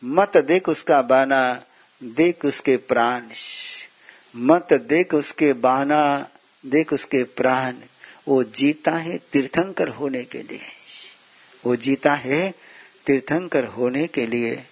मत 0.05 0.37
देख 0.37 0.69
उसका 0.69 1.03
बाना, 1.03 1.63
देख 2.03 2.45
उसके 2.45 2.77
प्राण। 2.77 3.23
मत 4.37 4.73
देख 4.73 5.15
उसके 5.15 5.53
बाना, 5.53 6.29
देख 6.67 6.93
उसके 6.93 7.25
प्राण। 7.25 7.75
वो 8.29 8.45
जीता 8.45 8.91
है 8.91 9.19
तीर्थंकर 9.19 9.89
होने 9.89 10.25
के 10.25 10.39
लिए। 10.39 10.61
वो 11.67 11.77
जीता 11.77 12.15
है 12.15 12.55
तीर्थंकर 13.07 13.65
होने 13.65 14.07
के 14.07 14.27
लिए। 14.27 14.65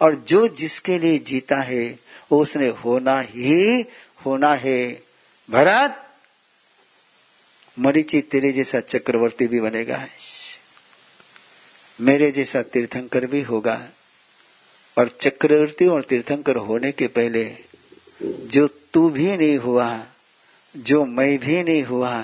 और 0.00 0.14
जो 0.14 0.48
जिसके 0.48 0.98
लिए 0.98 1.18
जीता 1.18 1.56
है 1.56 1.98
उसने 2.30 2.68
होना 2.68 3.20
ही, 3.20 3.82
होना 4.26 4.54
है। 4.54 5.02
भरत, 5.50 6.08
मरीची 7.78 8.20
तेरे 8.20 8.52
जैसा 8.52 8.80
चक्रवर्ती 8.80 9.46
भी 9.46 9.60
बनेगा। 9.60 10.06
मेरे 12.00 12.30
जैसा 12.30 12.62
तीर्थंकर 12.62 13.26
भी 13.26 13.42
होगा। 13.42 13.88
और 14.98 15.08
चक्रवर्ती 15.08 15.86
और 15.86 16.02
तीर्थंकर 16.02 16.56
होने 16.56 16.92
के 16.92 17.06
पहले 17.06 17.58
जो 18.22 18.68
तू 18.68 19.10
भी 19.10 19.36
नहीं 19.36 19.58
हुआ, 19.58 20.06
जो 20.76 21.04
मैं 21.04 21.38
भी 21.38 21.62
नहीं 21.62 21.82
हुआ, 21.82 22.20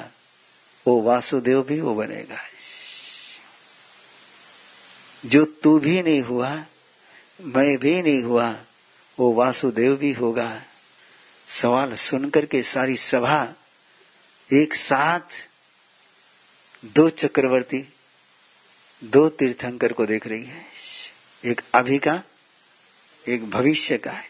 वो 0.86 1.02
वासुदेव 1.02 1.62
भी 1.62 1.80
वो 1.80 1.94
बनेगा। 1.94 2.38
जो 5.26 5.44
तू 5.44 5.78
भी 5.78 6.02
नहीं 6.02 6.22
हुआ, 6.22 6.64
मैं 7.40 7.78
भी 7.78 8.02
नहीं 8.02 8.22
हुआ, 8.22 8.58
वो 9.18 9.32
वासुदेव 9.32 9.96
भी 9.96 10.12
होगा। 10.12 10.62
सवाल 11.48 11.94
सुनकर 11.94 12.46
के 12.46 12.62
सारी 12.62 12.96
सभा 12.96 13.54
एक 14.52 14.74
साथ, 14.74 15.48
दो 16.84 17.10
चक्रवर्ती 17.10 17.93
दो 19.04 19.28
तीर्थंकर 19.28 19.92
को 19.92 20.06
देख 20.06 20.26
रही 20.26 20.44
है। 20.44 20.66
एक 21.44 21.60
अभी 21.74 21.98
का, 21.98 22.22
एक 23.28 23.50
भविष्य 23.50 23.98
का 23.98 24.10
है। 24.10 24.24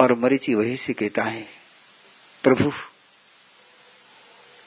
और 0.00 0.14
मरीची 0.14 0.54
वही 0.54 0.76
से 0.76 0.92
कहता 0.92 1.22
है। 1.22 1.48
प्रभु, 2.42 2.72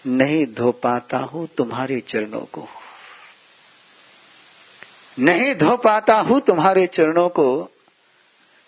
नहीं 0.08 0.46
धो 0.46 0.72
पाता 0.72 1.18
हूँ 1.18 1.48
तुम्हारे 1.48 2.00
चरणों 2.00 2.42
को। 2.42 2.68
नहीं 5.20 5.56
धो 5.56 5.78
पाता 5.78 6.16
हूँ 6.16 6.42
तुम्हारे 6.42 6.88
चरणों 6.88 7.30
को। 7.30 7.70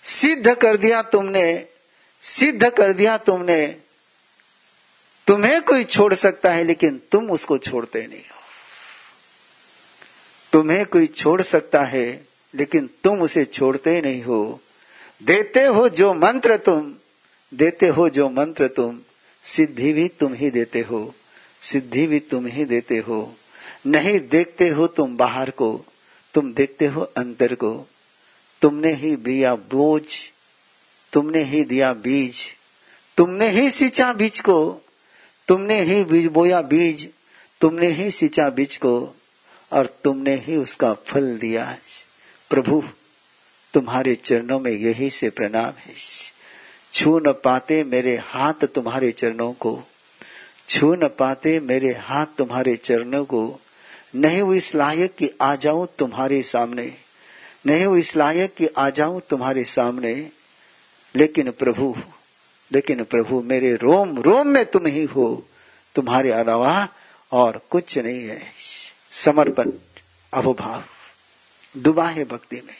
सिद्ध 0.03 0.55
कर 0.55 0.77
दिया 0.77 1.01
तुमने, 1.01 1.67
सिद्ध 2.23 2.69
कर 2.69 2.93
दिया 2.93 3.17
तुमने। 3.17 3.67
तुम्हें 5.27 5.61
कोई 5.61 5.83
छोड़ 5.83 6.13
सकता 6.13 6.51
है, 6.51 6.63
लेकिन 6.63 7.01
तुम 7.11 7.31
उसको 7.31 7.57
छोड़ते 7.57 8.07
नहीं 8.07 8.23
तुम्हें 10.53 10.85
कोई 10.85 11.07
छोड़ 11.07 11.41
सकता 11.41 11.81
है, 11.81 12.25
लेकिन 12.55 12.89
तुम 13.03 13.21
उसे 13.21 13.45
छोड़ते 13.45 14.01
नहीं 14.01 14.23
हो। 14.23 14.59
देते 15.23 15.65
हो 15.65 15.89
जो 15.89 16.13
मंत्र 16.13 16.57
तुम, 16.57 16.93
देते 17.53 17.87
हो 17.87 18.09
जो 18.09 18.29
मंत्र 18.29 18.67
तुम, 18.67 18.99
सिद्धि 19.43 19.93
भी 19.93 20.07
तुम 20.07 20.33
ही 20.33 20.49
देते 20.49 20.79
हो, 20.79 21.13
सिद्धि 21.61 22.07
भी 22.07 22.19
तुम 22.19 22.47
ही 22.47 22.65
देते 22.65 22.97
हो। 22.97 23.35
नहीं 23.85 24.19
देखते 24.19 24.69
हो 24.69 24.87
तुम 24.87 25.17
बाहर 25.17 25.49
को, 25.49 25.85
तुम 26.33 26.53
देखते 26.53 26.85
हो 26.85 27.01
अंतर 27.01 27.55
को। 27.55 27.87
तुमने 28.61 28.93
ही 28.93 29.15
दिया 29.15 29.55
बोझ, 29.55 30.05
तुमने 31.13 31.43
ही 31.43 31.63
दिया 31.63 31.93
बीज, 31.93 32.53
तुमने 33.17 33.49
ही 33.49 33.71
सिंचा 33.71 34.13
बीज 34.13 34.39
को, 34.39 34.81
तुमने 35.47 35.81
ही 35.81 36.03
बीज 36.03 36.27
बोया 36.27 36.61
बीज, 36.61 37.09
तुमने 37.61 37.87
ही 37.87 38.11
सिंचा 38.11 38.49
बीज 38.49 38.77
को। 38.77 39.15
और 39.73 39.99
तुमने 40.03 40.35
ही 40.35 40.55
उसका 40.55 40.93
फल 40.93 41.37
दिया 41.37 41.77
प्रभु, 42.49 42.83
तुम्हारे 43.73 44.15
चरणों 44.15 44.59
में 44.59 44.71
यही 44.71 45.09
से 45.09 45.29
प्रणाम 45.29 45.73
है। 45.79 45.93
छू 46.93 47.19
न 47.19 47.31
पाते 47.31 47.83
मेरे 47.83 48.17
हाथ 48.17 48.53
तुम्हारे 48.53 49.11
चरणों 49.11 49.53
को। 49.53 49.83
छू 50.69 50.95
न 50.95 51.07
पाते 51.07 51.59
मेरे 51.59 51.93
हाथ 51.93 52.25
तुम्हारे 52.37 52.75
चरणों 52.75 53.25
को। 53.25 53.59
नहीं 54.15 54.41
हुई 54.41 54.57
इस 54.57 54.75
लायक 54.75 55.15
कि 55.15 55.29
आ 55.41 55.55
जाऊँ 55.55 55.87
तुम्हारे 55.99 56.43
सामने। 56.43 56.93
नहीं 57.65 57.85
हुई 57.85 57.99
इस 57.99 58.15
लायक 58.15 58.53
कि 58.53 58.67
आ 58.77 58.89
जाऊँ 58.89 59.21
तुम्हारे 59.29 59.63
सामने। 59.63 60.29
लेकिन 61.15 61.51
प्रभु 61.51 61.95
लेकिन 62.71 63.03
प्रभु, 63.03 63.41
मेरे 63.41 63.75
रोम 63.75 64.21
रोम 64.21 64.47
में 64.47 64.65
तुम 64.65 64.85
ही 64.85 65.03
हो। 65.03 65.47
तुम्हारे 65.95 66.31
अलावा 66.31 66.87
और 67.31 67.61
कुछ 67.69 67.97
नहीं 67.97 68.23
है। 68.23 68.41
समर्पण 69.13 69.71
अवभाव 70.33 70.83
डूबा 71.77 72.09
है 72.09 72.25
भक्ति 72.25 72.55
में। 72.55 72.75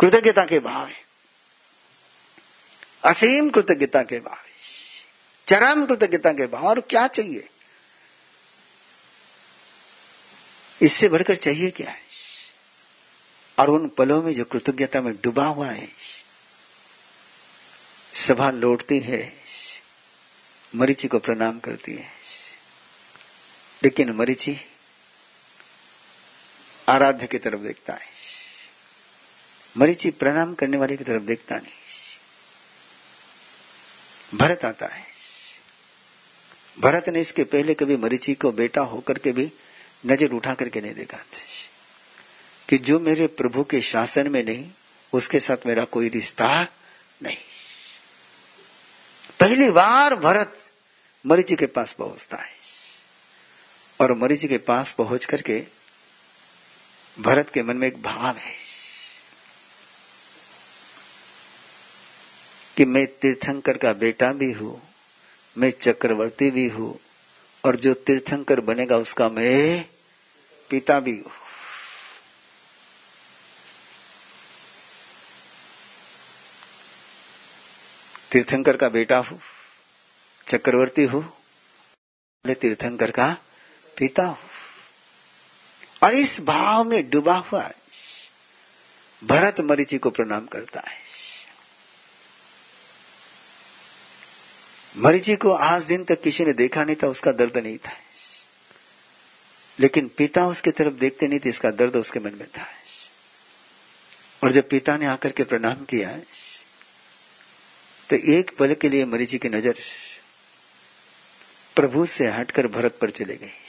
कृतज्ञता 0.00 0.44
के 0.44 0.58
भाव 0.58 0.86
है। 0.86 1.04
असीम 3.04 3.50
कृतज्ञता 3.50 4.02
के 4.02 4.20
भाव 4.20 4.38
चरम 5.48 5.86
कृतज्ञता 5.86 6.32
के 6.32 6.46
भाव 6.46 6.66
और 6.66 6.80
क्या 6.80 7.08
चाहिए? 7.08 7.48
इससे 10.82 11.08
बढ़कर 11.08 11.36
चाहिए 11.36 11.70
क्या 11.70 11.90
है? 11.90 12.02
और 13.58 13.70
उन 13.70 13.88
पलों 13.88 14.22
में 14.22 14.34
जो 14.34 14.44
कृतज्ञता 14.44 15.00
में 15.00 15.14
डूबा 15.14 15.46
हुआ 15.46 15.70
है, 15.70 15.88
सभा 18.14 18.50
लौटती 18.50 18.98
है, 18.98 19.36
मरीची 20.76 21.08
को 21.08 21.18
प्रणाम 21.18 21.60
करती 21.60 21.94
है। 21.94 22.10
लेकिन 23.82 24.10
मरीची 24.10 24.56
आराध्य 26.88 27.26
की 27.26 27.38
तरफ़ 27.38 27.60
देखता 27.60 27.92
है। 27.92 28.06
मरीची 29.76 30.10
प्रणाम 30.10 30.54
करने 30.54 30.76
वाले 30.76 30.96
की 30.96 31.04
तरफ़ 31.04 31.22
देखता 31.22 31.56
नहीं। 31.56 31.72
भरत 34.38 34.64
आता 34.64 34.86
है। 34.86 35.06
भरत 36.80 37.08
ने 37.08 37.20
इसके 37.20 37.44
पहले 37.44 37.74
कभी 37.74 37.96
मरीची 37.96 38.34
को 38.34 38.52
बेटा 38.52 38.80
होकर 38.80 39.18
के 39.18 39.32
भी 39.32 39.52
नज़र 40.06 40.30
उठा 40.30 40.54
करके 40.54 40.80
नहीं 40.80 40.94
देखा। 40.94 41.18
कि 42.68 42.78
जो 42.78 43.00
मेरे 43.00 43.26
प्रभु 43.26 43.64
के 43.64 43.80
शासन 43.80 44.28
में 44.28 44.44
नहीं, 44.44 44.70
उसके 45.12 45.40
साथ 45.40 45.66
मेरा 45.66 45.84
कोई 45.84 46.08
रिश्ता 46.08 46.62
नहीं। 47.22 47.36
पहली 49.40 49.70
बार 49.70 50.14
भरत 50.14 50.70
मरीची 51.26 51.56
के 51.56 51.66
पास 51.66 51.92
पहुँचता 51.92 52.36
है। 52.36 52.54
और 54.00 54.14
मरीची 54.14 54.48
के 54.48 54.58
पास 54.58 54.92
पहुँच 54.92 55.24
करके 55.24 55.83
भरत 57.16 57.50
के 57.50 57.62
मन 57.62 57.76
में 57.76 57.86
एक 57.88 58.02
भाव 58.02 58.36
है 58.36 58.52
कि 62.76 62.84
मैं 62.84 63.06
तीर्थंकर 63.06 63.76
का 63.78 63.92
बेटा 63.92 64.32
भी 64.32 64.50
हूँ, 64.52 64.80
मैं 65.56 65.70
चक्रवर्ती 65.70 66.50
भी 66.50 66.66
हूँ, 66.68 66.98
और 67.64 67.76
जो 67.76 67.94
तीर्थंकर 67.96 68.60
बनेगा 68.60 68.96
उसका 68.96 69.28
मैं 69.28 69.84
पिता 70.70 70.98
भी 71.00 71.16
हूँ। 71.18 71.32
तीर्थंकर 78.32 78.76
का 78.76 78.88
बेटा 78.88 79.18
हूँ, 79.20 79.40
चक्रवर्ती 80.46 81.04
हूँ 81.04 81.24
तीर्थंकर 82.44 83.10
का 83.10 83.32
पिता 83.96 84.26
हूँ। 84.26 84.53
और 86.04 86.14
इस 86.14 86.40
भाव 86.40 86.84
में 86.84 87.08
डूबा 87.10 87.36
हुआ 87.42 87.70
भरत 89.22 89.60
मरीची 89.60 89.98
को 89.98 90.10
प्रणाम 90.10 90.46
करता 90.46 90.80
है। 90.80 91.02
मरीची 94.94 95.36
को 95.36 95.50
आज 95.50 95.84
दिन 95.84 96.04
तक 96.04 96.20
किसी 96.22 96.44
ने 96.44 96.52
देखा 96.52 96.84
नहीं 96.84 96.96
था, 96.96 97.06
उसका 97.06 97.32
दर्द 97.32 97.56
नहीं 97.58 97.78
था। 97.78 97.96
लेकिन 99.78 100.10
पिता 100.16 100.44
उसके 100.46 100.70
तरफ़ 100.70 100.94
देखते 100.94 101.28
नहीं 101.28 101.40
थे, 101.40 101.48
इसका 101.48 101.70
दर्द 101.72 101.96
उसके 101.96 102.20
मन 102.20 102.34
में 102.34 102.46
था। 102.48 102.66
और 104.42 104.52
जब 104.52 104.68
पिता 104.68 104.96
ने 104.96 105.06
आकर 105.06 105.32
के 105.32 105.44
प्रणाम 105.44 105.84
किया 105.84 106.16
तो 108.10 108.16
एक 108.16 108.50
पल 108.56 108.74
के 108.74 108.88
लिए 108.88 109.04
मरीची 109.06 109.38
की 109.38 109.48
नज़र 109.48 109.74
प्रभु 111.76 112.04
से 112.06 112.28
हटकर 112.28 112.66
भरत 112.68 112.98
पर 113.00 113.10
चले 113.10 113.36
गई। 113.36 113.63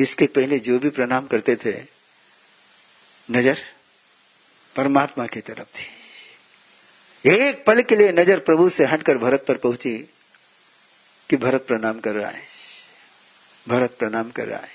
इसके 0.00 0.26
पहले 0.26 0.58
जो 0.58 0.78
भी 0.78 0.90
प्रणाम 0.90 1.26
करते 1.26 1.56
थे, 1.56 1.74
नज़र 3.30 3.58
परमात्मा 4.76 5.26
की 5.26 5.40
तरफ़ 5.40 5.78
थी। 5.78 5.86
एक 7.24 7.64
पल 7.66 7.82
के 7.82 7.96
लिए 7.96 8.12
नज़र 8.12 8.40
प्रभु 8.40 8.68
से 8.68 8.84
हटकर 8.84 9.18
भरत 9.18 9.44
पर 9.48 9.56
पहुँची 9.56 9.98
कि 11.30 11.36
भरत 11.36 11.66
प्रणाम 11.66 12.00
कर 12.00 12.12
रहा 12.12 12.30
है। 12.30 12.42
भरत 13.68 13.96
प्रणाम 13.98 14.30
कर 14.30 14.46
रहा 14.46 14.60
है। 14.60 14.74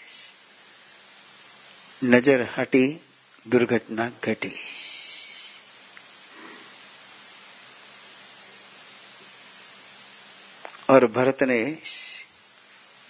नज़र 2.03 2.47
हटी, 2.57 3.01
दुर्घटना 3.47 4.11
घटी। 4.23 4.53
और 10.89 11.05
भरत 11.07 11.43
ने 11.43 11.77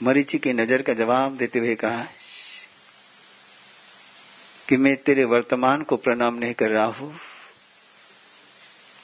मरीची 0.04 0.38
की 0.38 0.54
नज़र 0.54 0.82
का 0.82 0.94
जवाब 0.94 1.36
देते 1.38 1.60
हुए 1.60 1.76
कहा 1.76 2.04
कि 4.70 4.78
मैं 4.78 4.96
तेरे 4.98 5.24
वर्तमान 5.24 5.82
को 5.84 5.98
प्रणाम 5.98 6.36
नहीं 6.36 6.54
कर 6.54 6.70
रहा 6.70 6.86
हूँ। 6.86 7.20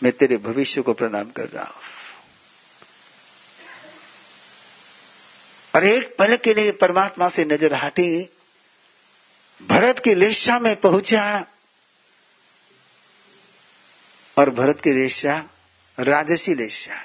मैं 0.03 0.11
तेरे 0.11 0.37
भविष्य 0.37 0.81
को 0.81 0.93
प्रणाम 0.93 1.29
कर 1.31 1.47
रहा 1.49 1.65
हूँ। 1.65 1.81
और 5.75 5.85
एक 5.85 6.15
पल 6.19 6.35
के 6.35 6.53
लिए 6.53 6.71
परमात्मा 6.71 7.29
से 7.29 7.45
नज़र 7.45 7.73
हटी, 7.73 8.29
भरत 9.61 9.99
की 9.99 10.13
रेशा 10.13 10.59
में 10.59 10.75
पहुँचा 10.75 11.45
और 14.37 14.49
भरत 14.49 14.81
की 14.81 14.91
रेशा 14.91 15.43
राजसी 15.99 16.53
रेशा। 16.53 17.03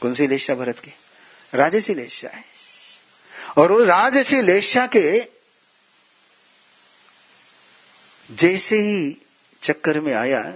कौन 0.00 0.14
सी 0.14 0.26
रेशा 0.26 0.54
भरत 0.54 0.78
की? 0.78 0.92
राजसी 1.54 1.94
लेशा 1.94 2.28
है। 2.28 2.44
और 3.58 3.72
वो 3.72 3.84
राजसी 3.84 4.42
लेशा 4.42 4.86
के 4.86 5.26
जैसे 8.30 8.76
ही 8.76 9.22
चक्कर 9.62 10.00
में 10.00 10.14
आया, 10.14 10.54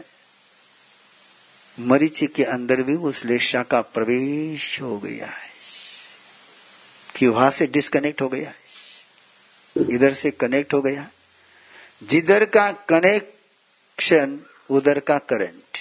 मरीची 1.80 2.26
के 2.26 2.44
अंदर 2.44 2.82
भी 2.82 2.94
उस 2.94 3.24
लेशा 3.24 3.62
का 3.62 3.80
प्रवेश 3.80 4.80
हो 4.82 4.98
गया 4.98 5.26
है। 5.26 5.50
कि 7.16 7.26
वहाँ 7.26 7.50
से 7.50 7.66
डिस्कनेक्ट 7.66 8.22
हो 8.22 8.28
गया 8.28 8.54
इधर 9.90 10.14
से 10.14 10.30
कनेक्ट 10.30 10.74
हो 10.74 10.82
गया। 10.82 11.10
जिधर 12.02 12.44
का 12.44 12.72
कनेक्शन 12.72 14.40
उधर 14.70 15.00
का 15.00 15.18
करंट 15.18 15.78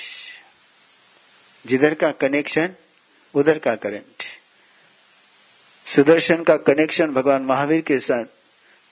जिधर 1.65 1.93
का 1.93 2.11
कनेक्शन 2.11 2.75
उधर 3.33 3.59
का 3.59 3.75
करंट 3.75 4.14
सुदर्शन 5.85 6.43
का 6.43 6.57
कनेक्शन 6.57 7.13
भगवान 7.13 7.41
महावीर 7.41 7.81
के 7.81 7.99
साथ 7.99 8.25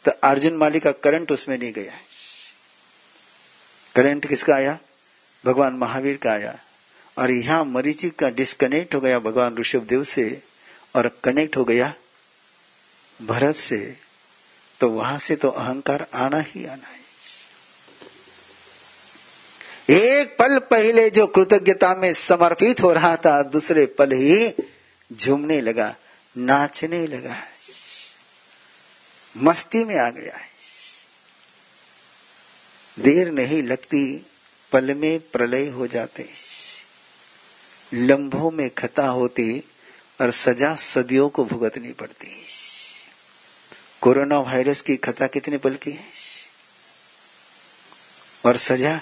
तो 0.06 0.12
अर्जुन 0.24 0.54
माली 0.54 0.80
का 0.80 0.92
करंट 0.92 1.32
उसमें 1.32 1.58
नहीं 1.58 1.74
गया 1.74 1.94
करंट 3.96 4.28
किसका 4.28 4.56
आया? 4.56 4.78
भगवान 5.46 5.74
महावीर 5.74 6.18
का 6.18 6.32
आया। 6.32 6.60
और 7.18 7.32
यहाँ 7.32 7.66
मरीची 7.66 8.10
का 8.10 8.30
डिस्कनेक्ट 8.30 8.96
हो 8.96 9.02
गया 9.02 9.20
भगवान 9.20 9.58
ऋषभ 9.58 9.80
देव 9.80 10.04
से, 10.04 10.42
और 10.96 11.20
कनेक्ट 11.24 11.58
हो 11.58 11.64
गया 11.64 11.94
भरत 13.22 13.56
से। 13.56 13.98
तो 14.80 14.90
वहाँ 14.90 15.20
से 15.20 15.36
तो 15.36 15.50
अहंकार 15.50 16.06
आना 16.14 16.40
ही 16.40 16.66
आना 16.66 16.88
है। 16.88 17.02
एक 19.90 20.38
पल 20.40 20.58
पहले 20.60 21.10
जो 21.10 21.28
कृतज्ञता 21.28 21.94
में 21.96 22.14
समर्पित 22.14 22.82
हो 22.82 22.94
रहा 22.94 23.16
था, 23.18 23.42
दूसरे 23.44 23.86
पल 23.86 24.12
ही 24.12 24.54
झूमने 25.14 25.62
लगा। 25.62 25.96
नाचने 26.38 27.08
लगा। 27.08 27.34
है 27.34 27.54
मस्ती 29.38 29.86
में 29.86 30.00
आ 30.00 30.10
गया। 30.10 30.38
है 30.38 30.50
देर 33.00 33.32
नहीं 33.32 33.64
लगती, 33.64 34.26
पल 34.72 34.96
में 34.96 35.20
प्रलय 35.20 35.68
हो 35.68 35.88
जाते। 35.88 36.30
लंबों 37.94 38.52
में 38.52 38.70
खता 38.70 39.08
होती 39.08 39.64
और 40.22 40.32
सजा 40.32 40.76
सदियों 40.76 41.30
को 41.30 41.46
भुगतनी 41.46 41.92
पड़ती। 41.92 42.46
कोरोना 44.02 44.40
वायरस 44.40 44.82
की 44.82 44.98
खता 44.98 45.28
कितने 45.28 45.58
पल 45.58 45.76
की 45.76 45.92
है? 45.92 46.06
और 48.46 48.58
सजा 48.58 49.02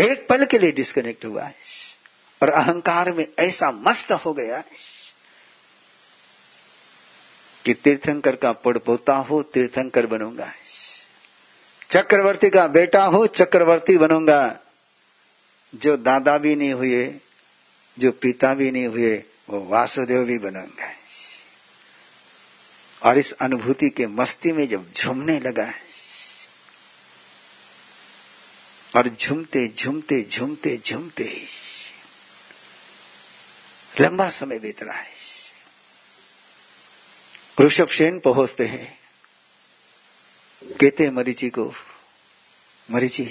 एक 0.00 0.28
पल 0.28 0.44
के 0.44 0.58
लिए 0.58 0.72
डिस्कनेक्ट 0.72 1.24
हुआ 1.24 1.42
है। 1.42 1.54
और 2.42 2.48
अहंकार 2.48 3.12
में 3.12 3.26
ऐसा 3.38 3.70
मस्त 3.70 4.12
हो 4.12 4.34
गया 4.34 4.56
है 4.56 4.64
कि 7.64 7.74
तीर्थंकर 7.74 8.36
का 8.36 8.52
पड़ 8.52 8.78
पोता 8.78 9.16
हो, 9.16 9.42
तीर्थंकर 9.42 10.06
बनूँगा। 10.06 10.52
चक्रवर्ती 11.90 12.50
का 12.50 12.66
बेटा 12.66 13.04
हो, 13.04 13.26
चक्रवर्ती 13.26 13.98
बनूँगा। 13.98 14.58
जो 15.74 15.96
दादा 15.96 16.38
भी 16.38 16.56
नहीं 16.56 16.72
हुए, 16.72 17.14
जो 17.98 18.12
पिता 18.12 18.54
भी 18.54 18.70
नहीं 18.70 18.86
हुए, 18.86 19.24
वो 19.50 19.66
वासुदेव 19.66 20.24
भी 20.24 20.38
बनूँगा। 20.38 20.94
और 23.02 23.18
इस 23.18 23.32
अनुभूति 23.32 23.90
के 23.90 24.06
मस्ती 24.06 24.52
में 24.52 24.68
जब 24.68 24.92
झूमने 24.92 25.40
लगा 25.40 25.64
है 25.64 25.87
और 28.96 29.08
झूमते 29.20 29.68
झूमते 29.68 30.22
झूमते 30.24 30.76
झूमते 30.86 31.46
लंबा 34.00 34.28
समय 34.30 34.58
बीत 34.58 34.82
रहा 34.82 34.98
है। 34.98 35.14
ऋषभ 37.60 37.88
सेन 37.88 38.18
पहुँचते 38.18 38.64
हैं। 38.66 38.98
कहते 40.80 41.10
मरीची 41.10 41.48
को, 41.50 41.72
मरीची 42.90 43.28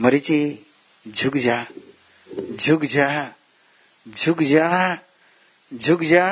मरीची, 0.00 0.66
झुक 1.08 1.36
जा 1.36 1.64
झुक 2.60 2.84
जा 2.84 3.08
झुक 4.06 4.42
जा 4.42 4.94
झुक 5.74 6.02
जा। 6.02 6.26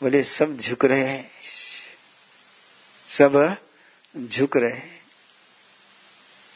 बोले, 0.00 0.22
सब 0.24 0.56
झुक 0.60 0.84
रहे 0.84 1.04
हैं। 1.08 1.30
सब 3.08 3.56
झुक 4.30 4.56
रहे 4.56 4.72
हैं। 4.72 4.91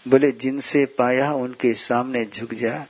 बोले, 0.08 0.32
जिनसे 0.32 0.86
पाया 0.86 1.32
उनके 1.32 1.74
सामने 1.74 2.24
झुक 2.24 2.54
जा। 2.54 2.86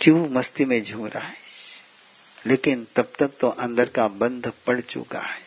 क्यों 0.00 0.28
मस्ती 0.28 0.64
में 0.64 0.84
झूम 0.84 1.06
रहा 1.06 1.28
है? 1.28 1.36
लेकिन 2.46 2.86
तब 2.96 3.12
तक 3.18 3.28
तो 3.40 3.48
अंदर 3.48 3.88
का 3.88 4.08
बंध 4.08 4.52
पड़ 4.66 4.80
चुका 4.80 5.20
है। 5.20 5.40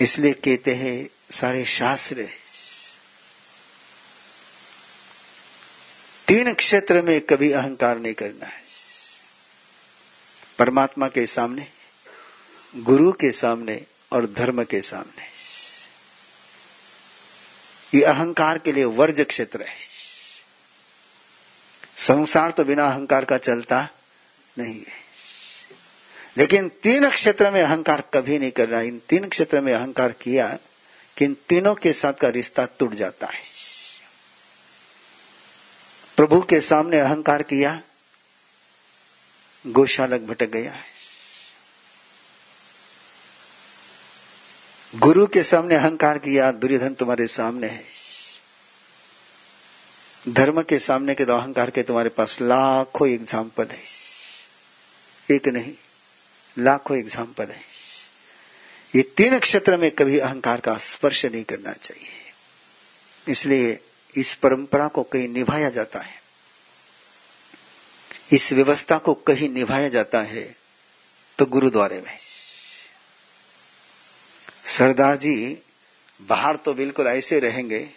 इसलिए 0.00 0.32
कहते 0.32 0.74
हैं, 0.74 1.10
सारे 1.30 1.64
शास्त्र 1.64 2.28
तीन 6.28 6.54
क्षेत्र 6.54 7.02
में 7.02 7.20
कभी 7.20 7.52
अहंकार 7.52 7.98
नहीं 7.98 8.14
करना 8.14 8.46
है। 8.46 8.62
परमात्मा 10.58 11.08
के 11.08 11.26
सामने, 11.26 11.68
गुरु 12.76 13.12
के 13.12 13.32
सामने 13.32 13.86
और 14.12 14.26
धर्म 14.26 14.64
के 14.64 14.82
सामने। 14.82 15.29
ये 17.94 18.02
अहंकार 18.02 18.58
के 18.58 18.72
लिए 18.72 18.84
वर्ज 18.84 19.20
क्षेत्र 19.20 19.62
है। 19.62 19.76
संसार 21.96 22.50
तो 22.50 22.64
बिना 22.64 22.86
अहंकार 22.88 23.24
का 23.24 23.38
चलता 23.38 23.88
नहीं 24.58 24.74
है। 24.74 25.10
लेकिन 26.36 26.68
तीन 26.68 27.10
क्षेत्र 27.10 27.50
में 27.50 27.62
अहंकार 27.62 28.00
कभी 28.14 28.38
नहीं 28.38 28.50
कर 28.50 28.68
रहा। 28.68 28.80
इन 28.80 29.02
तीन 29.08 29.28
क्षेत्र 29.28 29.60
में 29.60 29.74
अहंकार 29.74 30.12
किया 30.12 30.58
कि 31.16 31.24
इन 31.24 31.36
तीनों 31.48 31.74
के 31.74 31.92
साथ 31.92 32.12
का 32.12 32.28
रिश्ता 32.28 32.64
टूट 32.64 32.94
जाता 32.94 33.26
है। 33.26 33.42
प्रभु 36.16 36.42
के 36.42 36.60
सामने 36.60 37.00
अहंकार 37.00 37.42
किया, 37.42 37.82
गोशालक 39.66 40.20
भटक 40.20 40.46
गया 40.46 40.72
है। 40.72 40.89
गुरु 44.92 45.26
के 45.26 45.42
सामने 45.42 45.74
अहंकार 45.76 46.18
किया 46.18 46.50
दुर्योधन 46.52 46.94
तुम्हारे 46.94 47.26
सामने 47.28 47.66
है। 47.66 47.82
धर्म 50.24 50.62
के 50.62 50.78
सामने 50.78 51.14
के 51.14 51.24
तो 51.24 51.36
अहंकार 51.36 51.70
के 51.70 51.82
तुम्हारे 51.82 52.08
पास 52.08 52.40
लाखों 52.40 53.08
एग्ज़ाम्पल 53.08 53.66
है। 53.66 53.82
एक 55.28 55.48
नहीं, 55.48 55.72
लाखों 56.56 56.96
एग्ज़ाम्पल 56.96 57.44
है। 57.44 57.60
ये 58.94 59.02
तीन 59.16 59.38
क्षेत्र 59.38 59.76
में 59.76 59.90
कभी 59.90 60.18
अहंकार 60.18 60.60
का 60.60 60.76
स्पर्श 60.78 61.24
नहीं 61.26 61.44
करना 61.44 61.72
चाहिए। 61.72 62.08
इसलिए 63.26 63.78
इस 64.14 64.34
परंपरा 64.34 64.88
को 64.88 65.02
कहीं 65.04 65.28
निभाया 65.28 65.70
जाता 65.70 66.00
है। 66.00 66.18
इस 68.32 68.52
व्यवस्था 68.52 68.98
को 68.98 69.14
कहीं 69.14 69.48
निभाया 69.48 69.88
जाता 69.88 70.20
है 70.24 70.44
तो 71.38 71.46
गुरुद्वारे 71.46 72.00
में। 72.00 72.18
सरदार 74.70 75.16
जी, 75.16 75.58
बाहर 76.20 76.56
तो 76.56 76.74
बिल्कुल 76.74 77.06
ऐसे 77.06 77.38
रहेंगे, 77.40 77.88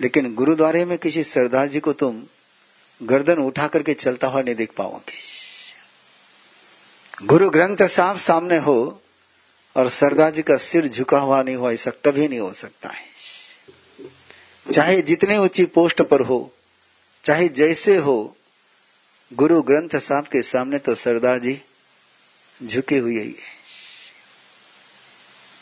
लेकिन 0.00 0.34
गुरुद्वारे 0.34 0.84
में 0.84 0.96
किसी 0.98 1.22
सरदार 1.24 1.68
जी 1.68 1.80
को 1.80 1.92
तुम 1.92 2.22
गर्दन 3.00 3.38
उठा 3.38 3.68
करके 3.68 3.94
चलता 3.94 4.26
हुआ 4.26 4.42
नहीं 4.42 4.54
देख 4.54 4.72
पाओगे। 4.72 5.20
गुरु 7.26 7.50
ग्रंथ 7.50 7.86
साफ़ 7.86 8.18
सामने 8.18 8.58
हो 8.58 9.02
और 9.76 9.88
सरदार 9.88 10.30
जी 10.30 10.42
का 10.42 10.56
सिर 10.56 10.88
झुका 10.88 11.18
हुआ 11.18 11.42
नहीं 11.42 11.56
हो 11.56 11.70
ऐसा 11.72 11.90
कभी 12.04 12.28
नहीं 12.28 12.40
हो 12.40 12.52
सकता 12.52 12.88
है। 12.88 13.04
चाहे 14.66 15.00
जितने 15.02 15.38
ऊँची 15.38 15.64
पोस्ट 15.66 16.02
पर 16.02 16.20
हो, 16.20 16.52
चाहे 17.24 17.48
जैसे 17.50 17.96
हो, 17.96 18.36
गुरु 19.32 19.62
ग्रंथ 19.62 19.98
साहब 19.98 20.26
के 20.26 20.42
सामने 20.42 20.78
तो 20.78 20.94
सरदार 20.94 21.38
जी 21.38 21.60
झुके 22.60 22.98
हुए 22.98 23.20
ही 23.20 23.30
है। 23.30 23.51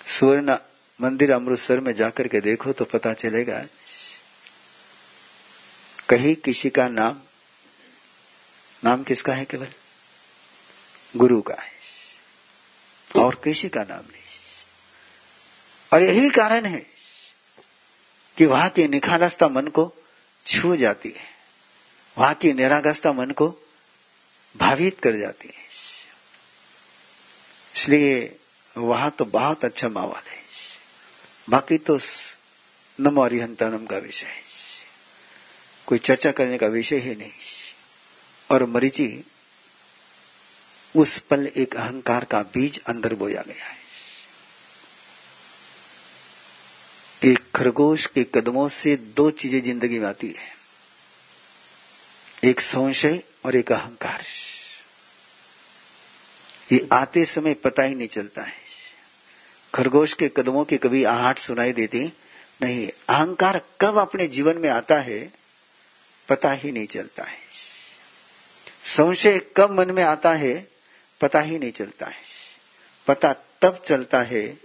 स्वर्ण 0.06 0.56
मंदिर 1.00 1.32
अमृतसर 1.32 1.80
में 1.80 1.94
जाकर 1.94 2.28
के 2.28 2.40
देखो 2.40 2.72
तो 2.72 2.84
पता 2.84 3.12
चलेगा। 3.12 3.64
कहीं 6.08 6.34
किसी 6.34 6.70
का 6.70 6.88
नाम 6.88 7.20
नाम 8.84 9.02
किसका 9.02 9.34
है 9.34 9.44
केवल? 9.44 9.68
गुरु 11.16 11.42
का 11.42 11.54
है। 11.54 11.72
और 13.16 13.34
किसी 13.34 13.68
का 13.68 13.82
नाम 13.82 13.98
नहीं। 13.98 14.24
और 15.92 16.02
यही 16.02 16.30
कारण 16.30 16.66
है 16.66 16.86
कि 18.36 18.46
वहाँ 18.46 18.68
की 18.68 18.88
निखालस्ता 18.88 19.48
मन 19.48 19.66
को 19.66 19.94
छू 20.46 20.76
जाती 20.76 21.08
है। 21.08 21.24
वहाँ 22.18 22.34
की 22.34 22.52
निरागस्ता 22.52 23.12
मन 23.12 23.30
को 23.30 23.56
भावित 24.56 25.00
कर 25.00 25.16
जाती 25.16 25.48
है। 25.48 25.64
इसलिए 27.76 28.39
वहाँ 28.80 29.10
तो 29.10 29.24
बहुत 29.24 29.64
अच्छा 29.64 29.88
माहौल 29.88 30.28
है। 30.28 30.38
बाकी 31.50 31.78
तो 31.78 31.98
नमो 32.98 33.22
अरिहंतनम 33.22 33.86
का 33.86 33.98
विषय 33.98 34.26
है। 34.26 34.42
कोई 35.86 35.98
चर्चा 35.98 36.32
करने 36.32 36.58
का 36.58 36.66
विषय 36.66 36.96
ही 36.96 37.14
नहीं। 37.14 37.32
और 38.50 38.64
मरीची, 38.64 39.24
उस 40.96 41.18
पल 41.18 41.46
एक 41.46 41.76
अहंकार 41.76 42.24
का 42.24 42.42
बीज 42.42 42.80
अंदर 42.86 43.14
बोया 43.14 43.42
गया 43.42 43.64
है। 43.64 43.78
एक 47.24 47.50
खरगोश 47.54 48.06
के 48.06 48.24
कदमों 48.24 48.68
से 48.68 48.96
दो 48.96 49.30
चीज़ें 49.30 49.62
ज़िंदगी 49.62 49.98
में 49.98 50.06
आती 50.06 50.28
है। 50.28 50.48
एक 52.44 52.60
संशय 52.60 53.22
और 53.44 53.56
एक 53.56 53.72
अहंकार। 53.72 54.22
ये 56.72 56.88
आते 56.92 57.24
समय 57.24 57.54
पता 57.54 57.82
ही 57.82 57.94
नहीं 57.94 58.08
चलता 58.08 58.42
है। 58.42 58.59
खरगोश 59.74 60.12
के 60.12 60.28
कदमों 60.28 60.64
की 60.64 60.76
कभी 60.76 61.04
आहट 61.04 61.38
सुनाई 61.38 61.72
देती 61.72 62.12
नहीं। 62.62 62.90
अहंकार 63.08 63.60
कब 63.80 63.98
अपने 63.98 64.26
जीवन 64.26 64.58
में 64.58 64.68
आता 64.68 65.00
है, 65.00 65.32
पता 66.28 66.52
ही 66.52 66.72
नहीं 66.72 66.86
चलता 66.86 67.22
है। 67.22 67.38
संशय 68.84 69.40
कब 69.56 69.70
मन 69.70 69.90
में 69.90 70.04
आता 70.04 70.34
है, 70.34 70.68
पता 71.20 71.40
ही 71.40 71.58
नहीं 71.58 71.72
चलता 71.72 72.06
है। 72.06 72.22
पता 73.06 73.32
तब 73.32 73.82
चलता 73.86 74.22
है, 74.22 74.58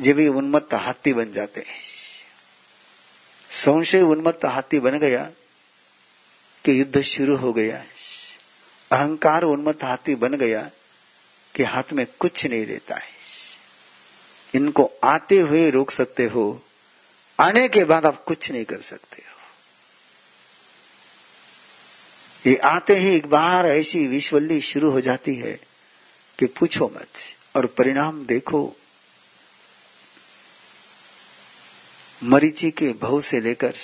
जब 0.00 0.18
ये 0.18 0.28
उन्मत्त 0.28 0.74
हाथी 0.74 1.12
बन 1.12 1.32
जाते 1.32 1.60
हैं। 1.60 1.76
संशय 3.50 4.00
उन्मत्त 4.00 4.44
हाथी 4.44 4.80
बन 4.80 4.98
गया 4.98 5.30
कि 6.64 6.80
युद्ध 6.80 7.02
शुरू 7.02 7.36
हो 7.36 7.52
गया 7.52 7.78
है। 7.78 7.88
अहंकार 8.92 9.42
उन्मत्त 9.42 9.84
हाथी 9.84 10.14
बन 10.14 10.34
गया 10.34 10.70
कि 11.54 11.62
हाथ 11.62 11.92
में 11.92 12.06
कुछ 12.18 12.46
नहीं 12.46 12.66
रहता 12.66 12.94
है। 12.94 13.17
इनको 14.54 14.90
आते 15.04 15.38
हुए 15.40 15.70
रोक 15.70 15.90
सकते 15.90 16.24
हो, 16.24 16.62
आने 17.38 17.68
के 17.68 17.84
बाद 17.84 18.06
आप 18.06 18.24
कुछ 18.24 18.50
नहीं 18.50 18.64
कर 18.64 18.80
सकते 18.80 19.22
हो। 19.22 19.36
ये 22.50 22.56
आते 22.56 22.94
ही 22.94 23.14
एक 23.16 23.26
बार 23.26 23.66
ऐसी 23.66 24.06
विश्वली 24.06 24.60
शुरू 24.60 24.90
हो 24.90 25.00
जाती 25.00 25.34
है 25.34 25.60
कि 26.38 26.46
पूछो 26.46 26.92
मत 26.96 27.08
और 27.56 27.66
परिणाम 27.66 28.26
देखो। 28.26 28.76
मरीची 32.24 32.70
के 32.70 32.92
भव 32.92 33.20
से 33.20 33.40
लेकर 33.40 33.74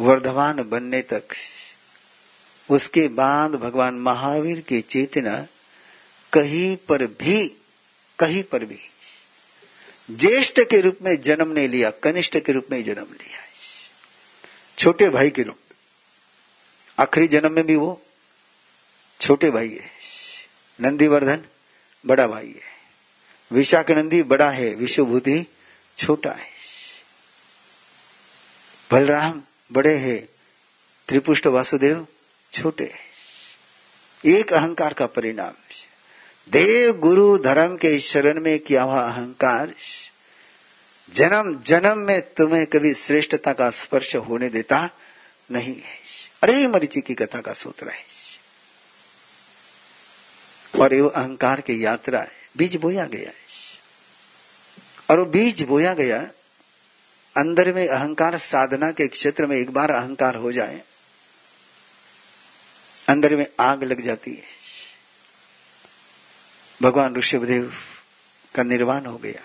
वर्धमान 0.00 0.62
बनने 0.62 1.02
तक, 1.02 1.22
उसके 2.70 3.08
बाद 3.08 3.50
भगवान 3.50 3.94
महावीर 3.94 4.60
की 4.60 4.80
चेतना 4.80 5.46
कहीं 6.32 6.76
पर 6.76 7.06
भी 7.06 7.56
कहीं 8.18 8.42
पर 8.42 8.64
भी। 8.64 8.78
ज्येष्ठ 10.10 10.60
के 10.60 10.80
रूप 10.80 10.98
में 11.02 11.22
जन्म 11.22 11.48
नहीं 11.48 11.68
लिया, 11.68 11.90
कनिष्ठ 11.90 12.38
के 12.38 12.52
रूप 12.52 12.66
में 12.70 12.78
ही 12.78 12.84
जन्म 12.84 13.06
लिया 13.12 13.46
छोटे 14.78 15.08
भाई 15.08 15.30
के 15.30 15.42
रूप 15.42 15.58
आखिरी 16.98 17.28
जन्म 17.28 17.52
में 17.52 17.66
भी 17.66 17.76
वो 17.76 18.02
छोटे 19.20 19.50
भाई 19.50 19.68
है। 19.68 19.90
नंदीवर्धन 20.80 21.44
बड़ा 22.06 22.26
भाई 22.26 22.48
है। 22.48 22.76
विशाख 23.52 23.90
नंदी 23.90 24.22
बड़ा 24.22 24.50
है। 24.50 24.74
विश्वभूति 24.74 25.46
छोटा 25.98 26.32
है। 26.32 26.50
बलराम 28.92 29.42
बड़े 29.72 29.98
हैं। 29.98 30.28
त्रिपुष्ट 31.08 31.46
वासुदेव 31.46 32.06
छोटे 32.52 32.84
हैं। 32.84 33.06
एक 34.26 34.52
अहंकार 34.52 34.92
का 34.92 35.06
परिणाम 35.06 35.52
देव 36.48 36.92
गुरु 36.92 37.38
धर्म 37.38 37.76
के 37.76 38.00
शरण 38.00 38.40
में 38.40 38.58
किया 38.58 38.82
हुआ 38.82 39.00
अहंकार 39.00 39.74
जन्म 41.12 41.60
जन्म 41.62 41.98
में 41.98 42.34
तुम्हें 42.34 42.66
कभी 42.66 42.94
श्रेष्ठता 42.94 43.52
का 43.52 43.70
स्पर्श 43.70 44.16
होने 44.16 44.48
देता 44.48 44.90
नहीं 45.50 45.74
है। 45.74 45.98
अरे 46.42 46.66
मरीची 46.66 47.00
की 47.00 47.14
कथा 47.14 47.40
का 47.40 47.52
सूत्र 47.52 47.88
है। 47.88 48.04
और 50.80 50.94
ये 50.94 51.00
अहंकार 51.00 51.60
की 51.60 51.84
यात्रा 51.84 52.20
है। 52.20 52.32
बीज 52.56 52.76
बोया 52.76 53.06
गया 53.06 53.28
है। 53.28 53.46
और 55.10 55.18
वो 55.18 55.24
बीज 55.24 55.62
बोया 55.62 55.94
गया, 55.94 56.30
अंदर 57.36 57.72
में 57.72 57.88
अहंकार 57.88 58.38
साधना 58.38 58.92
के 58.92 59.08
क्षेत्र 59.08 59.46
में 59.46 59.56
एक 59.56 59.70
बार 59.70 59.90
अहंकार 59.90 60.34
हो 60.34 60.52
जाए, 60.52 60.82
अंदर 63.08 63.36
में 63.36 63.46
आग 63.60 63.84
लग 63.84 64.00
जाती 64.00 64.30
है। 64.30 64.55
भगवान 66.82 67.16
ऋषभदेव 67.16 67.74
का 68.54 68.62
निर्वाण 68.62 69.06
हो 69.06 69.18
गया। 69.18 69.42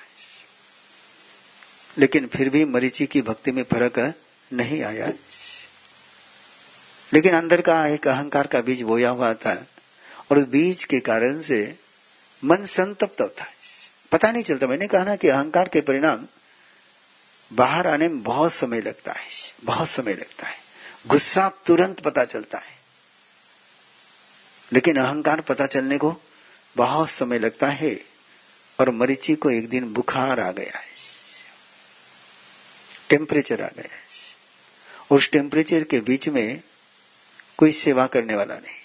लेकिन 1.97 2.27
फिर 2.27 2.49
भी 2.49 2.65
मरीची 2.65 3.05
की 3.05 3.21
भक्ति 3.21 3.51
में 3.51 3.63
फ़र्क 3.63 4.13
नहीं 4.53 4.83
आया। 4.83 5.07
लेकिन 7.13 7.33
अंदर 7.33 7.61
का 7.61 7.87
एक 7.87 8.07
अहंकार 8.07 8.47
का 8.47 8.61
बीज 8.61 8.81
बोया 8.81 9.09
हुआ 9.09 9.33
था 9.33 9.67
और 10.31 10.37
उस 10.37 10.43
बीज 10.43 10.83
के 10.83 10.99
कारण 10.99 11.41
से 11.41 11.79
मन 12.43 12.65
संतप्त 12.65 13.35
है 13.39 13.61
पता 14.11 14.31
नहीं 14.31 14.43
चलता, 14.43 14.67
मैंने 14.67 14.87
कहा 14.87 15.03
ना 15.03 15.15
कि 15.15 15.27
अहंकार 15.27 15.67
के 15.67 15.81
परिणाम 15.81 16.27
बाहर 17.53 17.87
आने 17.87 18.07
में 18.07 18.23
बहुत 18.23 18.53
समय 18.53 18.81
लगता 18.81 19.11
है, 19.11 19.27
बहुत 19.63 19.89
समय 19.89 20.13
लगता 20.13 20.47
है। 20.47 20.57
गुस्सा 21.07 21.49
तुरंत 21.49 21.99
पता 21.99 22.25
चलता 22.25 22.57
है। 22.57 22.79
लेकिन 24.73 24.97
अहंकार 24.97 25.41
पता 25.41 25.65
चलने 25.65 25.97
को 25.97 26.21
बहुत 26.77 27.09
समय 27.09 27.39
लगता 27.39 27.67
है 27.67 28.05
और 28.79 28.89
मरीची 28.89 29.35
को 29.35 29.49
एक 29.49 29.69
दिन 29.69 29.93
बुखार 29.93 30.39
आ 30.39 30.51
गया 30.51 30.77
है। 30.77 30.91
टेम्परेचर 33.09 33.61
आ 33.61 33.67
गया 33.67 33.95
है। 33.95 34.01
उस 35.11 35.31
टेम्परेचर 35.31 35.83
के 35.83 35.99
बीच 35.99 36.29
में 36.29 36.61
कोई 37.57 37.71
सेवा 37.71 38.07
करने 38.07 38.35
वाला 38.35 38.55
नहीं। 38.55 38.75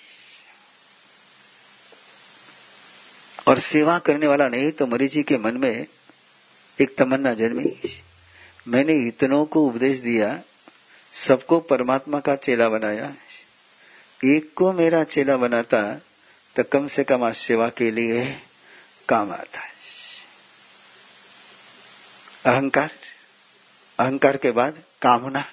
और 3.49 3.59
सेवा 3.59 3.99
करने 3.99 4.27
वाला 4.27 4.49
नहीं 4.49 4.71
तो 4.71 4.87
मरीजी 4.87 5.23
के 5.23 5.39
मन 5.39 5.57
में 5.57 5.87
एक 6.81 6.97
तमन्ना 6.97 7.35
जन्मी। 7.35 8.03
मैंने 8.69 8.93
इतनों 8.93 9.45
को 9.45 9.67
उपदेश 9.67 9.99
दिया, 9.99 10.43
सबको 11.13 11.61
परमात्मा 11.61 12.21
का 12.21 12.37
चेला 12.37 12.69
बनाया। 12.69 13.15
एक 14.25 14.55
को 14.55 14.73
मेरा 14.73 15.05
चेला 15.05 15.37
बनाता 15.37 16.01
तो 16.57 16.63
कम 16.63 16.87
से 16.87 17.05
कम 17.05 17.25
आज 17.25 17.35
सेवा 17.35 17.69
के 17.69 17.91
लिए 17.91 18.43
काम 19.09 19.33
आता 19.33 19.61
है। 19.61 19.75
अहंकार 22.47 22.91
अहंकार 23.99 24.37
के 24.37 24.51
बाद 24.51 24.83
कामना 25.03 25.45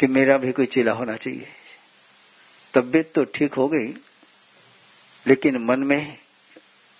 कि 0.00 0.06
मेरा 0.06 0.38
भी 0.38 0.52
कोई 0.52 0.66
चेला 0.66 0.92
होना 0.92 1.16
चाहिए। 1.16 1.48
तबियत 2.74 3.12
तो 3.14 3.24
ठीक 3.24 3.54
हो 3.54 3.68
गई, 3.68 3.94
लेकिन 5.26 5.56
मन 5.56 5.80
में 5.80 6.18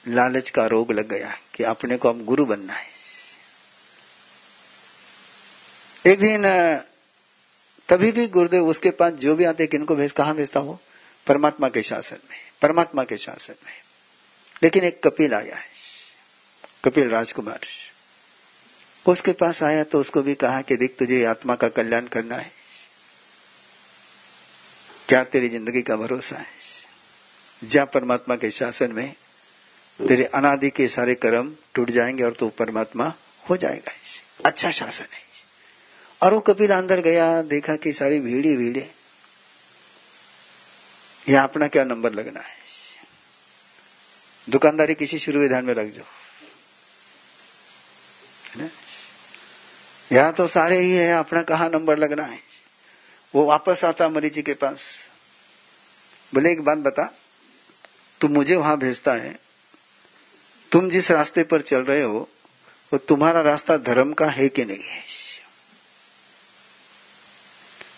लालच 0.09 0.51
का 0.51 0.67
रोग 0.67 0.93
लग 0.93 1.09
गया 1.09 1.37
कि 1.55 1.65
अपने 1.65 1.97
को 1.97 2.09
अब 2.09 2.25
गुरु 2.25 2.47
बनना 2.47 2.73
है। 2.73 2.89
एक 6.07 6.19
दिन, 6.19 6.43
तभी 7.89 8.13
भी 8.13 8.27
गुरुदेव 8.29 8.69
उसके 8.69 8.91
पास 8.91 9.13
जो 9.13 9.37
भी 9.37 9.45
आते 9.45 9.67
किनको 9.67 9.95
भेज, 9.95 10.13
कहा 10.13 10.33
भेजता 10.33 10.61
हो? 10.61 10.81
परमात्मा 11.27 11.69
के 11.69 11.83
शासन 11.83 12.19
में, 12.31 12.39
परमात्मा 12.63 13.05
के 13.05 13.17
शासन 13.17 13.55
में। 13.67 13.73
लेकिन 14.63 14.85
एक 14.85 15.03
कपिल 15.05 15.35
आया 15.35 15.57
है, 15.57 15.69
कपिल 16.85 17.09
राजकुमार। 17.09 17.61
उसके 19.07 19.33
पास 19.33 19.63
आया 19.63 19.85
तो 19.85 20.01
उसको 20.01 20.23
भी 20.23 20.35
कहा 20.35 20.63
कि 20.63 20.77
देख, 20.77 20.97
तुझे 20.99 21.25
आत्मा 21.25 21.57
का 21.57 21.69
कल्याण 21.69 22.07
करना 22.07 22.37
है। 22.37 22.53
क्या 25.09 25.25
तेरी 25.25 25.49
ज़िंदगी 25.49 25.83
का 25.83 25.97
भरोसा 25.97 26.37
है? 26.37 26.47
जा 27.65 27.85
परमात्मा 27.85 28.37
के 28.37 28.51
शासन 28.51 28.93
में, 28.93 29.15
तेरे 30.01 30.25
अनादि 30.25 30.71
के 30.71 30.89
सारे 30.89 31.15
कर्म 31.15 31.57
टूट 31.75 31.91
जाएँगे 31.91 32.23
और 32.23 32.33
तू 32.33 32.49
परमात्मा 32.49 33.13
हो 33.51 33.57
जाएगा। 33.57 33.93
अच्छा 34.45 34.71
शासन 34.71 35.05
है। 35.05 35.21
और 36.23 36.35
वो 36.35 36.41
कपिल 36.41 36.71
अंदर 36.71 37.01
गया, 37.01 37.43
देखा 37.43 37.77
कि 37.77 37.93
सारी 37.93 38.21
भीड़ी 38.21 38.57
भीड़े 38.57 38.91
यह 41.29 41.43
अपना 41.43 41.69
क्या 41.69 41.85
नंबर 41.85 42.13
लगना 42.13 42.41
है? 42.41 42.57
दुकानदारी 44.51 44.95
किसी 44.95 45.19
शुरू 45.19 45.41
विधान 45.41 45.65
में 45.65 45.75
रख 45.75 45.93
जाओ 45.93 46.05
है 48.57 48.71
यहाँ 50.13 50.33
तो 50.33 50.47
सारे 50.47 50.79
ही 50.79 50.93
है, 50.93 51.13
अपना 51.13 51.43
कहा 51.43 51.69
नंबर 51.69 51.99
लगना 51.99 52.25
है? 52.25 52.39
वो 53.35 53.45
वापस 53.45 53.85
आता 53.85 54.09
मरीज़ 54.09 54.41
के 54.41 54.55
पास। 54.55 55.09
बोले, 56.35 56.53
एक 56.53 56.65
बात 56.65 56.79
बता, 56.79 57.15
तू 58.21 58.29
मुझे 58.29 58.57
वहाँ 58.57 58.79
भेजता 58.79 59.13
है। 59.13 59.39
तुम 60.73 60.91
जिस 60.91 61.11
रास्ते 61.11 61.43
पर 61.43 61.61
चल 61.61 61.81
रहे 61.83 62.03
हो, 62.03 62.29
वो 62.93 62.99
तुम्हारा 62.99 63.41
रास्ता 63.41 63.77
धर्म 63.77 64.13
का 64.13 64.27
है 64.27 64.49
कि 64.49 64.65
नहीं 64.65 64.85
है? 64.85 65.05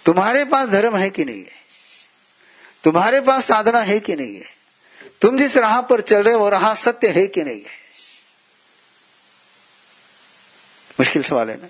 तुम्हारे 0.07 0.45
पास 0.45 0.69
धर्म 0.69 0.97
है 0.97 1.11
कि 1.11 1.25
नहीं 1.25 1.45
है? 1.45 1.58
तुम्हारे 2.85 3.21
पास 3.21 3.45
साधना 3.45 3.81
है 3.81 4.01
कि 4.01 4.17
नहीं 4.17 4.37
है? 4.37 4.59
तुम 5.21 5.39
जिस 5.39 5.57
राह 5.57 5.81
पर 5.81 6.01
चल 6.01 6.23
रहे 6.23 6.35
हो, 6.35 6.41
वो 6.41 6.49
राह 6.49 6.75
सत्य 6.75 7.09
है 7.09 7.27
कि 7.27 7.45
नहीं 7.45 7.61
है? 7.61 7.79
मुश्किल 11.01 11.23
सवाल 11.23 11.51
है 11.51 11.57
ना? 11.57 11.69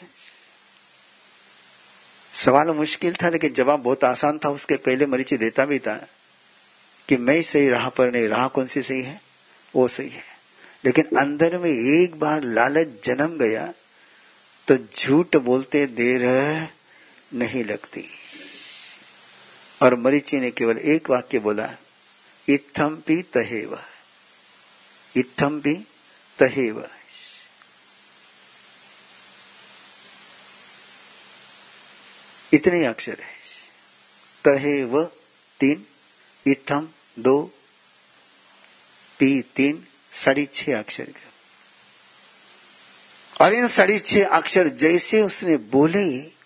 सवाल 2.35 2.67
मुश्किल 2.67 3.17
था, 3.23 3.29
लेकिन 3.29 3.53
जवाब 3.53 3.81
बहुत 3.81 4.05
आसान 4.05 4.39
था। 4.39 4.49
उसके 4.49 4.77
पहले 4.77 5.07
मरीची 5.07 5.37
देता 5.37 5.65
भी 5.65 5.79
था 5.79 6.09
कि 7.09 7.17
मैं 7.17 7.43
सही 7.43 7.69
राह 7.69 7.89
पर 7.89 8.13
नहीं, 8.13 8.29
राह 8.29 8.49
कौन 8.49 8.67
सी 8.67 8.83
सही 8.83 9.03
है? 9.03 9.21
वो 9.75 9.89
सही 9.89 10.09
है। 10.09 10.25
लेकिन 10.85 11.19
अंदर 11.19 11.59
में 11.59 11.71
एक 11.71 12.21
बार 12.21 12.43
लालच 12.43 12.89
जन्म 13.05 13.39
गया 13.39 13.73
तो 14.69 14.77
झूठ 14.97 15.37
बोलते 15.37 15.87
देर 15.87 16.21
नहीं 17.35 17.65
लगती। 17.65 18.18
और 19.83 19.95
मरीची 19.95 20.41
ने 20.41 20.51
केवल 20.51 20.79
एक 20.79 21.11
वाक्य 21.11 21.39
बोला, 21.39 21.75
इत्थम 22.49 23.03
भी 23.07 23.23
तहेव, 23.23 23.79
इत्थम 25.17 25.61
भी 25.61 25.75
तहेव। 26.39 26.91
इतने 32.53 32.85
अक्षर 32.85 33.21
है। 33.21 33.39
तहे 34.45 34.85
व 34.85 35.05
तीन 35.61 35.87
इथम 36.47 36.89
दो, 37.19 37.53
पी 39.19 39.43
तीन, 39.43 39.87
साढ़े 40.13 40.49
छह 40.55 40.79
अक्षर 40.79 41.05
का। 41.05 41.29
और 43.41 43.53
इन 43.53 43.69
साढ़े 43.69 43.99
छह 43.99 44.27
अक्षर 44.27 44.69
जैसे 44.69 45.23
उसने 45.23 45.57
बोले 45.57 46.38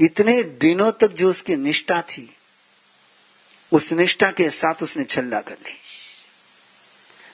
इतने 0.00 0.42
दिनों 0.42 0.92
तक 0.92 1.08
जो 1.08 1.30
उसकी 1.30 1.56
निष्ठा 1.56 2.02
थी, 2.02 2.36
उस 3.72 3.92
निष्ठा 3.92 4.30
के 4.30 4.50
साथ 4.50 4.82
उसने 4.82 5.04
छल्ला 5.04 5.40
कर 5.40 5.54
ली। 5.54 5.78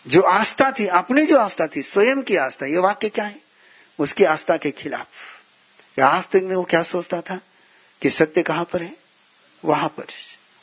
जो 0.07 0.23
आस्था 0.23 0.73
थी, 0.73 0.87
अपनी 0.87 1.27
जो 1.27 1.39
आस्था 1.39 1.67
थी, 1.67 1.83
स्वयं 1.83 2.23
की 2.23 2.37
आस्था, 2.37 2.67
ये 2.67 2.79
वाक्य 2.79 3.09
क्या 3.09 3.25
है? 3.25 3.41
उसकी 3.99 4.25
आस्था 4.25 4.57
के 4.57 4.71
खिलाफ। 4.71 5.09
आज 6.03 6.29
तक 6.29 6.41
में 6.45 6.57
वो 6.57 6.63
क्या 6.63 6.83
सोचता 6.83 7.21
था 7.21 7.41
कि 8.03 8.11
सत्य 8.11 8.43
कहाँ 8.43 8.65
पर 8.65 8.83
है? 8.83 8.97
वहाँ 9.65 9.89
पर। 9.89 10.05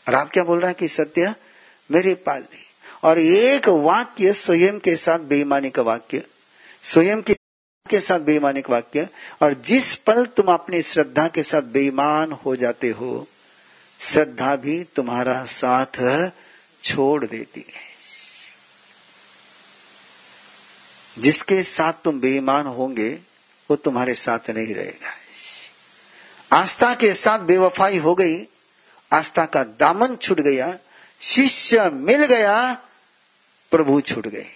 और 0.08 0.16
आप 0.16 0.30
क्या 0.30 0.44
बोल 0.44 0.60
रहे 0.60 0.68
हैं 0.68 0.78
कि 0.80 0.88
सत्य 0.88 1.36
मेरे 1.92 2.16
पास 2.16 2.42
भी। 2.42 2.66
और 3.04 3.20
एक 3.20 3.68
वाक्य 3.68 4.34
स्वयं 4.34 4.80
के 4.80 4.96
साथ 4.96 5.20
बेईमानी 5.20 5.70
का 5.70 5.82
वाक्य, 5.82 6.24
स्वयं 6.84 7.22
के 7.22 7.35
के 7.90 8.00
साथ 8.02 8.20
बेईमानी 8.20 8.62
का 8.62 8.74
वाक्य, 8.74 9.10
और 9.42 9.54
जिस 9.54 9.96
पल 9.96 10.26
तुम 10.26 10.46
अपनी 10.46 10.82
श्रद्धा 10.82 11.28
के 11.28 11.44
साथ 11.44 11.62
बेईमान 11.62 12.32
हो 12.32 12.56
जाते 12.56 12.90
हो, 12.90 13.28
श्रद्धा 14.00 14.56
भी 14.56 14.84
तुम्हारा 14.84 15.46
साथ 15.46 16.22
छोड़ 16.84 17.26
देती 17.26 17.66
है। 17.74 17.86
जिसके 21.20 21.64
साथ 21.64 21.94
तुम 21.94 22.20
बेईमान 22.20 22.66
होंगे, 22.66 23.10
वो 23.70 23.76
तुम्हारे 23.76 24.14
साथ 24.14 24.50
नहीं 24.50 24.76
रहेगा। 24.76 25.14
आस्था 26.58 26.96
के 26.96 27.14
साथ 27.14 27.40
बेवफाई 27.40 27.98
हो 27.98 28.16
गई, 28.16 28.48
आस्था 29.14 29.46
का 29.46 29.64
दामन 29.64 30.16
छूट 30.16 30.40
गया, 30.40 30.78
शिष्य 31.22 31.90
मिल 31.90 32.26
गया, 32.26 32.74
प्रभु 33.72 34.02
छूट 34.02 34.28
गए। 34.28 34.48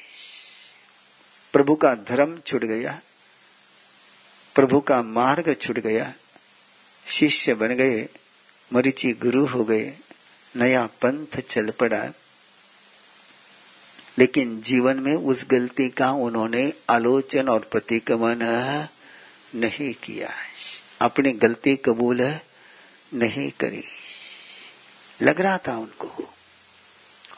प्रभु 1.53 1.75
का 1.75 1.95
धर्म 1.95 2.39
छूट 2.47 2.63
गया। 2.63 2.99
प्रभु 4.59 4.81
का 4.81 5.01
मार्ग 5.01 5.55
छूट 5.61 5.79
गया। 5.79 6.13
शिष्य 7.07 7.53
बन 7.53 7.67
गए, 7.67 8.09
मरीची 8.73 9.13
गुरु 9.13 9.45
हो 9.45 9.63
गए, 9.63 9.97
नया 10.55 10.85
पंथ 10.85 11.39
चल 11.41 11.69
पड़ा। 11.69 12.09
लेकिन 14.17 14.61
जीवन 14.61 14.99
में 14.99 15.15
उस 15.15 15.45
गलती 15.51 15.89
का 15.89 16.11
उन्होंने 16.11 16.73
आलोचन 16.89 17.49
और 17.49 17.59
प्रतिक्रमण 17.59 18.37
नहीं 19.55 19.93
किया। 19.93 20.33
अपनी 21.01 21.31
गलती 21.31 21.75
कबूल 21.75 22.39
नहीं 23.13 23.51
करी। 23.51 23.83
लग 25.21 25.41
रहा 25.41 25.57
था 25.57 25.77
उनको। 25.77 26.33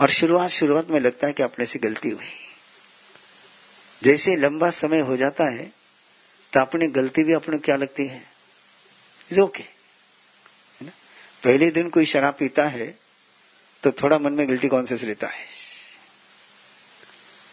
और 0.01 0.09
शुरुआत 0.09 0.49
शुरुआत 0.49 0.89
में 0.89 0.99
लगता 0.99 1.27
है 1.27 1.33
कि 1.33 1.43
अपने 1.43 1.65
से 1.65 1.79
गलती 1.79 2.09
हुई। 2.09 2.49
जैसे 4.03 4.35
लंबा 4.35 4.69
समय 4.69 4.99
हो 4.99 5.17
जाता 5.17 5.43
है 5.43 5.80
तो 6.53 6.59
अपनी 6.59 6.87
गलती 6.87 7.23
भी 7.23 7.33
अपने 7.33 7.57
क्या 7.57 7.75
लगती 7.75 8.05
है? 8.07 8.23
ओके 9.31 9.63
है 9.63 10.85
ना? 10.85 10.91
पहले 11.43 11.69
दिन 11.71 11.89
कोई 11.89 12.05
शराब 12.05 12.35
पीता 12.39 12.67
है 12.67 12.87
तो 13.83 13.91
थोड़ा 13.91 14.17
मन 14.19 14.33
में 14.33 14.47
गिल्टी 14.47 14.67
कॉन्सियस 14.67 15.03
रहता 15.03 15.27
है। 15.27 15.45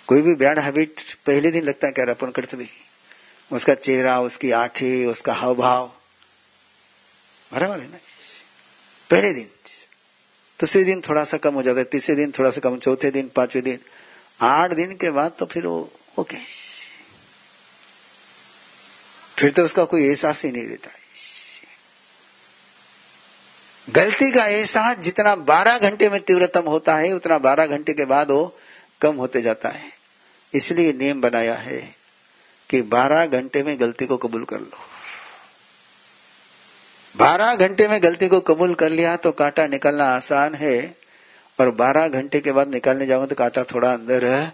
कोई 0.09 0.23
भी 0.23 0.35
बैड 0.35 0.59
हैबिट 0.59 1.01
पहले 1.27 1.51
दिन 1.51 1.65
लगता 1.65 1.87
है 1.87 1.93
क्या 1.93 2.05
अपन 2.05 2.31
करते 2.31 2.57
भी 2.57 2.69
उसका 3.51 3.75
चेहरा, 3.75 4.21
उसकी 4.21 4.51
आँखें, 4.51 5.07
उसका 5.07 5.33
हाव 5.33 5.55
भाव 5.55 5.87
बराबर 7.53 7.81
है 7.81 7.91
ना? 7.91 7.99
पहले 9.11 9.33
दिन। 9.33 9.51
दूसरे 10.61 10.85
दिन 10.85 11.01
थोड़ा 11.01 11.25
सा 11.25 11.37
कम 11.37 11.55
हो 11.55 11.63
जाता 11.63 11.79
है, 11.79 11.85
तीसरे 11.85 12.15
दिन 12.17 12.33
थोड़ा 12.39 12.51
सा 12.51 12.61
कम, 12.61 12.79
चौथे 12.79 13.11
दिन, 13.11 13.29
पाँचवें 13.29 13.65
दिन। 13.65 13.79
आठ 14.41 14.73
दिन 14.73 14.97
के 14.97 15.11
बाद 15.11 15.33
तो 15.39 15.47
फिर 15.47 15.67
वो 15.67 15.91
ओके 16.19 16.37
फिर 19.39 19.51
तो 19.51 19.65
उसका 19.65 19.85
कोई 19.85 20.07
एहसास 20.07 20.45
ही 20.45 20.51
नहीं 20.53 20.67
रहता। 20.67 20.91
गलती 23.89 24.31
का 24.31 24.47
एहसास 24.47 24.99
जितना 24.99 25.35
12 25.37 25.79
घंटे 25.79 26.09
में 26.11 26.21
तीव्रतम 26.21 26.63
होता 26.63 26.97
है, 26.97 27.13
उतना 27.13 27.39
12 27.39 27.67
घंटे 27.67 27.93
के 27.93 28.05
बाद 28.05 28.31
वो 28.31 28.59
कम 29.01 29.17
होते 29.17 29.43
जाता 29.43 29.69
है। 29.69 29.93
इसलिए 30.55 30.93
नियम 30.93 31.21
बनाया 31.21 31.55
है 31.55 31.95
कि 32.71 32.83
12 32.83 33.27
घंटे 33.27 33.63
में 33.63 33.81
गलती 33.81 34.07
को 34.07 34.17
कबूल 34.17 34.45
कर 34.45 34.61
लो। 34.61 34.79
12 37.15 37.55
घंटे 37.55 37.89
में 37.89 38.03
गलती 38.03 38.29
को 38.29 38.41
कबूल 38.41 38.75
कर 38.75 38.91
लिया 38.91 39.17
तो 39.17 39.33
कांटा 39.33 39.67
निकलना 39.67 40.05
आसान 40.05 40.55
है 40.55 40.97
और 41.59 41.71
12 41.75 42.09
घंटे 42.09 42.41
के 42.41 42.53
बाद 42.53 42.69
निकालने 42.69 43.07
जाऊँगा 43.07 43.27
तो 43.27 43.35
कांटा 43.35 43.65
थोड़ा 43.65 43.93
अंदर 43.93 44.53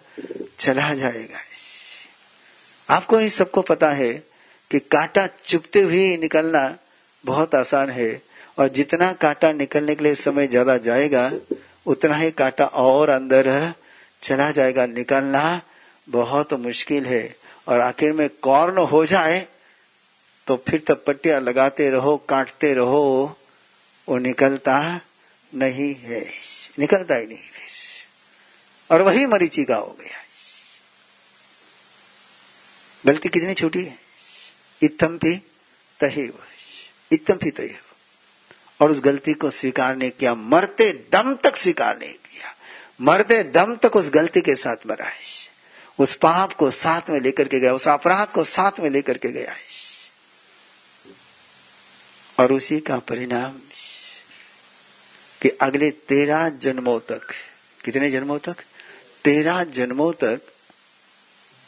चला 0.59 0.95
जाएगा। 0.95 1.39
आपको 2.89 3.19
ही 3.19 3.31
सबको 3.31 3.63
पता 3.63 3.91
है 3.91 4.34
कि 4.75 4.79
कांटा 4.81 5.27
चुपते 5.47 5.81
हुए 5.81 6.17
निकलना 6.17 6.61
बहुत 7.25 7.55
आसान 7.55 7.91
है 7.91 8.11
और 8.59 8.69
जितना 8.69 9.13
कांटा 9.13 9.51
निकलने 9.53 9.95
के 9.95 10.05
लिए 10.05 10.15
समय 10.15 10.47
ज़्यादा 10.47 10.77
जाएगा, 10.79 11.31
उतना 11.87 12.17
ही 12.17 12.31
कांटा 12.31 12.67
और 12.67 13.11
अंदर 13.11 13.75
चला 14.23 14.51
जाएगा। 14.51 14.87
निकलना 14.87 15.61
बहुत 16.09 16.53
मुश्किल 16.59 17.07
है 17.07 17.37
और 17.69 17.81
आखिर 17.81 18.13
में 18.13 18.29
कॉर्न 18.43 18.79
हो 18.79 19.05
जाए 19.07 19.47
तो 20.47 20.57
फिर 20.69 20.81
तो 20.81 20.95
पट्टिया 20.97 21.39
लगाते 21.39 21.91
रहो, 21.91 22.17
काटते 22.29 22.75
रहो, 22.75 23.37
वो 24.09 24.19
निकलता 24.19 25.01
नहीं 25.53 25.95
है। 25.95 26.25
निकलता 26.79 27.15
ही 27.15 27.27
नहीं 27.27 27.39
फिर। 27.39 27.69
और 28.91 29.03
वही 29.03 29.27
मरीचिका 29.27 29.77
हो 29.77 29.97
गया। 30.01 30.23
गलती 33.05 33.29
कितनी 33.29 33.55
छोटी 33.55 33.85
है? 33.85 34.04
इतम 34.83 35.19
भी 35.19 35.37
तहेव 36.01 36.39
इतम 37.13 37.35
भी 37.35 37.51
तहेव। 37.51 37.79
और 38.81 38.91
उस 38.91 39.01
गलती 39.01 39.35
को 39.35 39.51
स्वीकार 39.51 39.97
नहीं 39.97 40.11
किया, 40.11 40.35
मरते 40.35 41.09
दम 41.13 41.35
तक 41.35 41.57
स्वीकार 41.57 41.99
नहीं 41.99 42.15
किया। 42.15 42.55
मरते 43.01 43.43
दम 43.43 43.77
तक 43.77 43.97
उस 43.97 44.11
गलती 44.11 44.41
के 44.41 44.57
साथ 44.57 44.77
मरा 44.87 45.05
है। 45.05 45.21
उस 45.99 46.15
पाप 46.15 46.53
को 46.53 46.71
साथ 46.71 47.11
में 47.11 47.21
लेकर 47.21 47.49
के 47.49 47.61
गया, 47.61 47.75
उस 47.75 47.89
अपराध 47.89 48.29
को 48.29 48.45
साथ 48.45 48.81
में 48.81 48.91
लेकर 48.91 49.19
के 49.19 49.29
गया 49.29 49.53
है। 49.53 49.67
और 52.41 52.53
उसी 52.53 52.81
का 52.81 52.99
परिणाम 52.99 53.53
कि 55.43 55.49
अगले 55.49 55.91
तेरह 55.91 56.49
जन्मों 56.49 57.01
तक, 57.01 57.27
कितने 57.85 58.11
जन्मों 58.11 58.39
तक? 58.39 58.57
तेरह 59.25 59.65
जन्मों 59.65 60.13
तक 60.13 60.41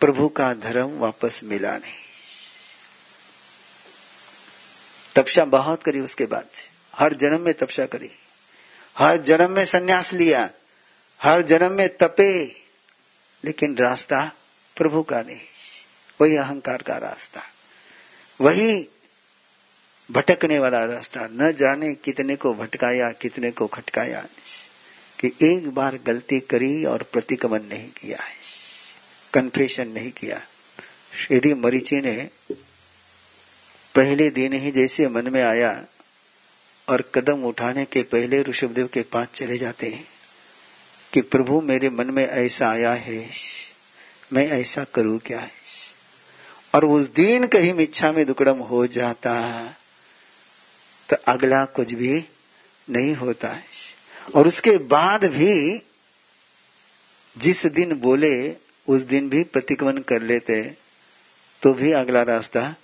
प्रभु 0.01 0.29
का 0.29 0.55
धर्म 0.55 0.99
वापस 0.99 1.41
मिला 1.45 1.77
नहीं। 1.77 2.06
तपस्या 5.17 5.45
बहुत 5.45 5.83
करी 5.83 6.01
उसके 6.01 6.27
बाद 6.27 6.47
हर 6.97 7.15
जन्म 7.15 7.41
में 7.41 7.55
तपस्या 7.55 7.87
करी। 7.87 8.11
हर 8.99 9.17
जन्म 9.17 9.51
में 9.51 9.65
सन्यास 9.65 10.13
लिया। 10.13 10.51
हर 11.23 11.43
जन्म 11.43 11.73
में 11.73 11.97
तपे। 11.97 12.63
लेकिन 13.45 13.77
रास्ता 13.77 14.33
प्रभु 14.77 15.03
का 15.03 15.23
नहीं। 15.23 15.41
वही 16.21 16.37
अहंकार 16.37 16.83
का 16.83 16.97
रास्ता। 16.97 17.43
वही 18.41 18.89
भटकने 20.11 20.59
वाला 20.59 20.85
रास्ता। 20.85 21.21
न 21.33 21.53
जाने 21.53 21.95
कितने 21.95 22.37
को 22.37 22.55
भटकाया, 22.55 23.13
कितने 23.13 23.51
को 23.51 23.67
खटकाया। 23.67 24.27
कि 25.21 25.33
एक 25.43 25.71
बार 25.71 25.97
गलती 25.97 26.41
करी 26.41 26.85
और 26.85 27.03
प्रतिक्रमण 27.03 27.63
नहीं 27.63 27.91
किया। 27.91 28.23
है 28.23 28.37
कन्फेशन 29.35 29.89
नहीं 29.89 30.11
किया। 30.11 30.43
यदि 31.33 31.55
मरीची 31.55 32.01
ने 32.01 32.31
पहले 33.97 34.31
दिन 34.31 34.53
ही 34.53 34.71
जैसे 34.71 35.09
मन 35.09 35.29
में 35.29 35.43
आया 35.43 35.85
और 36.89 37.03
कदम 37.15 37.45
उठाने 37.45 37.85
के 37.85 38.03
पहले 38.03 38.43
ऋषभदेव 38.43 38.87
के 38.87 39.03
पास 39.03 39.29
चले 39.35 39.59
जाते 39.59 39.89
हैं 39.89 40.09
कि 41.13 41.21
प्रभु, 41.21 41.61
मेरे 41.61 41.91
मन 41.91 42.11
में 42.11 42.27
ऐसा 42.27 42.69
आया 42.69 42.93
है, 42.93 43.31
मैं 44.33 44.47
ऐसा 44.49 44.85
करूँ 44.85 45.19
क्या? 45.19 45.41
है 45.41 45.51
और 46.75 46.85
उस 46.85 47.07
दिन 47.07 47.47
कहीं 47.47 47.75
इच्छा 47.75 48.13
में 48.13 48.25
दुकड़म 48.27 48.59
हो 48.59 48.87
जाता 48.87 49.35
तो 51.09 51.17
अगला 51.29 51.65
कुछ 51.65 51.93
भी 51.93 52.25
नहीं 52.91 53.15
होता। 53.15 53.49
है 53.49 53.65
और 54.35 54.49
उसके 54.49 54.79
बाद 54.79 55.25
भी 55.25 55.83
जिस 57.37 57.67
दिन 57.67 57.95
बोले, 57.95 58.57
उस 58.89 59.01
दिन 59.03 59.29
भी 59.29 59.45
प्रतिक्रमण 59.45 59.99
कर 60.01 60.23
लेते 60.23 60.63
तो 61.63 61.75
भी 61.75 61.93
अगला 61.93 62.23
रास्ता 62.23 62.75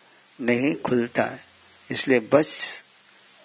नहीं 0.42 0.74
खुलता 0.74 1.24
है। 1.24 1.44
इसलिए 1.90 2.20
बस 2.20 2.82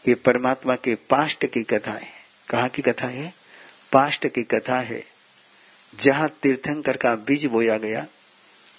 ये 0.07 0.15
परमात्मा 0.15 0.75
के 0.75 0.95
पाष्ट 0.95 1.45
की 1.45 1.63
कथा 1.63 1.91
है। 1.91 2.07
कहा 2.49 2.67
की 2.67 2.81
कथा 2.81 3.07
है? 3.07 3.33
पाष्ट 3.91 4.27
की 4.27 4.43
कथा 4.43 4.79
है। 4.79 5.05
जहाँ 5.99 6.29
तीर्थंकर 6.43 6.97
का 6.97 7.15
बीज 7.15 7.45
बोया 7.45 7.77
गया, 7.77 8.07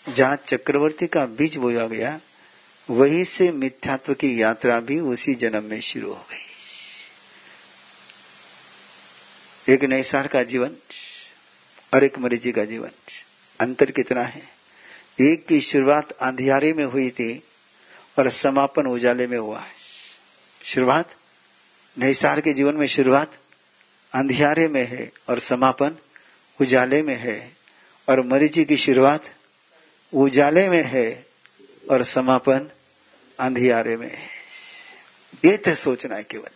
जहाँ 0.08 0.36
चक्रवर्ती 0.36 1.06
का 1.06 1.26
बीज 1.26 1.56
बोया 1.56 1.86
गया, 1.86 2.20
वही 2.90 3.24
से 3.24 3.52
मिथ्यात्व 3.52 4.14
की 4.14 4.42
यात्रा 4.42 4.80
भी 4.80 5.00
उसी 5.00 5.34
जन्म 5.34 5.64
में 5.64 5.80
शुरू 5.80 6.08
हो 6.08 6.26
गई। 6.30 6.44
एक 9.74 9.84
नैसार 9.84 10.26
का 10.26 10.42
जीवन 10.42 10.76
और 11.94 12.04
एक 12.04 12.18
मरीजी 12.18 12.52
का 12.52 12.64
जीवन। 12.64 12.90
अंतर 13.60 13.90
कितना 13.90 14.22
है? 14.22 14.48
एक 15.20 15.46
की 15.46 15.60
शुरुआत 15.60 16.12
अंधियारे 16.12 16.72
में 16.72 16.84
हुई 16.84 17.10
थी 17.10 17.42
और 18.18 18.30
समापन 18.30 18.86
उजाले 18.86 19.26
में 19.26 19.38
हुआ 19.38 19.60
है। 19.60 19.72
शुरुआत? 20.64 21.14
नैसार 21.98 22.40
के 22.40 22.52
जीवन 22.52 22.74
में 22.74 22.86
शुरुआत 22.86 23.38
अंधियारे 24.14 24.68
में 24.68 24.86
है 24.86 25.12
और 25.28 25.38
समापन 25.38 25.96
उजाले 26.60 27.02
में 27.02 27.16
है। 27.16 27.56
और 28.08 28.22
मरीजी 28.22 28.64
की 28.64 28.76
शुरुआत 28.76 29.34
उजाले 30.14 30.68
में 30.68 30.82
है 30.82 31.26
और 31.90 32.04
समापन 32.04 32.70
अंधियारे 33.40 33.96
में 33.96 34.16
है। 34.16 34.28
ये 35.44 35.56
तो 35.56 35.74
सोचना 35.74 36.16
है 36.16 36.24
केवल। 36.24 36.50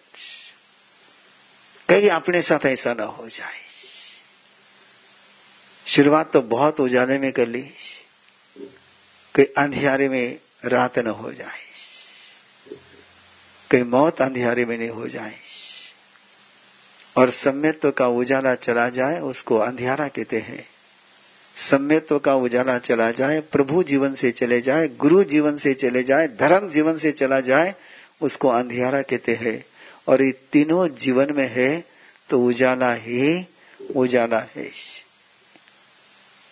कहीं 1.88 2.10
अपने 2.10 2.42
साथ 2.42 2.66
ऐसा 2.66 2.94
ना 2.94 3.04
हो 3.04 3.28
जाए। 3.28 3.60
शुरुआत 5.86 6.32
तो 6.32 6.42
बहुत 6.42 6.80
उजाले 6.80 7.18
में 7.18 7.32
कर 7.32 7.48
ली। 7.48 7.62
कहीं 9.34 9.46
अंधियारे 9.56 10.08
में 10.08 10.38
रात 10.64 10.98
न 10.98 11.06
हो 11.06 11.32
जाए। 11.32 11.62
कहीं 13.70 13.84
मौत 13.84 14.22
अंधेरे 14.22 14.64
में 14.64 14.78
नहीं 14.78 14.88
हो 14.88 15.08
जाए। 15.08 15.34
और 17.16 17.30
सम्यत्व 17.30 17.90
का 17.90 18.06
उजाला 18.06 18.54
चला 18.54 18.88
जाए, 18.88 19.20
उसको 19.20 19.58
अंधेरा 19.58 20.08
कहते 20.08 20.38
हैं। 20.38 20.68
सम्यत्व 21.56 22.18
का 22.18 22.34
उजाला 22.34 22.78
चला 22.78 23.10
जाए, 23.10 23.40
प्रभु 23.40 23.82
जीवन 23.82 24.14
से 24.14 24.30
चले 24.30 24.60
जाए, 24.60 24.88
गुरु 24.88 25.24
जीवन 25.24 25.56
से 25.56 25.74
चले 25.74 26.02
जाए, 26.02 26.28
धर्म 26.28 26.68
जीवन 26.68 26.98
से 26.98 27.12
चला 27.12 27.40
जाए, 27.40 27.74
उसको 28.20 28.48
अंधेरा 28.48 29.02
कहते 29.02 29.34
हैं। 29.34 29.64
और 30.08 30.22
ये 30.22 30.32
तीनों 30.32 30.88
जीवन 30.88 31.32
में 31.32 31.48
है 31.48 31.84
तो 32.28 32.46
उजाला 32.46 32.94
ही 32.94 33.46
उजाला 33.96 34.46
है। 34.56 34.66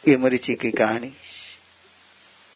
ये 0.09 0.17
मरीची 0.17 0.55
की 0.55 0.71
कहानी। 0.71 1.13